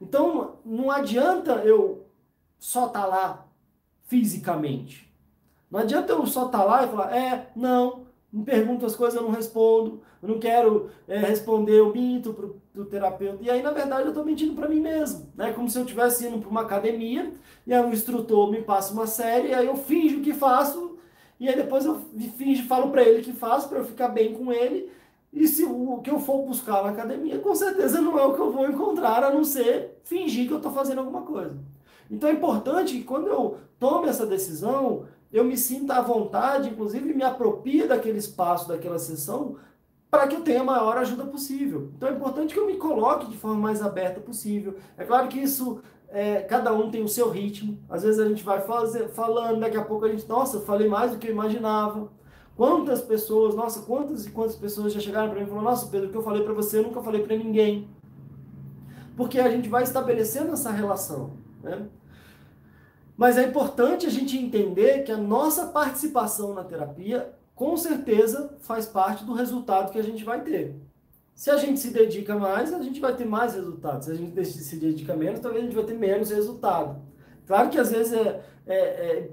Então, 0.00 0.58
não 0.64 0.90
adianta 0.90 1.52
eu 1.64 1.97
só 2.58 2.86
estar 2.86 3.02
tá 3.02 3.06
lá 3.06 3.46
fisicamente. 4.06 5.12
Não 5.70 5.80
adianta 5.80 6.12
eu 6.12 6.26
só 6.26 6.46
estar 6.46 6.58
tá 6.58 6.64
lá 6.64 6.84
e 6.84 6.88
falar, 6.88 7.16
é, 7.16 7.50
não, 7.54 8.06
me 8.32 8.44
pergunta 8.44 8.86
as 8.86 8.96
coisas, 8.96 9.14
eu 9.14 9.22
não 9.22 9.34
respondo, 9.34 10.00
eu 10.22 10.28
não 10.28 10.38
quero 10.38 10.90
é, 11.06 11.18
responder, 11.18 11.78
eu 11.78 11.92
minto 11.92 12.34
para 12.34 12.82
o 12.82 12.84
terapeuta. 12.84 13.38
E 13.42 13.50
aí, 13.50 13.62
na 13.62 13.70
verdade, 13.70 14.02
eu 14.02 14.08
estou 14.08 14.24
mentindo 14.24 14.54
para 14.54 14.68
mim 14.68 14.80
mesmo. 14.80 15.30
Né? 15.34 15.52
Como 15.52 15.68
se 15.68 15.78
eu 15.78 15.82
estivesse 15.82 16.26
indo 16.26 16.38
para 16.38 16.48
uma 16.48 16.62
academia 16.62 17.32
e 17.66 17.74
aí 17.74 17.84
o 17.84 17.92
instrutor 17.92 18.50
me 18.50 18.62
passa 18.62 18.94
uma 18.94 19.06
série, 19.06 19.48
e 19.48 19.54
aí 19.54 19.66
eu 19.66 19.76
finjo 19.76 20.22
que 20.22 20.32
faço, 20.32 20.96
e 21.38 21.48
aí 21.48 21.54
depois 21.54 21.84
eu 21.84 22.00
finjo, 22.36 22.66
falo 22.66 22.90
para 22.90 23.02
ele 23.02 23.22
que 23.22 23.32
faço, 23.32 23.68
para 23.68 23.78
eu 23.78 23.84
ficar 23.84 24.08
bem 24.08 24.32
com 24.32 24.50
ele. 24.50 24.90
E 25.30 25.46
se 25.46 25.64
o 25.64 25.98
que 25.98 26.10
eu 26.10 26.18
for 26.18 26.46
buscar 26.46 26.82
na 26.82 26.88
academia, 26.88 27.38
com 27.38 27.54
certeza 27.54 28.00
não 28.00 28.18
é 28.18 28.24
o 28.24 28.32
que 28.34 28.40
eu 28.40 28.50
vou 28.50 28.66
encontrar, 28.66 29.22
a 29.22 29.30
não 29.30 29.44
ser 29.44 30.00
fingir 30.02 30.46
que 30.46 30.52
eu 30.54 30.56
estou 30.56 30.72
fazendo 30.72 31.00
alguma 31.00 31.22
coisa. 31.22 31.58
Então 32.10 32.28
é 32.28 32.32
importante 32.32 32.96
que 32.96 33.04
quando 33.04 33.28
eu 33.28 33.58
tome 33.78 34.08
essa 34.08 34.26
decisão, 34.26 35.04
eu 35.32 35.44
me 35.44 35.56
sinta 35.56 35.94
à 35.94 36.00
vontade, 36.00 36.70
inclusive 36.70 37.14
me 37.14 37.22
apropie 37.22 37.86
daquele 37.86 38.18
espaço, 38.18 38.68
daquela 38.68 38.98
sessão, 38.98 39.56
para 40.10 40.26
que 40.26 40.36
eu 40.36 40.40
tenha 40.40 40.62
a 40.62 40.64
maior 40.64 40.96
ajuda 40.96 41.24
possível. 41.24 41.90
Então 41.96 42.08
é 42.08 42.12
importante 42.12 42.54
que 42.54 42.60
eu 42.60 42.66
me 42.66 42.76
coloque 42.76 43.26
de 43.26 43.36
forma 43.36 43.58
mais 43.58 43.82
aberta 43.82 44.20
possível. 44.20 44.76
É 44.96 45.04
claro 45.04 45.28
que 45.28 45.38
isso, 45.38 45.82
é, 46.08 46.40
cada 46.40 46.72
um 46.72 46.90
tem 46.90 47.04
o 47.04 47.08
seu 47.08 47.28
ritmo. 47.28 47.78
Às 47.90 48.02
vezes 48.02 48.18
a 48.18 48.26
gente 48.26 48.42
vai 48.42 48.60
fazer, 48.62 49.08
falando, 49.10 49.60
daqui 49.60 49.76
a 49.76 49.84
pouco 49.84 50.06
a 50.06 50.08
gente, 50.08 50.26
nossa, 50.26 50.60
falei 50.60 50.88
mais 50.88 51.10
do 51.10 51.18
que 51.18 51.26
eu 51.26 51.32
imaginava. 51.32 52.10
Quantas 52.56 53.02
pessoas, 53.02 53.54
nossa, 53.54 53.82
quantas 53.82 54.26
e 54.26 54.30
quantas 54.30 54.56
pessoas 54.56 54.92
já 54.92 54.98
chegaram 54.98 55.28
para 55.28 55.38
mim 55.38 55.44
e 55.44 55.48
falaram, 55.48 55.70
nossa, 55.70 55.86
Pedro, 55.88 56.08
o 56.08 56.10
que 56.10 56.16
eu 56.16 56.22
falei 56.22 56.42
para 56.42 56.54
você, 56.54 56.78
eu 56.78 56.82
nunca 56.82 57.02
falei 57.02 57.22
para 57.22 57.36
ninguém. 57.36 57.86
porque 59.16 59.40
a 59.40 59.50
gente 59.50 59.68
vai 59.68 59.82
estabelecendo 59.82 60.52
essa 60.52 60.70
relação. 60.70 61.32
Né? 61.62 61.88
Mas 63.18 63.36
é 63.36 63.42
importante 63.42 64.06
a 64.06 64.10
gente 64.10 64.38
entender 64.38 65.02
que 65.02 65.10
a 65.10 65.16
nossa 65.16 65.66
participação 65.66 66.54
na 66.54 66.62
terapia, 66.62 67.32
com 67.52 67.76
certeza, 67.76 68.56
faz 68.60 68.86
parte 68.86 69.24
do 69.24 69.32
resultado 69.32 69.90
que 69.90 69.98
a 69.98 70.04
gente 70.04 70.22
vai 70.24 70.40
ter. 70.40 70.76
Se 71.34 71.50
a 71.50 71.56
gente 71.56 71.80
se 71.80 71.90
dedica 71.90 72.36
mais, 72.36 72.72
a 72.72 72.80
gente 72.80 73.00
vai 73.00 73.16
ter 73.16 73.24
mais 73.24 73.54
resultados. 73.54 74.06
Se 74.06 74.12
a 74.12 74.14
gente 74.14 74.44
se 74.44 74.76
dedica 74.76 75.16
menos, 75.16 75.40
talvez 75.40 75.64
a 75.64 75.66
gente 75.66 75.74
vai 75.74 75.84
ter 75.84 75.94
menos 75.94 76.30
resultado. 76.30 77.02
Claro 77.44 77.70
que 77.70 77.78
às 77.78 77.90
vezes 77.90 78.12
é, 78.12 78.40
é, 78.64 78.76
é, 78.76 79.30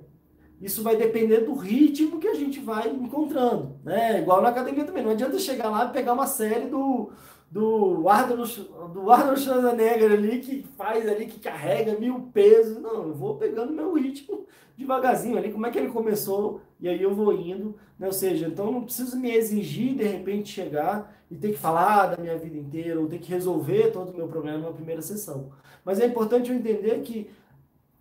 isso 0.60 0.82
vai 0.82 0.96
depender 0.96 1.42
do 1.42 1.54
ritmo 1.54 2.20
que 2.20 2.28
a 2.28 2.34
gente 2.34 2.60
vai 2.60 2.90
encontrando. 2.90 3.76
Né? 3.84 4.20
Igual 4.20 4.42
na 4.42 4.50
academia 4.50 4.84
também. 4.84 5.04
Não 5.04 5.12
adianta 5.12 5.38
chegar 5.38 5.70
lá 5.70 5.86
e 5.86 5.94
pegar 5.94 6.14
uma 6.14 6.26
série 6.26 6.66
do, 6.66 7.12
do 7.56 8.10
Arnold, 8.10 8.70
do 8.94 9.10
Arnold 9.10 9.40
Schwarzenegger 9.40 10.12
ali, 10.12 10.40
que 10.40 10.64
faz 10.76 11.08
ali, 11.08 11.26
que 11.26 11.40
carrega 11.40 11.98
mil 11.98 12.30
pesos. 12.34 12.82
Não, 12.82 13.08
eu 13.08 13.14
vou 13.14 13.38
pegando 13.38 13.72
meu 13.72 13.94
ritmo 13.94 14.46
devagarzinho 14.78 15.38
ali, 15.38 15.54
como 15.54 15.66
é 15.66 15.72
que 15.72 15.80
ele 15.80 15.88
começou, 15.88 16.60
e 16.82 16.90
aí 16.90 17.02
eu 17.02 17.16
vou 17.16 17.32
indo, 17.32 17.74
né? 17.98 18.08
Ou 18.08 18.12
seja, 18.12 18.50
então 18.50 18.74
não 18.74 18.84
preciso 18.84 19.18
me 19.18 19.32
exigir 19.32 19.96
de 19.96 20.04
repente 20.04 20.52
chegar 20.52 21.16
e 21.32 21.38
ter 21.38 21.54
que 21.54 21.58
falar 21.58 22.08
da 22.08 22.22
minha 22.22 22.38
vida 22.38 22.58
inteira, 22.58 23.00
ou 23.00 23.08
ter 23.08 23.20
que 23.20 23.32
resolver 23.32 23.90
todo 23.90 24.12
o 24.12 24.18
meu 24.18 24.28
problema 24.28 24.58
numa 24.58 24.74
primeira 24.74 25.02
sessão. 25.02 25.54
Mas 25.86 26.02
é 26.02 26.06
importante 26.06 26.52
eu 26.52 26.58
entender 26.58 27.04
que 27.04 27.30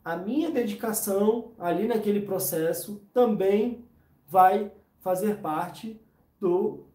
a 0.04 0.16
minha 0.16 0.50
dedicação 0.50 1.52
ali 1.60 1.86
naquele 1.86 2.22
processo 2.22 3.00
também 3.12 3.84
vai 4.26 4.72
fazer 4.98 5.36
parte 5.36 5.96
do 6.40 6.86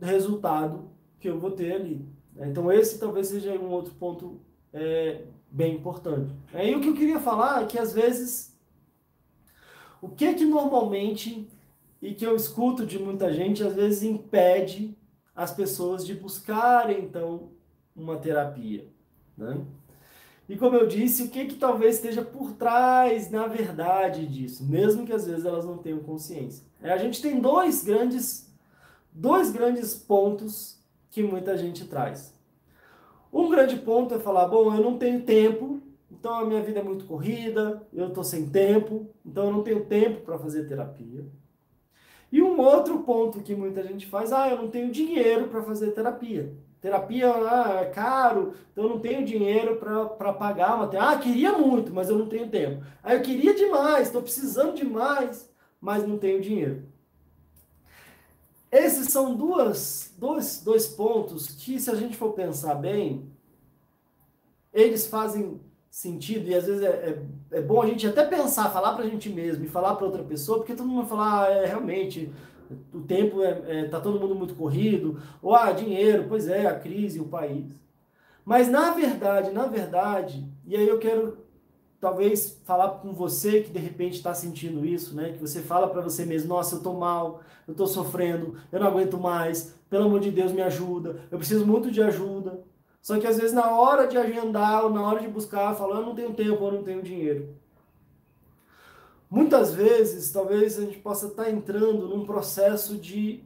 resultado 0.00 0.97
que 1.20 1.28
eu 1.28 1.38
vou 1.38 1.50
ter 1.50 1.72
ali. 1.72 2.06
Né? 2.34 2.48
Então 2.48 2.70
esse 2.72 2.98
talvez 2.98 3.28
seja 3.28 3.52
um 3.52 3.70
outro 3.70 3.94
ponto 3.94 4.40
é, 4.72 5.22
bem 5.50 5.74
importante. 5.74 6.32
Aí 6.52 6.74
o 6.74 6.80
que 6.80 6.88
eu 6.88 6.94
queria 6.94 7.20
falar 7.20 7.62
é 7.62 7.66
que 7.66 7.78
às 7.78 7.92
vezes 7.92 8.56
o 10.00 10.08
que 10.08 10.34
que 10.34 10.44
normalmente 10.44 11.48
e 12.00 12.14
que 12.14 12.24
eu 12.24 12.36
escuto 12.36 12.86
de 12.86 12.98
muita 12.98 13.32
gente 13.32 13.62
às 13.62 13.74
vezes 13.74 14.02
impede 14.02 14.96
as 15.34 15.52
pessoas 15.52 16.04
de 16.04 16.14
buscarem 16.14 17.04
então 17.04 17.50
uma 17.94 18.16
terapia, 18.16 18.86
né? 19.36 19.60
E 20.48 20.56
como 20.56 20.76
eu 20.76 20.86
disse, 20.86 21.24
o 21.24 21.28
que 21.28 21.44
que 21.44 21.56
talvez 21.56 21.96
esteja 21.96 22.22
por 22.22 22.52
trás, 22.52 23.30
na 23.30 23.46
verdade, 23.46 24.26
disso, 24.26 24.64
mesmo 24.64 25.04
que 25.04 25.12
às 25.12 25.26
vezes 25.26 25.44
elas 25.44 25.66
não 25.66 25.76
tenham 25.76 25.98
consciência. 25.98 26.64
É, 26.80 26.90
a 26.90 26.96
gente 26.96 27.20
tem 27.20 27.38
dois 27.38 27.84
grandes 27.84 28.48
dois 29.12 29.50
grandes 29.50 29.94
pontos 29.94 30.77
que 31.18 31.22
muita 31.24 31.56
gente 31.58 31.84
traz. 31.84 32.32
Um 33.32 33.50
grande 33.50 33.74
ponto 33.74 34.14
é 34.14 34.20
falar, 34.20 34.46
bom, 34.46 34.72
eu 34.72 34.80
não 34.80 34.96
tenho 34.96 35.22
tempo, 35.22 35.80
então 36.08 36.32
a 36.32 36.44
minha 36.44 36.62
vida 36.62 36.78
é 36.78 36.82
muito 36.82 37.06
corrida, 37.06 37.82
eu 37.92 38.06
estou 38.06 38.22
sem 38.22 38.48
tempo, 38.48 39.10
então 39.26 39.46
eu 39.46 39.52
não 39.52 39.62
tenho 39.64 39.84
tempo 39.84 40.20
para 40.20 40.38
fazer 40.38 40.68
terapia. 40.68 41.26
E 42.30 42.40
um 42.40 42.60
outro 42.60 43.00
ponto 43.00 43.40
que 43.40 43.52
muita 43.52 43.82
gente 43.82 44.06
faz, 44.06 44.32
ah, 44.32 44.48
eu 44.48 44.58
não 44.58 44.68
tenho 44.68 44.92
dinheiro 44.92 45.48
para 45.48 45.60
fazer 45.60 45.90
terapia. 45.90 46.54
Terapia 46.80 47.34
ah, 47.34 47.80
é 47.80 47.86
caro, 47.86 48.52
então 48.70 48.84
eu 48.84 48.90
não 48.90 49.00
tenho 49.00 49.24
dinheiro 49.24 49.74
para 49.76 50.32
pagar 50.32 50.76
uma 50.76 50.86
terapia. 50.86 51.16
Ah, 51.16 51.18
queria 51.18 51.58
muito, 51.58 51.92
mas 51.92 52.08
eu 52.08 52.16
não 52.16 52.28
tenho 52.28 52.48
tempo. 52.48 52.84
Ah, 53.02 53.14
eu 53.16 53.22
queria 53.22 53.54
demais, 53.54 54.06
estou 54.06 54.22
precisando 54.22 54.74
demais, 54.74 55.52
mas 55.80 56.06
não 56.06 56.16
tenho 56.16 56.40
dinheiro. 56.40 56.84
Esses 58.70 59.08
são 59.08 59.34
duas, 59.34 60.14
dois, 60.18 60.60
dois 60.62 60.86
pontos 60.86 61.48
que, 61.48 61.80
se 61.80 61.90
a 61.90 61.94
gente 61.94 62.16
for 62.16 62.32
pensar 62.32 62.74
bem, 62.74 63.30
eles 64.72 65.06
fazem 65.06 65.60
sentido 65.90 66.48
e 66.48 66.54
às 66.54 66.66
vezes 66.66 66.82
é, 66.82 66.86
é, 67.50 67.58
é 67.58 67.60
bom 67.62 67.80
a 67.82 67.86
gente 67.86 68.06
até 68.06 68.24
pensar, 68.24 68.70
falar 68.70 68.92
para 68.94 69.04
a 69.04 69.08
gente 69.08 69.28
mesmo 69.30 69.64
e 69.64 69.68
falar 69.68 69.96
para 69.96 70.06
outra 70.06 70.22
pessoa, 70.22 70.58
porque 70.58 70.74
todo 70.74 70.86
mundo 70.86 71.00
vai 71.00 71.08
falar, 71.08 71.46
ah, 71.46 71.50
é 71.50 71.66
realmente, 71.66 72.30
o 72.92 73.00
tempo 73.00 73.42
é, 73.42 73.62
é, 73.66 73.84
tá 73.88 73.98
todo 74.00 74.20
mundo 74.20 74.34
muito 74.34 74.54
corrido, 74.54 75.20
ou 75.42 75.54
ah, 75.54 75.72
dinheiro, 75.72 76.26
pois 76.28 76.46
é, 76.46 76.66
a 76.66 76.78
crise, 76.78 77.20
o 77.20 77.24
país. 77.24 77.74
Mas 78.44 78.68
na 78.68 78.90
verdade, 78.90 79.50
na 79.50 79.66
verdade, 79.66 80.46
e 80.66 80.76
aí 80.76 80.86
eu 80.86 80.98
quero 80.98 81.38
talvez 82.00 82.60
falar 82.64 82.90
com 83.00 83.12
você 83.12 83.62
que 83.62 83.70
de 83.70 83.78
repente 83.78 84.14
está 84.14 84.32
sentindo 84.32 84.84
isso, 84.84 85.14
né? 85.14 85.32
Que 85.32 85.38
você 85.38 85.60
fala 85.60 85.88
para 85.88 86.00
você 86.00 86.24
mesmo, 86.24 86.48
nossa, 86.48 86.76
eu 86.76 86.82
tô 86.82 86.94
mal, 86.94 87.40
eu 87.66 87.74
tô 87.74 87.86
sofrendo, 87.86 88.56
eu 88.70 88.80
não 88.80 88.86
aguento 88.86 89.18
mais, 89.18 89.74
pelo 89.90 90.04
amor 90.04 90.20
de 90.20 90.30
Deus 90.30 90.52
me 90.52 90.62
ajuda, 90.62 91.20
eu 91.30 91.38
preciso 91.38 91.66
muito 91.66 91.90
de 91.90 92.02
ajuda. 92.02 92.62
Só 93.02 93.18
que 93.18 93.26
às 93.26 93.36
vezes 93.36 93.52
na 93.52 93.70
hora 93.70 94.06
de 94.06 94.16
agendar 94.16 94.84
ou 94.84 94.90
na 94.90 95.02
hora 95.02 95.20
de 95.20 95.28
buscar, 95.28 95.74
fala, 95.74 95.96
eu 95.96 96.06
não 96.06 96.14
tenho 96.14 96.34
tempo, 96.34 96.64
eu 96.64 96.72
não 96.72 96.82
tenho 96.82 97.02
dinheiro. 97.02 97.54
Muitas 99.30 99.74
vezes, 99.74 100.32
talvez 100.32 100.78
a 100.78 100.82
gente 100.82 100.98
possa 100.98 101.26
estar 101.26 101.44
tá 101.44 101.50
entrando 101.50 102.08
num 102.08 102.24
processo 102.24 102.96
de, 102.96 103.44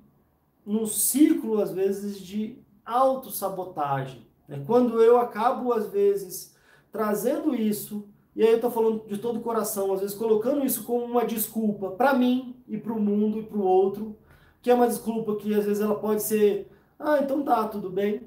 num 0.64 0.86
ciclo 0.86 1.60
às 1.60 1.72
vezes 1.72 2.20
de 2.20 2.58
autossabotagem. 2.84 4.26
Né? 4.46 4.62
Quando 4.66 5.02
eu 5.02 5.18
acabo 5.18 5.72
às 5.72 5.86
vezes 5.88 6.54
trazendo 6.92 7.54
isso 7.54 8.08
e 8.34 8.42
aí 8.42 8.50
eu 8.50 8.56
estou 8.56 8.70
falando 8.70 9.04
de 9.06 9.18
todo 9.18 9.38
o 9.38 9.42
coração, 9.42 9.92
às 9.92 10.00
vezes 10.00 10.16
colocando 10.16 10.64
isso 10.64 10.84
como 10.84 11.04
uma 11.04 11.24
desculpa 11.24 11.90
para 11.90 12.14
mim 12.14 12.56
e 12.66 12.78
para 12.78 12.92
o 12.92 13.00
mundo 13.00 13.38
e 13.38 13.42
para 13.42 13.58
o 13.58 13.62
outro, 13.62 14.16
que 14.62 14.70
é 14.70 14.74
uma 14.74 14.88
desculpa 14.88 15.36
que 15.36 15.54
às 15.54 15.66
vezes 15.66 15.82
ela 15.82 15.96
pode 15.96 16.22
ser, 16.22 16.70
ah, 16.98 17.18
então 17.20 17.42
tá, 17.42 17.68
tudo 17.68 17.90
bem. 17.90 18.22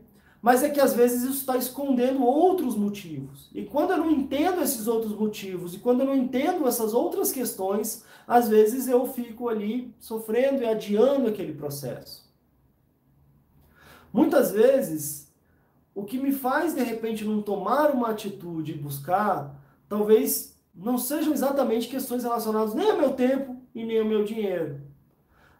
Mas 0.45 0.61
é 0.61 0.69
que 0.69 0.79
às 0.79 0.93
vezes 0.93 1.23
isso 1.23 1.39
está 1.39 1.57
escondendo 1.57 2.23
outros 2.23 2.75
motivos. 2.75 3.49
E 3.51 3.63
quando 3.65 3.91
eu 3.91 3.97
não 3.97 4.11
entendo 4.11 4.61
esses 4.61 4.85
outros 4.85 5.11
motivos, 5.17 5.73
e 5.73 5.79
quando 5.79 6.01
eu 6.01 6.05
não 6.05 6.15
entendo 6.15 6.67
essas 6.67 6.93
outras 6.93 7.31
questões, 7.31 8.05
às 8.27 8.47
vezes 8.47 8.87
eu 8.87 9.07
fico 9.07 9.49
ali 9.49 9.91
sofrendo 9.99 10.61
e 10.61 10.67
adiando 10.67 11.27
aquele 11.27 11.53
processo. 11.53 12.31
Muitas 14.13 14.51
vezes, 14.51 15.33
o 15.95 16.03
que 16.03 16.19
me 16.19 16.31
faz 16.31 16.75
de 16.75 16.83
repente 16.83 17.25
não 17.25 17.41
tomar 17.41 17.89
uma 17.89 18.11
atitude 18.11 18.73
e 18.73 18.77
buscar 18.77 19.64
talvez 19.87 20.55
não 20.73 20.97
sejam 20.97 21.33
exatamente 21.33 21.87
questões 21.87 22.23
relacionadas 22.23 22.73
nem 22.73 22.91
ao 22.91 22.97
meu 22.97 23.13
tempo 23.13 23.61
e 23.73 23.85
nem 23.85 23.99
ao 23.99 24.05
meu 24.05 24.25
dinheiro. 24.25 24.81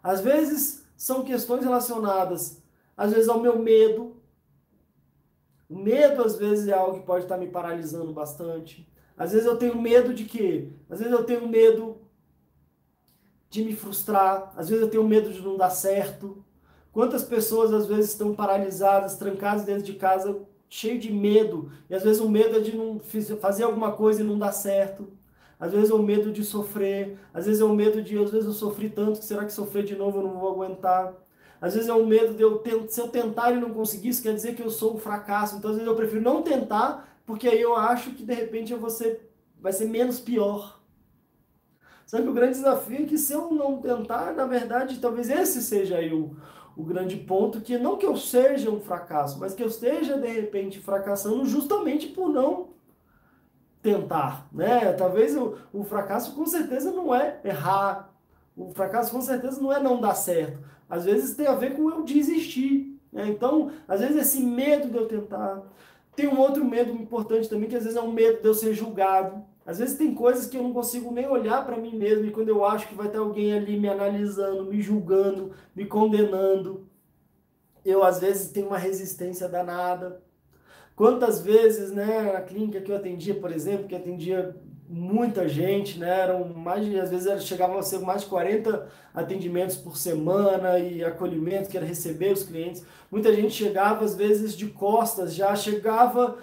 Às 0.02 0.20
vezes 0.20 0.86
são 0.96 1.24
questões 1.24 1.64
relacionadas, 1.64 2.62
às 2.96 3.12
vezes 3.12 3.28
ao 3.28 3.40
meu 3.40 3.58
medo. 3.58 4.16
O 5.68 5.76
medo 5.76 6.22
às 6.22 6.36
vezes 6.36 6.68
é 6.68 6.74
algo 6.74 7.00
que 7.00 7.06
pode 7.06 7.24
estar 7.24 7.38
me 7.38 7.48
paralisando 7.48 8.12
bastante. 8.12 8.88
Às 9.16 9.32
vezes 9.32 9.46
eu 9.46 9.56
tenho 9.56 9.80
medo 9.80 10.12
de 10.12 10.24
quê? 10.24 10.68
Às 10.88 10.98
vezes 10.98 11.12
eu 11.12 11.24
tenho 11.24 11.48
medo 11.48 11.96
de 13.48 13.64
me 13.64 13.74
frustrar, 13.74 14.52
às 14.56 14.68
vezes 14.68 14.84
eu 14.84 14.90
tenho 14.90 15.04
medo 15.04 15.32
de 15.32 15.40
não 15.40 15.56
dar 15.56 15.70
certo. 15.70 16.44
Quantas 16.92 17.24
pessoas 17.24 17.72
às 17.72 17.86
vezes 17.86 18.10
estão 18.10 18.34
paralisadas, 18.34 19.16
trancadas 19.16 19.64
dentro 19.64 19.82
de 19.82 19.94
casa 19.94 20.40
cheio 20.68 20.98
de 20.98 21.12
medo. 21.12 21.70
E 21.88 21.94
às 21.94 22.02
vezes 22.02 22.20
o 22.20 22.28
medo 22.28 22.56
é 22.56 22.60
de 22.60 22.76
não 22.76 23.00
fazer 23.40 23.64
alguma 23.64 23.92
coisa 23.92 24.20
e 24.20 24.24
não 24.24 24.38
dar 24.38 24.52
certo. 24.52 25.08
Às 25.58 25.72
vezes 25.72 25.90
é 25.90 25.94
o 25.94 26.02
medo 26.02 26.32
de 26.32 26.44
sofrer. 26.44 27.18
Às 27.32 27.46
vezes 27.46 27.60
é 27.60 27.64
o 27.64 27.74
medo 27.74 28.02
de, 28.02 28.18
às 28.18 28.30
vezes 28.30 28.46
eu 28.46 28.52
sofri 28.52 28.90
tanto 28.90 29.22
será 29.22 29.44
que 29.44 29.52
sofrer 29.52 29.84
de 29.84 29.96
novo 29.96 30.18
eu 30.18 30.24
não 30.24 30.38
vou 30.38 30.52
aguentar. 30.52 31.14
Às 31.60 31.74
vezes 31.74 31.88
é 31.88 31.94
o 31.94 32.06
medo 32.06 32.34
de 32.34 32.42
eu 32.42 32.62
se 32.88 33.00
eu 33.00 33.08
tentar 33.08 33.52
e 33.52 33.60
não 33.60 33.70
conseguir, 33.70 34.10
isso 34.10 34.22
quer 34.22 34.34
dizer 34.34 34.54
que 34.54 34.62
eu 34.62 34.70
sou 34.70 34.94
um 34.94 34.98
fracasso. 34.98 35.56
Então 35.56 35.70
às 35.70 35.76
vezes 35.76 35.90
eu 35.90 35.96
prefiro 35.96 36.20
não 36.20 36.42
tentar, 36.42 37.18
porque 37.24 37.48
aí 37.48 37.60
eu 37.60 37.74
acho 37.74 38.10
que 38.10 38.22
de 38.22 38.34
repente 38.34 38.72
eu 38.72 38.78
vou 38.78 38.90
ser, 38.90 39.30
vai 39.60 39.72
ser 39.72 39.86
menos 39.86 40.20
pior. 40.20 40.76
Sabe 42.06 42.28
o 42.28 42.32
grande 42.32 42.52
desafio 42.52 43.02
é 43.02 43.06
que 43.06 43.18
se 43.18 43.32
eu 43.32 43.50
não 43.50 43.80
tentar, 43.80 44.32
na 44.32 44.46
verdade, 44.46 45.00
talvez 45.00 45.28
esse 45.28 45.60
seja 45.60 45.96
aí 45.96 46.12
o, 46.14 46.36
o 46.76 46.82
grande 46.82 47.16
ponto 47.16 47.60
que 47.60 47.78
não 47.78 47.96
que 47.96 48.04
eu 48.04 48.16
seja 48.16 48.70
um 48.70 48.80
fracasso, 48.80 49.38
mas 49.40 49.54
que 49.54 49.62
eu 49.62 49.68
esteja 49.68 50.18
de 50.18 50.28
repente 50.28 50.78
fracassando 50.80 51.44
justamente 51.46 52.08
por 52.08 52.28
não 52.28 52.68
tentar, 53.82 54.48
né? 54.52 54.92
Talvez 54.92 55.36
o, 55.36 55.56
o 55.72 55.84
fracasso 55.84 56.34
com 56.34 56.44
certeza 56.44 56.90
não 56.90 57.14
é 57.14 57.40
errar, 57.44 58.12
o 58.56 58.72
fracasso 58.74 59.12
com 59.12 59.22
certeza 59.22 59.60
não 59.60 59.72
é 59.72 59.80
não 59.80 60.00
dar 60.00 60.14
certo. 60.14 60.58
Às 60.88 61.04
vezes 61.04 61.34
tem 61.34 61.46
a 61.46 61.54
ver 61.54 61.76
com 61.76 61.90
eu 61.90 62.02
desistir. 62.02 62.98
Né? 63.12 63.28
Então, 63.28 63.70
às 63.86 64.00
vezes 64.00 64.16
esse 64.16 64.40
medo 64.40 64.88
de 64.88 64.96
eu 64.96 65.06
tentar. 65.06 65.62
Tem 66.14 66.26
um 66.26 66.38
outro 66.38 66.64
medo 66.64 66.92
importante 66.92 67.48
também, 67.48 67.68
que 67.68 67.76
às 67.76 67.82
vezes 67.82 67.98
é 67.98 68.00
um 68.00 68.12
medo 68.12 68.40
de 68.40 68.48
eu 68.48 68.54
ser 68.54 68.72
julgado. 68.72 69.44
Às 69.66 69.80
vezes 69.80 69.98
tem 69.98 70.14
coisas 70.14 70.46
que 70.46 70.56
eu 70.56 70.62
não 70.62 70.72
consigo 70.72 71.10
nem 71.10 71.28
olhar 71.28 71.66
para 71.66 71.76
mim 71.76 71.96
mesmo 71.96 72.24
e 72.24 72.30
quando 72.30 72.50
eu 72.50 72.64
acho 72.64 72.86
que 72.86 72.94
vai 72.94 73.08
ter 73.08 73.18
alguém 73.18 73.52
ali 73.52 73.76
me 73.76 73.88
analisando, 73.88 74.64
me 74.64 74.80
julgando, 74.80 75.50
me 75.74 75.84
condenando, 75.84 76.86
eu 77.84 78.04
às 78.04 78.20
vezes 78.20 78.52
tenho 78.52 78.68
uma 78.68 78.78
resistência 78.78 79.48
danada. 79.48 80.22
Quantas 80.94 81.42
vezes, 81.42 81.90
né, 81.90 82.32
na 82.32 82.40
clínica 82.40 82.80
que 82.80 82.92
eu 82.92 82.96
atendia, 82.96 83.34
por 83.34 83.50
exemplo, 83.50 83.88
que 83.88 83.94
atendia 83.94 84.54
muita 84.88 85.48
gente, 85.48 85.98
né, 85.98 86.20
eram 86.20 86.44
mais 86.48 86.86
às 86.96 87.10
vezes 87.10 87.44
chegavam 87.44 87.76
a 87.76 87.82
ser 87.82 87.98
mais 87.98 88.22
de 88.22 88.28
40 88.28 88.86
atendimentos 89.12 89.76
por 89.76 89.96
semana 89.96 90.78
e 90.78 91.02
acolhimento, 91.02 91.68
que 91.68 91.76
era 91.76 91.84
receber 91.84 92.32
os 92.32 92.44
clientes. 92.44 92.84
Muita 93.10 93.34
gente 93.34 93.52
chegava 93.52 94.04
às 94.04 94.14
vezes 94.14 94.56
de 94.56 94.68
costas, 94.68 95.34
já 95.34 95.56
chegava 95.56 96.38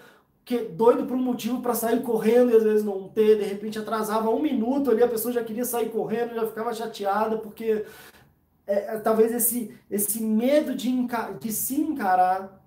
que, 0.45 0.59
doido 0.59 1.05
por 1.05 1.15
um 1.15 1.21
motivo 1.21 1.61
para 1.61 1.73
sair 1.73 2.01
correndo 2.01 2.51
e 2.51 2.55
às 2.55 2.63
vezes 2.63 2.83
não 2.83 3.07
ter, 3.07 3.37
de 3.37 3.43
repente 3.43 3.79
atrasava 3.79 4.29
um 4.29 4.41
minuto 4.41 4.91
ali, 4.91 5.01
a 5.01 5.07
pessoa 5.07 5.33
já 5.33 5.43
queria 5.43 5.63
sair 5.63 5.89
correndo, 5.89 6.35
já 6.35 6.45
ficava 6.45 6.73
chateada, 6.73 7.37
porque 7.37 7.85
é, 8.67 8.95
é, 8.95 8.99
talvez 8.99 9.31
esse, 9.31 9.73
esse 9.89 10.21
medo 10.21 10.75
de, 10.75 10.91
de 11.39 11.51
se 11.51 11.79
encarar, 11.79 12.61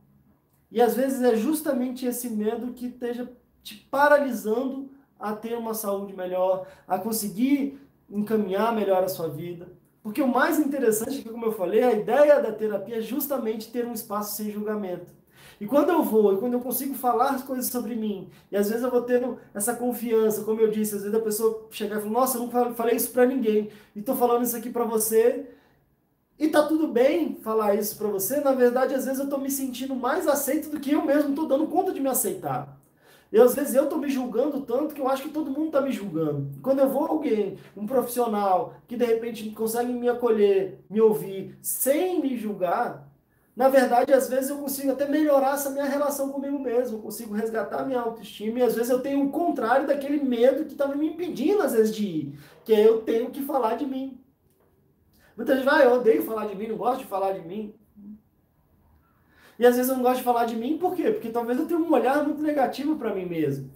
e 0.70 0.80
às 0.80 0.94
vezes 0.94 1.22
é 1.22 1.36
justamente 1.36 2.06
esse 2.06 2.28
medo 2.30 2.72
que 2.72 2.86
esteja 2.86 3.30
te 3.62 3.76
paralisando 3.90 4.90
a 5.18 5.34
ter 5.34 5.56
uma 5.56 5.74
saúde 5.74 6.14
melhor, 6.14 6.66
a 6.86 6.98
conseguir 6.98 7.80
encaminhar 8.08 8.74
melhor 8.74 9.02
a 9.02 9.08
sua 9.08 9.28
vida. 9.28 9.68
Porque 10.02 10.22
o 10.22 10.28
mais 10.28 10.58
interessante 10.58 11.18
é 11.18 11.22
que, 11.22 11.28
como 11.28 11.46
eu 11.46 11.52
falei, 11.52 11.82
a 11.82 11.92
ideia 11.92 12.40
da 12.40 12.52
terapia 12.52 12.98
é 12.98 13.00
justamente 13.00 13.70
ter 13.70 13.84
um 13.84 13.92
espaço 13.92 14.36
sem 14.36 14.50
julgamento. 14.50 15.12
E 15.60 15.66
quando 15.66 15.90
eu 15.90 16.02
vou, 16.02 16.34
e 16.34 16.36
quando 16.38 16.52
eu 16.52 16.60
consigo 16.60 16.94
falar 16.94 17.30
as 17.30 17.42
coisas 17.42 17.66
sobre 17.66 17.94
mim, 17.94 18.28
e 18.50 18.56
às 18.56 18.68
vezes 18.68 18.84
eu 18.84 18.90
vou 18.90 19.02
tendo 19.02 19.38
essa 19.54 19.74
confiança, 19.74 20.44
como 20.44 20.60
eu 20.60 20.70
disse, 20.70 20.94
às 20.94 21.02
vezes 21.02 21.16
a 21.16 21.22
pessoa 21.22 21.66
chegar 21.70 21.96
e 21.96 22.00
falar, 22.00 22.12
nossa, 22.12 22.38
eu 22.38 22.42
não 22.42 22.74
falei 22.74 22.96
isso 22.96 23.10
para 23.10 23.24
ninguém, 23.24 23.70
e 23.94 24.00
estou 24.00 24.14
falando 24.14 24.44
isso 24.44 24.56
aqui 24.56 24.68
para 24.68 24.84
você, 24.84 25.46
e 26.38 26.48
tá 26.48 26.62
tudo 26.62 26.88
bem 26.88 27.36
falar 27.36 27.74
isso 27.74 27.96
para 27.96 28.08
você, 28.08 28.40
na 28.40 28.52
verdade, 28.52 28.94
às 28.94 29.06
vezes 29.06 29.18
eu 29.18 29.24
estou 29.24 29.40
me 29.40 29.50
sentindo 29.50 29.94
mais 29.94 30.28
aceito 30.28 30.68
do 30.68 30.78
que 30.78 30.92
eu 30.92 31.02
mesmo 31.02 31.30
estou 31.30 31.46
dando 31.46 31.66
conta 31.66 31.92
de 31.92 32.00
me 32.00 32.08
aceitar. 32.08 32.78
E 33.32 33.40
às 33.40 33.54
vezes 33.54 33.74
eu 33.74 33.84
estou 33.84 33.98
me 33.98 34.08
julgando 34.08 34.60
tanto 34.60 34.94
que 34.94 35.00
eu 35.00 35.08
acho 35.08 35.24
que 35.24 35.30
todo 35.30 35.50
mundo 35.50 35.66
está 35.66 35.80
me 35.80 35.90
julgando. 35.90 36.48
Quando 36.62 36.78
eu 36.78 36.88
vou 36.88 37.06
alguém, 37.06 37.58
um 37.76 37.86
profissional, 37.86 38.74
que 38.86 38.96
de 38.96 39.04
repente 39.04 39.50
consegue 39.50 39.92
me 39.92 40.08
acolher, 40.08 40.84
me 40.88 41.00
ouvir, 41.00 41.58
sem 41.60 42.20
me 42.20 42.36
julgar, 42.36 43.05
na 43.56 43.70
verdade, 43.70 44.12
às 44.12 44.28
vezes 44.28 44.50
eu 44.50 44.58
consigo 44.58 44.92
até 44.92 45.08
melhorar 45.08 45.54
essa 45.54 45.70
minha 45.70 45.86
relação 45.86 46.30
comigo 46.30 46.58
mesmo, 46.58 47.00
consigo 47.00 47.32
resgatar 47.32 47.86
minha 47.86 48.00
autoestima, 48.00 48.58
e 48.58 48.62
às 48.62 48.74
vezes 48.74 48.90
eu 48.90 49.00
tenho 49.00 49.24
o 49.24 49.30
contrário 49.30 49.86
daquele 49.86 50.22
medo 50.22 50.66
que 50.66 50.72
estava 50.72 50.94
me 50.94 51.08
impedindo, 51.08 51.62
às 51.62 51.72
vezes, 51.72 51.94
de 51.96 52.06
ir, 52.06 52.38
que 52.66 52.74
é 52.74 52.86
eu 52.86 53.00
tenho 53.00 53.30
que 53.30 53.42
falar 53.42 53.76
de 53.76 53.86
mim. 53.86 54.20
Muita 55.34 55.54
gente 55.56 55.64
vai, 55.64 55.82
ah, 55.82 55.84
eu 55.86 55.92
odeio 55.94 56.22
falar 56.22 56.46
de 56.46 56.54
mim, 56.54 56.68
não 56.68 56.76
gosto 56.76 56.98
de 56.98 57.06
falar 57.06 57.32
de 57.32 57.48
mim. 57.48 57.74
E 59.58 59.66
às 59.66 59.76
vezes 59.76 59.90
eu 59.90 59.96
não 59.96 60.02
gosto 60.02 60.18
de 60.18 60.24
falar 60.24 60.44
de 60.44 60.54
mim, 60.54 60.76
por 60.76 60.94
quê? 60.94 61.10
Porque 61.10 61.30
talvez 61.30 61.58
eu 61.58 61.66
tenha 61.66 61.80
um 61.80 61.90
olhar 61.90 62.22
muito 62.24 62.42
negativo 62.42 62.96
para 62.96 63.14
mim 63.14 63.24
mesmo. 63.24 63.70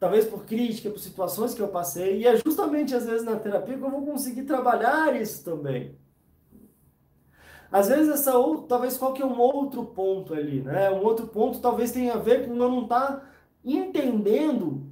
Talvez 0.00 0.24
por 0.24 0.46
crítica, 0.46 0.88
por 0.88 0.98
situações 0.98 1.52
que 1.52 1.60
eu 1.60 1.68
passei, 1.68 2.20
e 2.20 2.26
é 2.26 2.36
justamente 2.36 2.94
às 2.94 3.04
vezes 3.04 3.24
na 3.24 3.36
terapia 3.36 3.76
que 3.76 3.84
eu 3.84 3.90
vou 3.90 4.04
conseguir 4.04 4.44
trabalhar 4.44 5.14
isso 5.14 5.44
também. 5.44 5.94
Às 7.70 7.88
vezes 7.88 8.12
essa 8.12 8.36
ou 8.38 8.62
talvez 8.62 8.96
qual 8.96 9.12
que 9.12 9.22
é 9.22 9.26
um 9.26 9.38
outro 9.38 9.84
ponto 9.84 10.32
ali, 10.34 10.60
né? 10.60 10.90
Um 10.90 11.04
outro 11.04 11.26
ponto 11.26 11.60
talvez 11.60 11.92
tenha 11.92 12.14
a 12.14 12.18
ver 12.18 12.46
com 12.46 12.54
eu 12.54 12.68
não 12.68 12.82
estar 12.84 13.06
tá 13.06 13.28
entendendo 13.64 14.86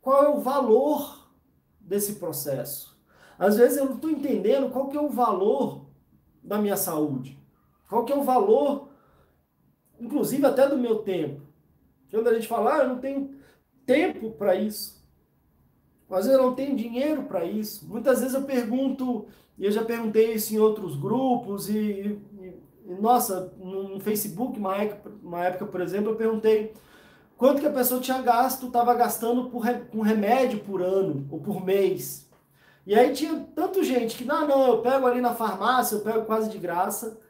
qual 0.00 0.24
é 0.24 0.28
o 0.28 0.40
valor 0.40 1.28
desse 1.80 2.14
processo. 2.14 2.98
Às 3.38 3.56
vezes 3.56 3.78
eu 3.78 3.84
não 3.84 3.94
estou 3.94 4.10
entendendo 4.10 4.70
qual 4.70 4.88
que 4.88 4.96
é 4.96 5.00
o 5.00 5.10
valor 5.10 5.86
da 6.42 6.58
minha 6.58 6.76
saúde. 6.76 7.38
Qual 7.88 8.04
que 8.04 8.12
é 8.12 8.16
o 8.16 8.22
valor, 8.22 8.88
inclusive 10.00 10.44
até 10.46 10.68
do 10.68 10.76
meu 10.76 10.98
tempo. 10.98 11.42
Quando 12.10 12.28
a 12.28 12.34
gente 12.34 12.48
fala, 12.48 12.76
ah, 12.76 12.78
eu 12.82 12.88
não 12.88 12.98
tenho 12.98 13.38
tempo 13.86 14.30
para 14.32 14.54
isso. 14.54 14.97
Às 16.10 16.24
vezes 16.24 16.38
eu 16.38 16.42
não 16.42 16.54
tenho 16.54 16.74
dinheiro 16.74 17.24
para 17.24 17.44
isso. 17.44 17.86
Muitas 17.86 18.20
vezes 18.20 18.34
eu 18.34 18.42
pergunto, 18.42 19.26
e 19.58 19.64
eu 19.64 19.70
já 19.70 19.84
perguntei 19.84 20.32
isso 20.32 20.54
em 20.54 20.58
outros 20.58 20.96
grupos, 20.96 21.68
e, 21.68 21.78
e, 21.78 22.54
e 22.86 22.94
nossa, 23.00 23.52
no 23.58 24.00
Facebook, 24.00 24.58
uma 24.58 24.76
época, 24.76 25.12
uma 25.22 25.44
época, 25.44 25.66
por 25.66 25.80
exemplo, 25.80 26.12
eu 26.12 26.16
perguntei 26.16 26.72
quanto 27.36 27.60
que 27.60 27.66
a 27.66 27.72
pessoa 27.72 28.00
tinha 28.00 28.22
gasto, 28.22 28.66
estava 28.66 28.94
gastando 28.94 29.50
por, 29.50 29.64
com 29.90 30.00
remédio 30.00 30.60
por 30.60 30.80
ano 30.80 31.26
ou 31.30 31.40
por 31.40 31.64
mês. 31.64 32.26
E 32.86 32.94
aí 32.94 33.12
tinha 33.12 33.46
tanto 33.54 33.84
gente 33.84 34.16
que, 34.16 34.24
não, 34.24 34.48
não, 34.48 34.66
eu 34.66 34.78
pego 34.80 35.06
ali 35.06 35.20
na 35.20 35.34
farmácia, 35.34 35.96
eu 35.96 36.00
pego 36.00 36.24
quase 36.24 36.48
de 36.48 36.58
graça. 36.58 37.20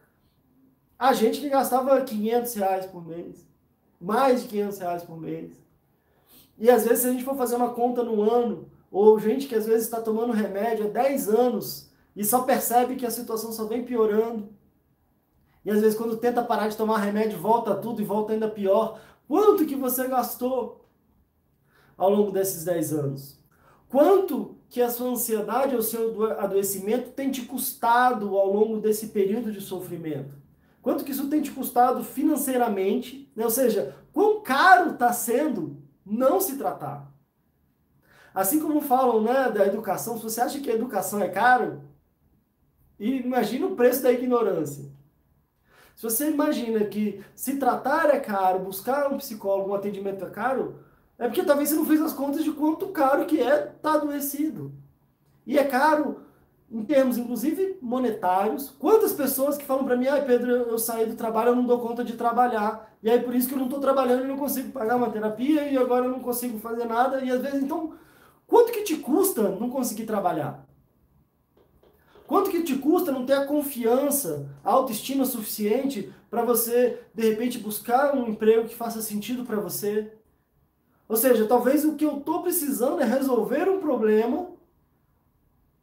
A 0.97 1.12
gente 1.12 1.41
que 1.41 1.49
gastava 1.49 2.01
500 2.01 2.55
reais 2.55 2.87
por 2.87 3.05
mês, 3.05 3.45
mais 4.01 4.43
de 4.43 4.49
500 4.49 4.79
reais 4.79 5.03
por 5.03 5.20
mês. 5.20 5.53
E 6.59 6.68
às 6.70 6.84
vezes, 6.84 7.00
se 7.00 7.09
a 7.09 7.12
gente 7.12 7.24
for 7.24 7.36
fazer 7.36 7.56
uma 7.56 7.70
conta 7.70 8.02
no 8.02 8.22
ano, 8.22 8.68
ou 8.90 9.18
gente 9.18 9.46
que 9.46 9.54
às 9.54 9.66
vezes 9.66 9.84
está 9.84 10.00
tomando 10.00 10.32
remédio 10.32 10.86
há 10.86 10.88
10 10.90 11.28
anos, 11.28 11.90
e 12.16 12.24
só 12.24 12.42
percebe 12.42 12.96
que 12.96 13.06
a 13.06 13.11
situação 13.11 13.52
só 13.52 13.64
vem 13.64 13.84
piorando. 13.84 14.48
E 15.64 15.70
às 15.70 15.80
vezes 15.80 15.96
quando 15.96 16.16
tenta 16.16 16.42
parar 16.42 16.68
de 16.68 16.76
tomar 16.76 16.98
remédio, 16.98 17.38
volta 17.38 17.76
tudo 17.76 18.02
e 18.02 18.04
volta 18.04 18.32
ainda 18.32 18.48
pior. 18.48 19.00
Quanto 19.28 19.66
que 19.66 19.76
você 19.76 20.09
gastou 20.09 20.84
ao 21.96 22.11
longo 22.11 22.32
desses 22.32 22.64
10 22.64 22.92
anos? 22.92 23.38
Quanto 23.88 24.56
que 24.68 24.82
a 24.82 24.90
sua 24.90 25.11
ansiedade 25.11 25.76
ou 25.76 25.82
seu 25.82 26.24
adoecimento 26.38 27.11
tem 27.11 27.30
te 27.30 27.42
custado 27.42 28.36
ao 28.36 28.52
longo 28.52 28.80
desse 28.80 29.09
período 29.09 29.52
de 29.52 29.61
sofrimento? 29.61 30.34
Quanto 30.82 31.04
que 31.04 31.12
isso 31.12 31.28
tem 31.28 31.40
te 31.40 31.50
custado 31.50 32.02
financeiramente? 32.02 33.30
Né? 33.36 33.44
Ou 33.44 33.50
seja, 33.50 33.94
quão 34.12 34.40
caro 34.40 34.92
está 34.92 35.12
sendo 35.12 35.76
não 36.09 36.40
se 36.40 36.56
tratar? 36.56 37.12
Assim 38.34 38.61
como 38.61 38.80
falam 38.80 39.22
né, 39.22 39.50
da 39.50 39.66
educação, 39.66 40.16
se 40.16 40.22
você 40.22 40.40
acha 40.40 40.61
que 40.61 40.70
a 40.70 40.74
educação 40.74 41.20
é 41.20 41.28
caro, 41.28 41.82
imagina 42.98 43.66
o 43.66 43.76
preço 43.76 44.02
da 44.02 44.12
ignorância. 44.12 44.90
Se 45.96 46.02
você 46.02 46.30
imagina 46.30 46.84
que 46.84 47.24
se 47.34 47.56
tratar 47.56 48.11
é 48.14 48.20
caro, 48.20 48.61
buscar 48.61 49.12
um 49.12 49.18
psicólogo, 49.18 49.70
um 49.70 49.74
atendimento 49.74 50.24
é 50.24 50.30
caro, 50.30 50.78
é 51.18 51.26
porque 51.26 51.42
talvez 51.42 51.70
você 51.70 51.74
não 51.74 51.84
fez 51.84 52.00
as 52.00 52.12
contas 52.12 52.44
de 52.44 52.52
quanto 52.52 52.88
caro 52.88 53.26
que 53.26 53.40
é 53.40 53.64
estar 53.64 53.72
tá 53.82 53.92
adoecido. 53.94 54.72
E 55.44 55.59
é 55.59 55.64
caro 55.64 56.20
em 56.70 56.84
termos, 56.84 57.18
inclusive, 57.18 57.78
monetários. 57.80 58.70
Quantas 58.78 59.12
pessoas 59.12 59.56
que 59.56 59.64
falam 59.64 59.84
para 59.84 59.96
mim, 59.96 60.06
ai 60.06 60.24
Pedro, 60.24 60.50
eu 60.50 60.78
saí 60.78 61.06
do 61.06 61.16
trabalho, 61.16 61.48
eu 61.48 61.56
não 61.56 61.66
dou 61.66 61.80
conta 61.80 62.04
de 62.04 62.12
trabalhar. 62.12 62.88
E 63.03 63.11
aí 63.11 63.20
por 63.22 63.34
isso 63.34 63.49
que 63.49 63.55
eu 63.55 63.59
não 63.59 63.66
estou 63.66 63.80
trabalhando 63.80 64.24
e 64.24 64.28
não 64.28 64.36
consigo 64.36 64.72
pagar 64.72 64.96
uma 64.96 65.11
terapia 65.11 65.68
e 65.68 65.76
agora 65.76 66.07
eu 66.07 66.11
não 66.11 66.20
consigo 66.20 66.59
fazer 66.59 66.84
nada. 66.84 67.24
E 67.24 67.30
às 67.30 67.40
vezes, 67.40 67.62
então, 67.62 67.94
quanto 68.46 68.72
que 68.72 68.82
te 68.82 68.96
custa 68.96 69.42
não 69.51 69.70
conseguir 69.70 70.05
trabalhar? 70.05 70.66
Quanto 72.26 72.51
que 72.51 72.62
te 72.62 72.76
custa 72.76 73.11
não 73.11 73.24
ter 73.24 73.32
a 73.32 73.46
confiança, 73.46 74.51
a 74.62 74.70
autoestima 74.70 75.24
suficiente 75.24 76.12
para 76.28 76.44
você, 76.44 77.01
de 77.14 77.26
repente, 77.26 77.59
buscar 77.59 78.14
um 78.14 78.28
emprego 78.28 78.68
que 78.68 78.74
faça 78.74 79.01
sentido 79.01 79.44
para 79.44 79.59
você? 79.59 80.12
Ou 81.09 81.16
seja, 81.16 81.46
talvez 81.46 81.86
o 81.86 81.94
que 81.94 82.05
eu 82.05 82.18
estou 82.18 82.42
precisando 82.42 83.01
é 83.01 83.05
resolver 83.05 83.70
um 83.70 83.80
problema 83.80 84.51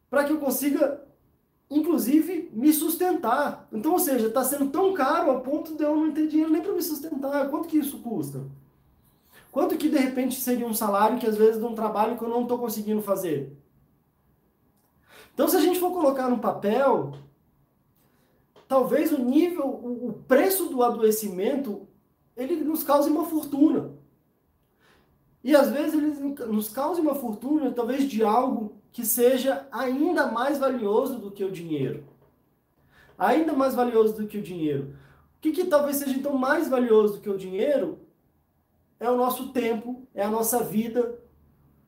para 0.08 0.22
que 0.22 0.32
eu 0.32 0.38
consiga, 0.38 1.04
inclusive, 1.70 2.50
me 2.52 2.72
sustentar. 2.72 3.68
Então, 3.72 3.92
ou 3.92 3.98
seja, 3.98 4.28
está 4.28 4.44
sendo 4.44 4.70
tão 4.70 4.92
caro 4.94 5.30
ao 5.30 5.40
ponto 5.40 5.76
de 5.76 5.82
eu 5.82 5.96
não 5.96 6.12
ter 6.12 6.28
dinheiro 6.28 6.52
nem 6.52 6.62
para 6.62 6.72
me 6.72 6.82
sustentar. 6.82 7.48
Quanto 7.48 7.68
que 7.68 7.78
isso 7.78 7.98
custa? 7.98 8.44
Quanto 9.50 9.76
que, 9.76 9.88
de 9.88 9.98
repente, 9.98 10.40
seria 10.40 10.66
um 10.66 10.74
salário 10.74 11.18
que, 11.18 11.26
às 11.26 11.36
vezes, 11.36 11.58
de 11.58 11.64
um 11.64 11.74
trabalho 11.74 12.16
que 12.16 12.22
eu 12.22 12.28
não 12.28 12.42
estou 12.42 12.58
conseguindo 12.58 13.02
fazer? 13.02 13.56
Então, 15.34 15.48
se 15.48 15.56
a 15.56 15.60
gente 15.60 15.80
for 15.80 15.92
colocar 15.92 16.28
no 16.28 16.38
papel, 16.38 17.14
talvez 18.68 19.12
o 19.12 19.18
nível, 19.18 19.66
o 19.66 20.12
preço 20.26 20.66
do 20.66 20.82
adoecimento, 20.82 21.86
ele 22.36 22.56
nos 22.56 22.82
cause 22.82 23.10
uma 23.10 23.24
fortuna. 23.24 23.92
E 25.42 25.54
às 25.54 25.70
vezes 25.70 25.94
ele 25.94 26.34
nos 26.46 26.68
cause 26.68 27.00
uma 27.00 27.14
fortuna, 27.14 27.70
talvez 27.70 28.04
de 28.04 28.22
algo 28.24 28.76
que 28.92 29.04
seja 29.04 29.66
ainda 29.70 30.26
mais 30.26 30.58
valioso 30.58 31.18
do 31.18 31.30
que 31.30 31.44
o 31.44 31.50
dinheiro. 31.50 32.04
Ainda 33.18 33.52
mais 33.52 33.74
valioso 33.74 34.14
do 34.16 34.26
que 34.26 34.38
o 34.38 34.42
dinheiro. 34.42 34.94
O 35.36 35.40
que, 35.40 35.52
que 35.52 35.64
talvez 35.64 35.96
seja 35.96 36.14
então 36.14 36.36
mais 36.36 36.68
valioso 36.68 37.14
do 37.14 37.20
que 37.20 37.30
o 37.30 37.38
dinheiro 37.38 37.98
é 38.98 39.10
o 39.10 39.16
nosso 39.16 39.52
tempo, 39.52 40.02
é 40.14 40.22
a 40.22 40.30
nossa 40.30 40.62
vida, 40.62 41.18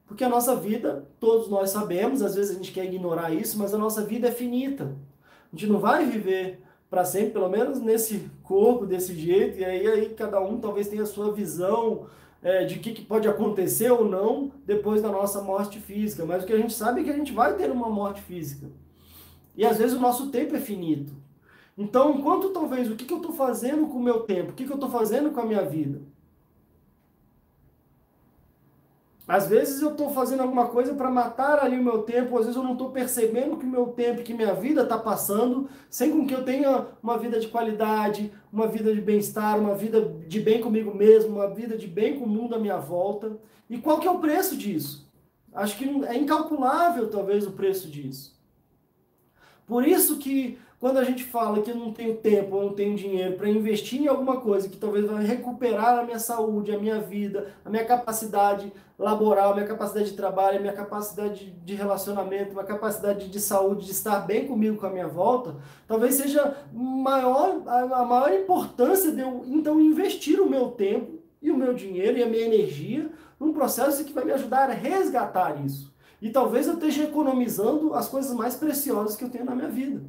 porque 0.06 0.24
a 0.24 0.28
nossa 0.28 0.54
vida, 0.54 1.08
todos 1.18 1.48
nós 1.48 1.70
sabemos, 1.70 2.22
às 2.22 2.34
vezes 2.34 2.52
a 2.52 2.54
gente 2.54 2.72
quer 2.72 2.84
ignorar 2.84 3.32
isso, 3.32 3.58
mas 3.58 3.74
a 3.74 3.78
nossa 3.78 4.04
vida 4.04 4.28
é 4.28 4.32
finita. 4.32 4.96
A 5.52 5.56
gente 5.56 5.70
não 5.70 5.80
vai 5.80 6.04
viver 6.04 6.62
para 6.90 7.04
sempre, 7.04 7.32
pelo 7.32 7.48
menos 7.48 7.80
nesse 7.80 8.30
corpo, 8.42 8.86
desse 8.86 9.14
jeito, 9.14 9.58
e 9.58 9.64
aí, 9.64 9.86
aí 9.86 10.08
cada 10.10 10.40
um 10.40 10.58
talvez 10.58 10.88
tenha 10.88 11.02
a 11.02 11.06
sua 11.06 11.32
visão 11.32 12.06
é, 12.42 12.64
de 12.64 12.78
que, 12.78 12.92
que, 12.92 13.04
pode 13.04 13.28
acontecer 13.28 13.90
ou 13.90 14.04
não 14.04 14.52
depois 14.64 15.02
da 15.02 15.10
nossa 15.10 15.42
morte 15.42 15.80
física. 15.80 16.24
Mas 16.24 16.42
o 16.42 16.46
que 16.46 16.52
a 16.52 16.58
gente 16.58 16.72
sabe 16.72 17.00
é 17.00 17.04
que 17.04 17.10
a 17.10 17.16
gente 17.16 17.32
vai 17.32 17.56
ter 17.56 17.70
uma 17.70 17.88
morte 17.88 18.20
física. 18.22 18.66
E 19.56 19.64
às 19.64 19.78
vezes 19.78 19.96
o 19.96 20.00
nosso 20.00 20.30
tempo 20.30 20.54
é 20.54 20.60
finito. 20.60 21.12
Então, 21.76 22.14
enquanto 22.16 22.50
talvez 22.50 22.90
o 22.90 22.96
que, 22.96 23.04
que 23.04 23.12
eu 23.12 23.18
estou 23.18 23.32
fazendo 23.32 23.86
com 23.86 23.98
o 23.98 24.02
meu 24.02 24.20
tempo, 24.20 24.50
o 24.50 24.54
que, 24.54 24.64
que 24.64 24.70
eu 24.70 24.76
estou 24.76 24.90
fazendo 24.90 25.30
com 25.30 25.40
a 25.40 25.46
minha 25.46 25.64
vida, 25.64 26.00
Às 29.28 29.46
vezes 29.46 29.82
eu 29.82 29.90
estou 29.90 30.08
fazendo 30.08 30.40
alguma 30.40 30.68
coisa 30.68 30.94
para 30.94 31.10
matar 31.10 31.58
ali 31.58 31.78
o 31.78 31.84
meu 31.84 32.02
tempo, 32.02 32.38
às 32.38 32.46
vezes 32.46 32.56
eu 32.56 32.62
não 32.62 32.72
estou 32.72 32.90
percebendo 32.90 33.58
que 33.58 33.66
o 33.66 33.68
meu 33.68 33.88
tempo, 33.88 34.22
que 34.22 34.32
minha 34.32 34.54
vida 34.54 34.84
está 34.84 34.98
passando, 34.98 35.68
sem 35.90 36.10
com 36.10 36.26
que 36.26 36.34
eu 36.34 36.42
tenha 36.42 36.86
uma 37.02 37.18
vida 37.18 37.38
de 37.38 37.46
qualidade, 37.48 38.32
uma 38.50 38.66
vida 38.66 38.94
de 38.94 39.02
bem-estar, 39.02 39.60
uma 39.60 39.74
vida 39.74 40.00
de 40.26 40.40
bem 40.40 40.62
comigo 40.62 40.94
mesmo, 40.94 41.36
uma 41.36 41.50
vida 41.50 41.76
de 41.76 41.86
bem 41.86 42.18
com 42.18 42.24
o 42.24 42.28
mundo 42.28 42.54
à 42.54 42.58
minha 42.58 42.78
volta. 42.78 43.38
E 43.68 43.76
qual 43.76 44.00
que 44.00 44.08
é 44.08 44.10
o 44.10 44.18
preço 44.18 44.56
disso? 44.56 45.06
Acho 45.52 45.76
que 45.76 45.84
é 46.06 46.16
incalculável 46.16 47.10
talvez 47.10 47.46
o 47.46 47.52
preço 47.52 47.90
disso. 47.90 48.34
Por 49.66 49.86
isso 49.86 50.16
que 50.16 50.58
quando 50.80 50.98
a 50.98 51.04
gente 51.04 51.24
fala 51.24 51.60
que 51.60 51.70
eu 51.70 51.74
não 51.74 51.92
tenho 51.92 52.16
tempo, 52.18 52.56
eu 52.56 52.62
não 52.62 52.72
tenho 52.72 52.96
dinheiro 52.96 53.36
para 53.36 53.48
investir 53.48 54.00
em 54.00 54.06
alguma 54.06 54.40
coisa 54.40 54.68
que 54.68 54.76
talvez 54.76 55.04
vai 55.06 55.24
recuperar 55.24 55.98
a 55.98 56.04
minha 56.04 56.20
saúde, 56.20 56.70
a 56.70 56.78
minha 56.78 57.00
vida, 57.00 57.52
a 57.64 57.70
minha 57.70 57.84
capacidade 57.84 58.72
laboral, 58.96 59.52
a 59.52 59.54
minha 59.54 59.66
capacidade 59.66 60.10
de 60.10 60.16
trabalho, 60.16 60.58
a 60.58 60.60
minha 60.60 60.72
capacidade 60.72 61.50
de 61.50 61.74
relacionamento, 61.74 62.50
a 62.50 62.54
minha 62.54 62.64
capacidade 62.64 63.28
de 63.28 63.40
saúde, 63.40 63.86
de 63.86 63.90
estar 63.90 64.20
bem 64.20 64.46
comigo 64.46 64.76
com 64.76 64.86
a 64.86 64.90
minha 64.90 65.08
volta, 65.08 65.56
talvez 65.86 66.14
seja 66.14 66.56
maior, 66.72 67.60
a 67.66 68.04
maior 68.04 68.32
importância 68.32 69.10
de 69.10 69.20
eu 69.20 69.42
então 69.46 69.80
investir 69.80 70.40
o 70.40 70.48
meu 70.48 70.68
tempo 70.68 71.18
e 71.42 71.50
o 71.50 71.56
meu 71.56 71.74
dinheiro 71.74 72.18
e 72.18 72.22
a 72.22 72.26
minha 72.26 72.44
energia 72.44 73.10
num 73.38 73.52
processo 73.52 74.04
que 74.04 74.12
vai 74.12 74.24
me 74.24 74.32
ajudar 74.32 74.70
a 74.70 74.74
resgatar 74.74 75.64
isso. 75.64 75.92
E 76.20 76.30
talvez 76.30 76.66
eu 76.66 76.74
esteja 76.74 77.04
economizando 77.04 77.94
as 77.94 78.08
coisas 78.08 78.32
mais 78.32 78.54
preciosas 78.56 79.16
que 79.16 79.24
eu 79.24 79.30
tenho 79.30 79.44
na 79.44 79.54
minha 79.54 79.68
vida. 79.68 80.02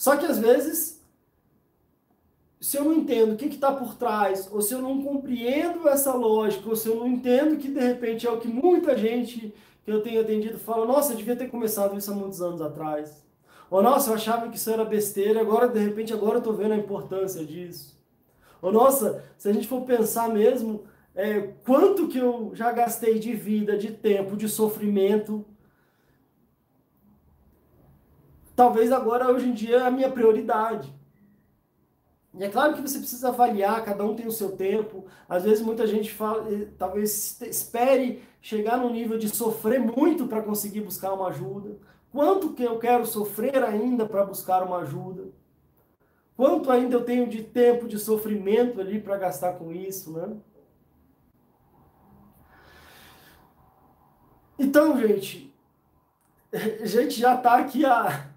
Só 0.00 0.16
que 0.16 0.24
às 0.24 0.38
vezes, 0.38 0.98
se 2.58 2.78
eu 2.78 2.86
não 2.86 2.94
entendo 2.94 3.34
o 3.34 3.36
que 3.36 3.44
está 3.44 3.70
por 3.70 3.96
trás, 3.96 4.48
ou 4.50 4.62
se 4.62 4.72
eu 4.72 4.80
não 4.80 5.04
compreendo 5.04 5.86
essa 5.86 6.14
lógica, 6.14 6.70
ou 6.70 6.74
se 6.74 6.88
eu 6.88 6.94
não 6.94 7.06
entendo 7.06 7.58
que 7.58 7.68
de 7.68 7.80
repente 7.80 8.26
é 8.26 8.30
o 8.30 8.40
que 8.40 8.48
muita 8.48 8.96
gente 8.96 9.52
que 9.84 9.90
eu 9.90 10.02
tenho 10.02 10.22
atendido 10.22 10.58
fala, 10.58 10.86
nossa, 10.86 11.12
eu 11.12 11.18
devia 11.18 11.36
ter 11.36 11.50
começado 11.50 11.98
isso 11.98 12.10
há 12.10 12.14
muitos 12.14 12.40
anos 12.40 12.62
atrás. 12.62 13.22
Ou 13.70 13.82
nossa, 13.82 14.08
eu 14.08 14.14
achava 14.14 14.48
que 14.48 14.56
isso 14.56 14.70
era 14.70 14.86
besteira, 14.86 15.42
agora 15.42 15.68
de 15.68 15.78
repente 15.78 16.14
agora 16.14 16.36
eu 16.36 16.38
estou 16.38 16.54
vendo 16.54 16.72
a 16.72 16.78
importância 16.78 17.44
disso. 17.44 17.94
Ou 18.62 18.72
nossa, 18.72 19.22
se 19.36 19.50
a 19.50 19.52
gente 19.52 19.68
for 19.68 19.82
pensar 19.82 20.30
mesmo, 20.30 20.84
é, 21.14 21.40
quanto 21.62 22.08
que 22.08 22.16
eu 22.16 22.52
já 22.54 22.72
gastei 22.72 23.18
de 23.18 23.34
vida, 23.34 23.76
de 23.76 23.90
tempo, 23.90 24.34
de 24.34 24.48
sofrimento 24.48 25.44
talvez 28.60 28.92
agora, 28.92 29.32
hoje 29.32 29.48
em 29.48 29.54
dia, 29.54 29.76
é 29.76 29.86
a 29.86 29.90
minha 29.90 30.10
prioridade. 30.10 30.94
E 32.34 32.44
é 32.44 32.50
claro 32.50 32.74
que 32.74 32.82
você 32.82 32.98
precisa 32.98 33.28
avaliar, 33.28 33.82
cada 33.82 34.04
um 34.04 34.14
tem 34.14 34.26
o 34.26 34.30
seu 34.30 34.54
tempo. 34.54 35.06
Às 35.26 35.44
vezes 35.44 35.64
muita 35.64 35.86
gente 35.86 36.12
fala, 36.12 36.46
eh, 36.52 36.68
talvez 36.76 37.40
espere 37.40 38.22
chegar 38.42 38.76
no 38.76 38.90
nível 38.90 39.16
de 39.16 39.30
sofrer 39.30 39.80
muito 39.80 40.26
para 40.26 40.42
conseguir 40.42 40.82
buscar 40.82 41.14
uma 41.14 41.28
ajuda. 41.28 41.78
Quanto 42.12 42.52
que 42.52 42.62
eu 42.62 42.78
quero 42.78 43.06
sofrer 43.06 43.64
ainda 43.64 44.04
para 44.04 44.26
buscar 44.26 44.62
uma 44.62 44.80
ajuda? 44.80 45.30
Quanto 46.36 46.70
ainda 46.70 46.96
eu 46.96 47.02
tenho 47.02 47.30
de 47.30 47.42
tempo 47.42 47.88
de 47.88 47.98
sofrimento 47.98 48.78
ali 48.78 49.00
para 49.00 49.16
gastar 49.16 49.54
com 49.54 49.72
isso, 49.72 50.12
né? 50.12 50.36
Então, 54.58 55.00
gente, 55.00 55.50
a 56.52 56.84
gente 56.84 57.18
já 57.18 57.36
está 57.36 57.56
aqui 57.56 57.86
a 57.86 58.29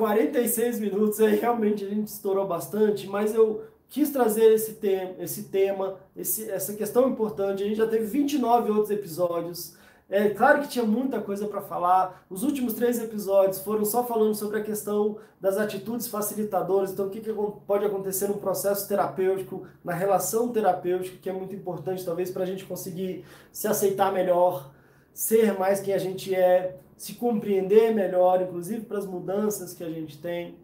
46 0.00 0.80
minutos, 0.80 1.20
aí 1.20 1.36
realmente 1.36 1.84
a 1.84 1.88
gente 1.88 2.08
estourou 2.08 2.46
bastante, 2.46 3.06
mas 3.06 3.34
eu 3.34 3.64
quis 3.90 4.08
trazer 4.08 4.50
esse, 4.54 4.74
tema, 4.74 5.14
esse 5.18 5.42
tema, 5.44 5.96
esse, 6.16 6.50
essa 6.50 6.72
questão 6.72 7.06
importante. 7.06 7.62
A 7.62 7.66
gente 7.66 7.76
já 7.76 7.86
teve 7.86 8.06
29 8.06 8.70
outros 8.70 8.90
episódios. 8.90 9.76
É 10.08 10.30
claro 10.30 10.62
que 10.62 10.68
tinha 10.68 10.84
muita 10.86 11.20
coisa 11.20 11.46
para 11.46 11.60
falar. 11.60 12.24
Os 12.30 12.42
últimos 12.42 12.72
três 12.72 12.98
episódios 12.98 13.58
foram 13.58 13.84
só 13.84 14.02
falando 14.02 14.34
sobre 14.34 14.58
a 14.58 14.62
questão 14.62 15.18
das 15.38 15.58
atitudes 15.58 16.08
facilitadoras. 16.08 16.92
Então, 16.92 17.06
o 17.06 17.10
que, 17.10 17.20
que 17.20 17.32
pode 17.66 17.84
acontecer 17.84 18.26
no 18.26 18.38
processo 18.38 18.88
terapêutico, 18.88 19.66
na 19.84 19.92
relação 19.92 20.48
terapêutica, 20.48 21.18
que 21.20 21.28
é 21.28 21.32
muito 21.32 21.54
importante, 21.54 22.04
talvez, 22.06 22.30
para 22.30 22.44
a 22.44 22.46
gente 22.46 22.64
conseguir 22.64 23.24
se 23.52 23.68
aceitar 23.68 24.10
melhor, 24.10 24.70
ser 25.12 25.58
mais 25.58 25.78
quem 25.78 25.92
a 25.92 25.98
gente 25.98 26.34
é, 26.34 26.76
se 27.00 27.14
compreender 27.14 27.94
melhor, 27.94 28.42
inclusive 28.42 28.82
para 28.82 28.98
as 28.98 29.06
mudanças 29.06 29.72
que 29.72 29.82
a 29.82 29.88
gente 29.88 30.18
tem. 30.18 30.56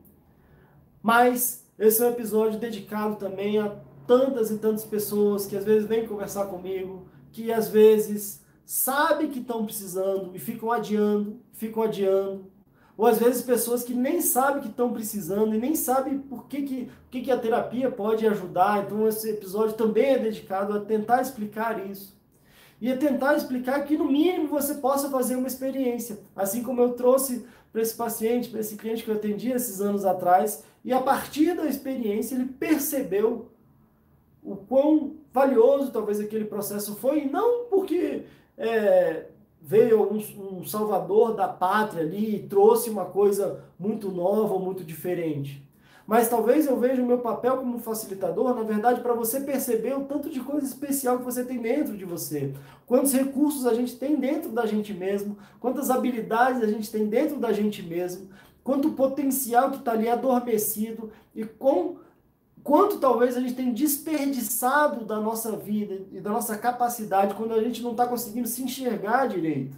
Mas 1.03 1.67
esse 1.79 2.03
é 2.03 2.05
um 2.05 2.11
episódio 2.11 2.61
dedicado 2.61 3.17
também 3.17 3.59
a 3.59 3.75
tantas 4.07 4.51
e 4.51 4.59
tantas 4.59 4.85
pessoas 4.85 5.47
que 5.47 5.57
às 5.57 5.65
vezes 5.65 5.89
vêm 5.89 6.07
conversar 6.07 6.45
comigo, 6.49 7.09
que 7.33 7.51
às 7.51 7.69
vezes 7.69 8.45
sabem 8.67 9.31
que 9.31 9.39
estão 9.39 9.65
precisando 9.65 10.33
e 10.35 10.39
ficam 10.39 10.71
adiando, 10.71 11.41
ficam 11.55 11.83
adiando. 11.83 12.53
Ou 12.99 13.07
às 13.07 13.19
vezes 13.19 13.41
pessoas 13.41 13.83
que 13.83 13.95
nem 13.95 14.21
sabem 14.21 14.61
que 14.61 14.69
estão 14.69 14.93
precisando 14.93 15.55
e 15.55 15.59
nem 15.59 15.75
sabem 15.75 16.19
por 16.19 16.49
que, 16.49 16.65
que, 16.65 16.91
que, 17.11 17.23
que 17.23 17.31
a 17.31 17.39
terapia 17.39 17.91
pode 17.91 18.27
ajudar. 18.27 18.85
Então 18.85 19.09
esse 19.09 19.31
episódio 19.31 19.75
também 19.75 20.11
é 20.11 20.19
dedicado 20.19 20.75
a 20.75 20.81
tentar 20.81 21.23
explicar 21.23 21.89
isso 21.91 22.16
e 22.81 22.91
é 22.91 22.97
tentar 22.97 23.35
explicar 23.37 23.85
que, 23.85 23.97
no 23.97 24.05
mínimo, 24.05 24.49
você 24.49 24.75
possa 24.75 25.11
fazer 25.11 25.37
uma 25.37 25.47
experiência. 25.47 26.19
Assim 26.35 26.63
como 26.63 26.81
eu 26.81 26.93
trouxe 26.93 27.47
para 27.73 27.83
esse 27.83 27.95
paciente, 27.95 28.49
para 28.49 28.61
esse 28.61 28.77
cliente 28.77 29.03
que 29.03 29.11
eu 29.11 29.15
atendi 29.15 29.51
esses 29.51 29.81
anos 29.81 30.05
atrás, 30.05 30.65
e 30.85 30.93
a 30.93 31.01
partir 31.01 31.55
da 31.57 31.67
experiência 31.67 32.35
ele 32.35 32.47
percebeu 32.47 33.51
o 34.43 34.57
quão 34.57 35.15
valioso 35.33 35.91
talvez 35.91 36.21
aquele 36.21 36.45
processo 36.45 36.95
foi, 36.97 37.25
e 37.25 37.31
não 37.31 37.65
porque 37.65 38.23
é, 38.57 39.27
veio 39.61 40.11
um, 40.11 40.59
um 40.59 40.65
salvador 40.65 41.35
da 41.35 41.49
pátria 41.49 42.05
ali 42.05 42.37
e 42.37 42.43
trouxe 42.47 42.89
uma 42.89 43.07
coisa 43.07 43.65
muito 43.79 44.11
nova 44.11 44.55
ou 44.55 44.61
muito 44.61 44.85
diferente 44.85 45.66
mas 46.07 46.29
talvez 46.29 46.67
eu 46.67 46.79
veja 46.79 47.03
o 47.03 47.07
meu 47.07 47.19
papel 47.19 47.57
como 47.57 47.81
facilitador, 47.81 48.55
na 48.55 48.63
verdade, 48.63 49.01
para 49.01 49.13
você 49.13 49.41
perceber 49.41 49.95
o 49.99 50.05
tanto 50.05 50.31
de 50.31 50.39
coisa 50.39 50.65
especial 50.65 51.19
que 51.19 51.25
você 51.25 51.45
tem 51.45 51.59
dentro 51.59 51.97
de 51.97 52.05
você. 52.05 52.55
Quantos 52.87 53.13
recursos 53.13 53.67
a 53.67 53.75
gente 53.75 53.97
tem 53.97 54.15
dentro 54.15 54.51
da 54.51 54.67
gente 54.67 54.95
mesmo, 54.95 55.37
quantas 55.59 55.91
habilidades 55.91 56.63
a 56.63 56.67
gente 56.67 56.91
tem 56.93 57.07
dentro 57.07 57.39
da 57.39 57.53
gente 57.53 57.83
mesmo, 57.83 58.29
quanto 58.63 58.93
potencial 58.93 59.71
que 59.73 59.79
está 59.79 59.93
ali 59.93 60.09
adormecido 60.09 61.11
e 61.35 61.45
com, 61.45 61.97
quanto 62.63 62.99
talvez 62.99 63.37
a 63.37 63.41
gente 63.41 63.55
tem 63.55 63.73
desperdiçado 63.73 65.05
da 65.05 65.19
nossa 65.19 65.57
vida 65.57 66.07
e 66.13 66.21
da 66.21 66.31
nossa 66.31 66.57
capacidade 66.57 67.35
quando 67.35 67.53
a 67.53 67.63
gente 67.63 67.83
não 67.83 67.91
está 67.91 68.07
conseguindo 68.07 68.47
se 68.47 68.63
enxergar 68.63 69.27
direito. 69.27 69.77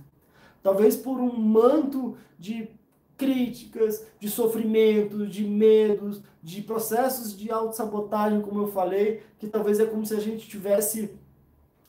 Talvez 0.62 0.94
por 0.94 1.18
um 1.18 1.38
manto 1.38 2.18
de 2.38 2.68
críticas, 3.18 4.06
de 4.20 4.30
sofrimento, 4.30 5.26
de 5.26 5.44
medos, 5.44 6.22
de 6.40 6.62
processos 6.62 7.36
de 7.36 7.50
autossabotagem, 7.50 8.40
como 8.40 8.62
eu 8.62 8.68
falei, 8.68 9.22
que 9.38 9.48
talvez 9.48 9.80
é 9.80 9.86
como 9.86 10.06
se 10.06 10.14
a 10.14 10.20
gente 10.20 10.48
tivesse, 10.48 11.10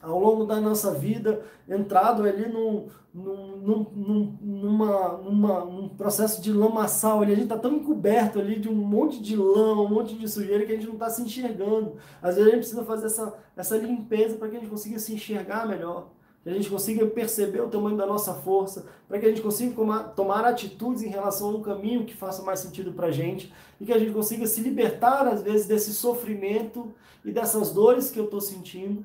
ao 0.01 0.19
longo 0.19 0.45
da 0.45 0.59
nossa 0.59 0.91
vida, 0.95 1.43
entrado 1.67 2.23
ali 2.23 2.51
num, 2.51 2.88
num, 3.13 3.57
num, 3.57 4.38
numa, 4.41 5.17
numa, 5.17 5.65
num 5.65 5.89
processo 5.89 6.41
de 6.41 6.51
lamaçal. 6.51 7.21
Ali. 7.21 7.34
A 7.34 7.36
gente 7.36 7.43
está 7.43 7.57
tão 7.57 7.75
encoberto 7.75 8.39
ali 8.39 8.59
de 8.59 8.67
um 8.67 8.75
monte 8.75 9.21
de 9.21 9.36
lama, 9.36 9.84
um 9.84 9.89
monte 9.89 10.15
de 10.15 10.27
sujeira 10.27 10.65
que 10.65 10.71
a 10.71 10.75
gente 10.75 10.88
não 10.88 10.93
está 10.93 11.11
se 11.11 11.21
enxergando. 11.21 11.97
Às 12.21 12.36
vezes 12.36 12.49
a 12.49 12.55
gente 12.55 12.61
precisa 12.61 12.84
fazer 12.84 13.05
essa, 13.05 13.38
essa 13.55 13.77
limpeza 13.77 14.36
para 14.36 14.49
que 14.49 14.57
a 14.57 14.59
gente 14.59 14.69
consiga 14.69 14.97
se 14.97 15.13
enxergar 15.13 15.67
melhor 15.67 16.09
que 16.43 16.49
a 16.49 16.53
gente 16.53 16.69
consiga 16.69 17.05
perceber 17.05 17.61
o 17.61 17.69
tamanho 17.69 17.97
da 17.97 18.05
nossa 18.05 18.33
força, 18.33 18.85
para 19.07 19.19
que 19.19 19.25
a 19.25 19.29
gente 19.29 19.41
consiga 19.41 19.75
tomar 20.15 20.45
atitudes 20.45 21.03
em 21.03 21.09
relação 21.09 21.49
a 21.49 21.53
um 21.55 21.61
caminho 21.61 22.05
que 22.05 22.15
faça 22.15 22.41
mais 22.43 22.59
sentido 22.59 22.93
para 22.93 23.07
a 23.07 23.11
gente 23.11 23.53
e 23.79 23.85
que 23.85 23.93
a 23.93 23.99
gente 23.99 24.13
consiga 24.13 24.47
se 24.47 24.61
libertar, 24.61 25.27
às 25.27 25.41
vezes, 25.41 25.67
desse 25.67 25.93
sofrimento 25.93 26.93
e 27.25 27.31
dessas 27.31 27.71
dores 27.71 28.09
que 28.09 28.19
eu 28.19 28.25
estou 28.25 28.39
sentindo. 28.39 29.03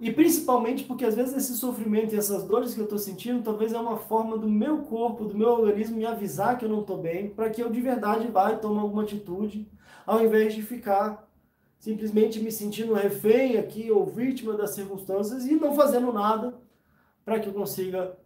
E 0.00 0.12
principalmente 0.12 0.84
porque, 0.84 1.04
às 1.04 1.14
vezes, 1.14 1.34
esse 1.34 1.56
sofrimento 1.56 2.14
e 2.14 2.18
essas 2.18 2.42
dores 2.42 2.74
que 2.74 2.80
eu 2.80 2.84
estou 2.84 2.98
sentindo, 2.98 3.42
talvez 3.42 3.72
é 3.72 3.78
uma 3.78 3.96
forma 3.96 4.36
do 4.36 4.48
meu 4.48 4.78
corpo, 4.78 5.24
do 5.24 5.38
meu 5.38 5.48
organismo 5.48 5.96
me 5.96 6.04
avisar 6.04 6.58
que 6.58 6.64
eu 6.64 6.68
não 6.68 6.80
estou 6.80 6.98
bem, 6.98 7.30
para 7.30 7.48
que 7.48 7.62
eu 7.62 7.70
de 7.70 7.80
verdade 7.80 8.26
vá 8.26 8.52
e 8.52 8.58
tome 8.58 8.80
alguma 8.80 9.04
atitude, 9.04 9.68
ao 10.04 10.22
invés 10.22 10.52
de 10.52 10.62
ficar 10.62 11.23
simplesmente 11.84 12.40
me 12.40 12.50
sentindo 12.50 12.94
refém 12.94 13.58
aqui 13.58 13.90
ou 13.90 14.06
vítima 14.06 14.54
das 14.54 14.70
circunstâncias 14.70 15.44
e 15.44 15.54
não 15.54 15.74
fazendo 15.74 16.10
nada 16.10 16.54
para 17.22 17.38
que 17.38 17.46
eu 17.46 17.52
consiga 17.52 18.16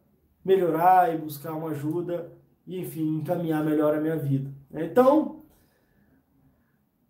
melhorar 0.44 1.12
e 1.12 1.18
buscar 1.18 1.54
uma 1.54 1.70
ajuda 1.70 2.30
e, 2.64 2.78
enfim, 2.78 3.16
encaminhar 3.16 3.64
melhor 3.64 3.96
a 3.96 4.00
minha 4.00 4.16
vida. 4.16 4.48
Então, 4.72 5.42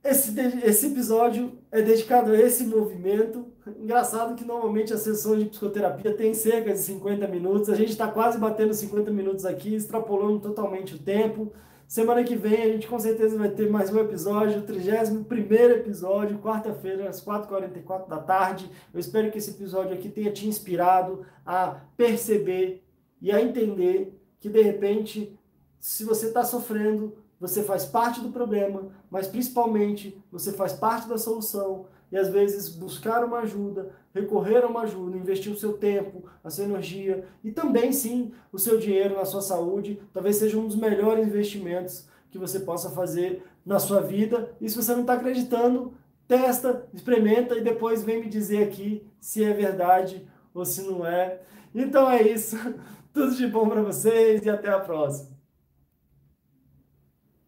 esse, 0.03 0.41
esse 0.65 0.87
episódio 0.87 1.59
é 1.71 1.83
dedicado 1.83 2.33
a 2.33 2.41
esse 2.41 2.65
movimento. 2.65 3.53
Engraçado 3.79 4.35
que 4.35 4.43
normalmente 4.43 4.95
as 4.95 5.03
sessões 5.03 5.41
de 5.41 5.51
psicoterapia 5.51 6.15
tem 6.15 6.33
cerca 6.33 6.73
de 6.73 6.79
50 6.79 7.29
minutos. 7.29 7.69
A 7.69 7.75
gente 7.75 7.91
está 7.91 8.09
quase 8.09 8.39
batendo 8.39 8.73
50 8.73 9.11
minutos 9.11 9.45
aqui, 9.45 9.75
extrapolando 9.75 10.41
totalmente 10.41 10.95
o 10.95 10.99
tempo. 10.99 11.53
Semana 11.89 12.23
que 12.23 12.37
vem 12.37 12.63
a 12.63 12.69
gente 12.69 12.87
com 12.87 12.99
certeza 12.99 13.39
vai 13.39 13.49
ter 13.49 13.71
mais 13.71 13.91
um 13.91 13.99
episódio, 13.99 14.59
o 14.59 14.63
31 14.63 15.25
episódio, 15.71 16.39
quarta-feira, 16.39 17.09
às 17.09 17.25
4h44 17.25 18.07
da 18.07 18.19
tarde. 18.19 18.71
Eu 18.93 19.01
espero 19.01 19.31
que 19.33 19.39
esse 19.39 19.53
episódio 19.53 19.95
aqui 19.95 20.11
tenha 20.11 20.31
te 20.31 20.47
inspirado 20.47 21.25
a 21.47 21.81
perceber 21.97 22.85
e 23.23 23.33
a 23.33 23.41
entender 23.41 24.21
que 24.39 24.51
de 24.51 24.61
repente, 24.61 25.35
se 25.81 26.05
você 26.05 26.27
está 26.27 26.45
sofrendo, 26.45 27.17
você 27.41 27.63
faz 27.63 27.87
parte 27.87 28.21
do 28.21 28.29
problema, 28.29 28.91
mas 29.11 29.27
principalmente 29.27 30.23
você 30.31 30.53
faz 30.53 30.75
parte 30.75 31.09
da 31.09 31.17
solução 31.17 31.87
e 32.11 32.17
às 32.17 32.29
vezes 32.29 32.69
buscar 32.69 33.25
uma 33.25 33.41
ajuda, 33.41 33.91
recorrer 34.15 34.65
a 34.65 34.67
uma 34.67 34.83
ajuda, 34.83 35.17
investir 35.17 35.53
o 35.53 35.57
seu 35.57 35.75
tempo, 35.75 36.25
a 36.43 36.51
sua 36.51 36.65
energia 36.65 37.25
e 37.45 37.51
também 37.51 37.93
sim 37.93 38.33
o 38.53 38.59
seu 38.59 38.79
dinheiro 38.79 39.17
na 39.17 39.25
sua 39.25 39.43
saúde, 39.43 40.01
talvez 40.13 40.37
seja 40.37 40.59
um 40.59 40.67
dos 40.67 40.77
melhores 40.77 41.27
investimentos 41.27 42.09
que 42.31 42.39
você 42.39 42.61
possa 42.61 42.91
fazer 42.91 43.43
na 43.65 43.79
sua 43.79 44.01
vida. 44.01 44.55
E 44.61 44.69
se 44.69 44.77
você 44.77 44.93
não 44.93 45.03
está 45.03 45.15
acreditando, 45.15 45.95
testa, 46.27 46.87
experimenta 46.93 47.57
e 47.57 47.63
depois 47.63 48.03
vem 48.03 48.21
me 48.21 48.29
dizer 48.29 48.65
aqui 48.65 49.07
se 49.21 49.43
é 49.45 49.53
verdade 49.53 50.27
ou 50.53 50.65
se 50.65 50.83
não 50.83 51.07
é. 51.07 51.41
Então 51.75 52.11
é 52.11 52.23
isso. 52.23 52.57
Tudo 53.13 53.35
de 53.35 53.47
bom 53.47 53.69
para 53.69 53.83
vocês 53.83 54.45
e 54.45 54.51
até 54.51 54.69
a 54.69 54.79
próxima. 54.79 55.38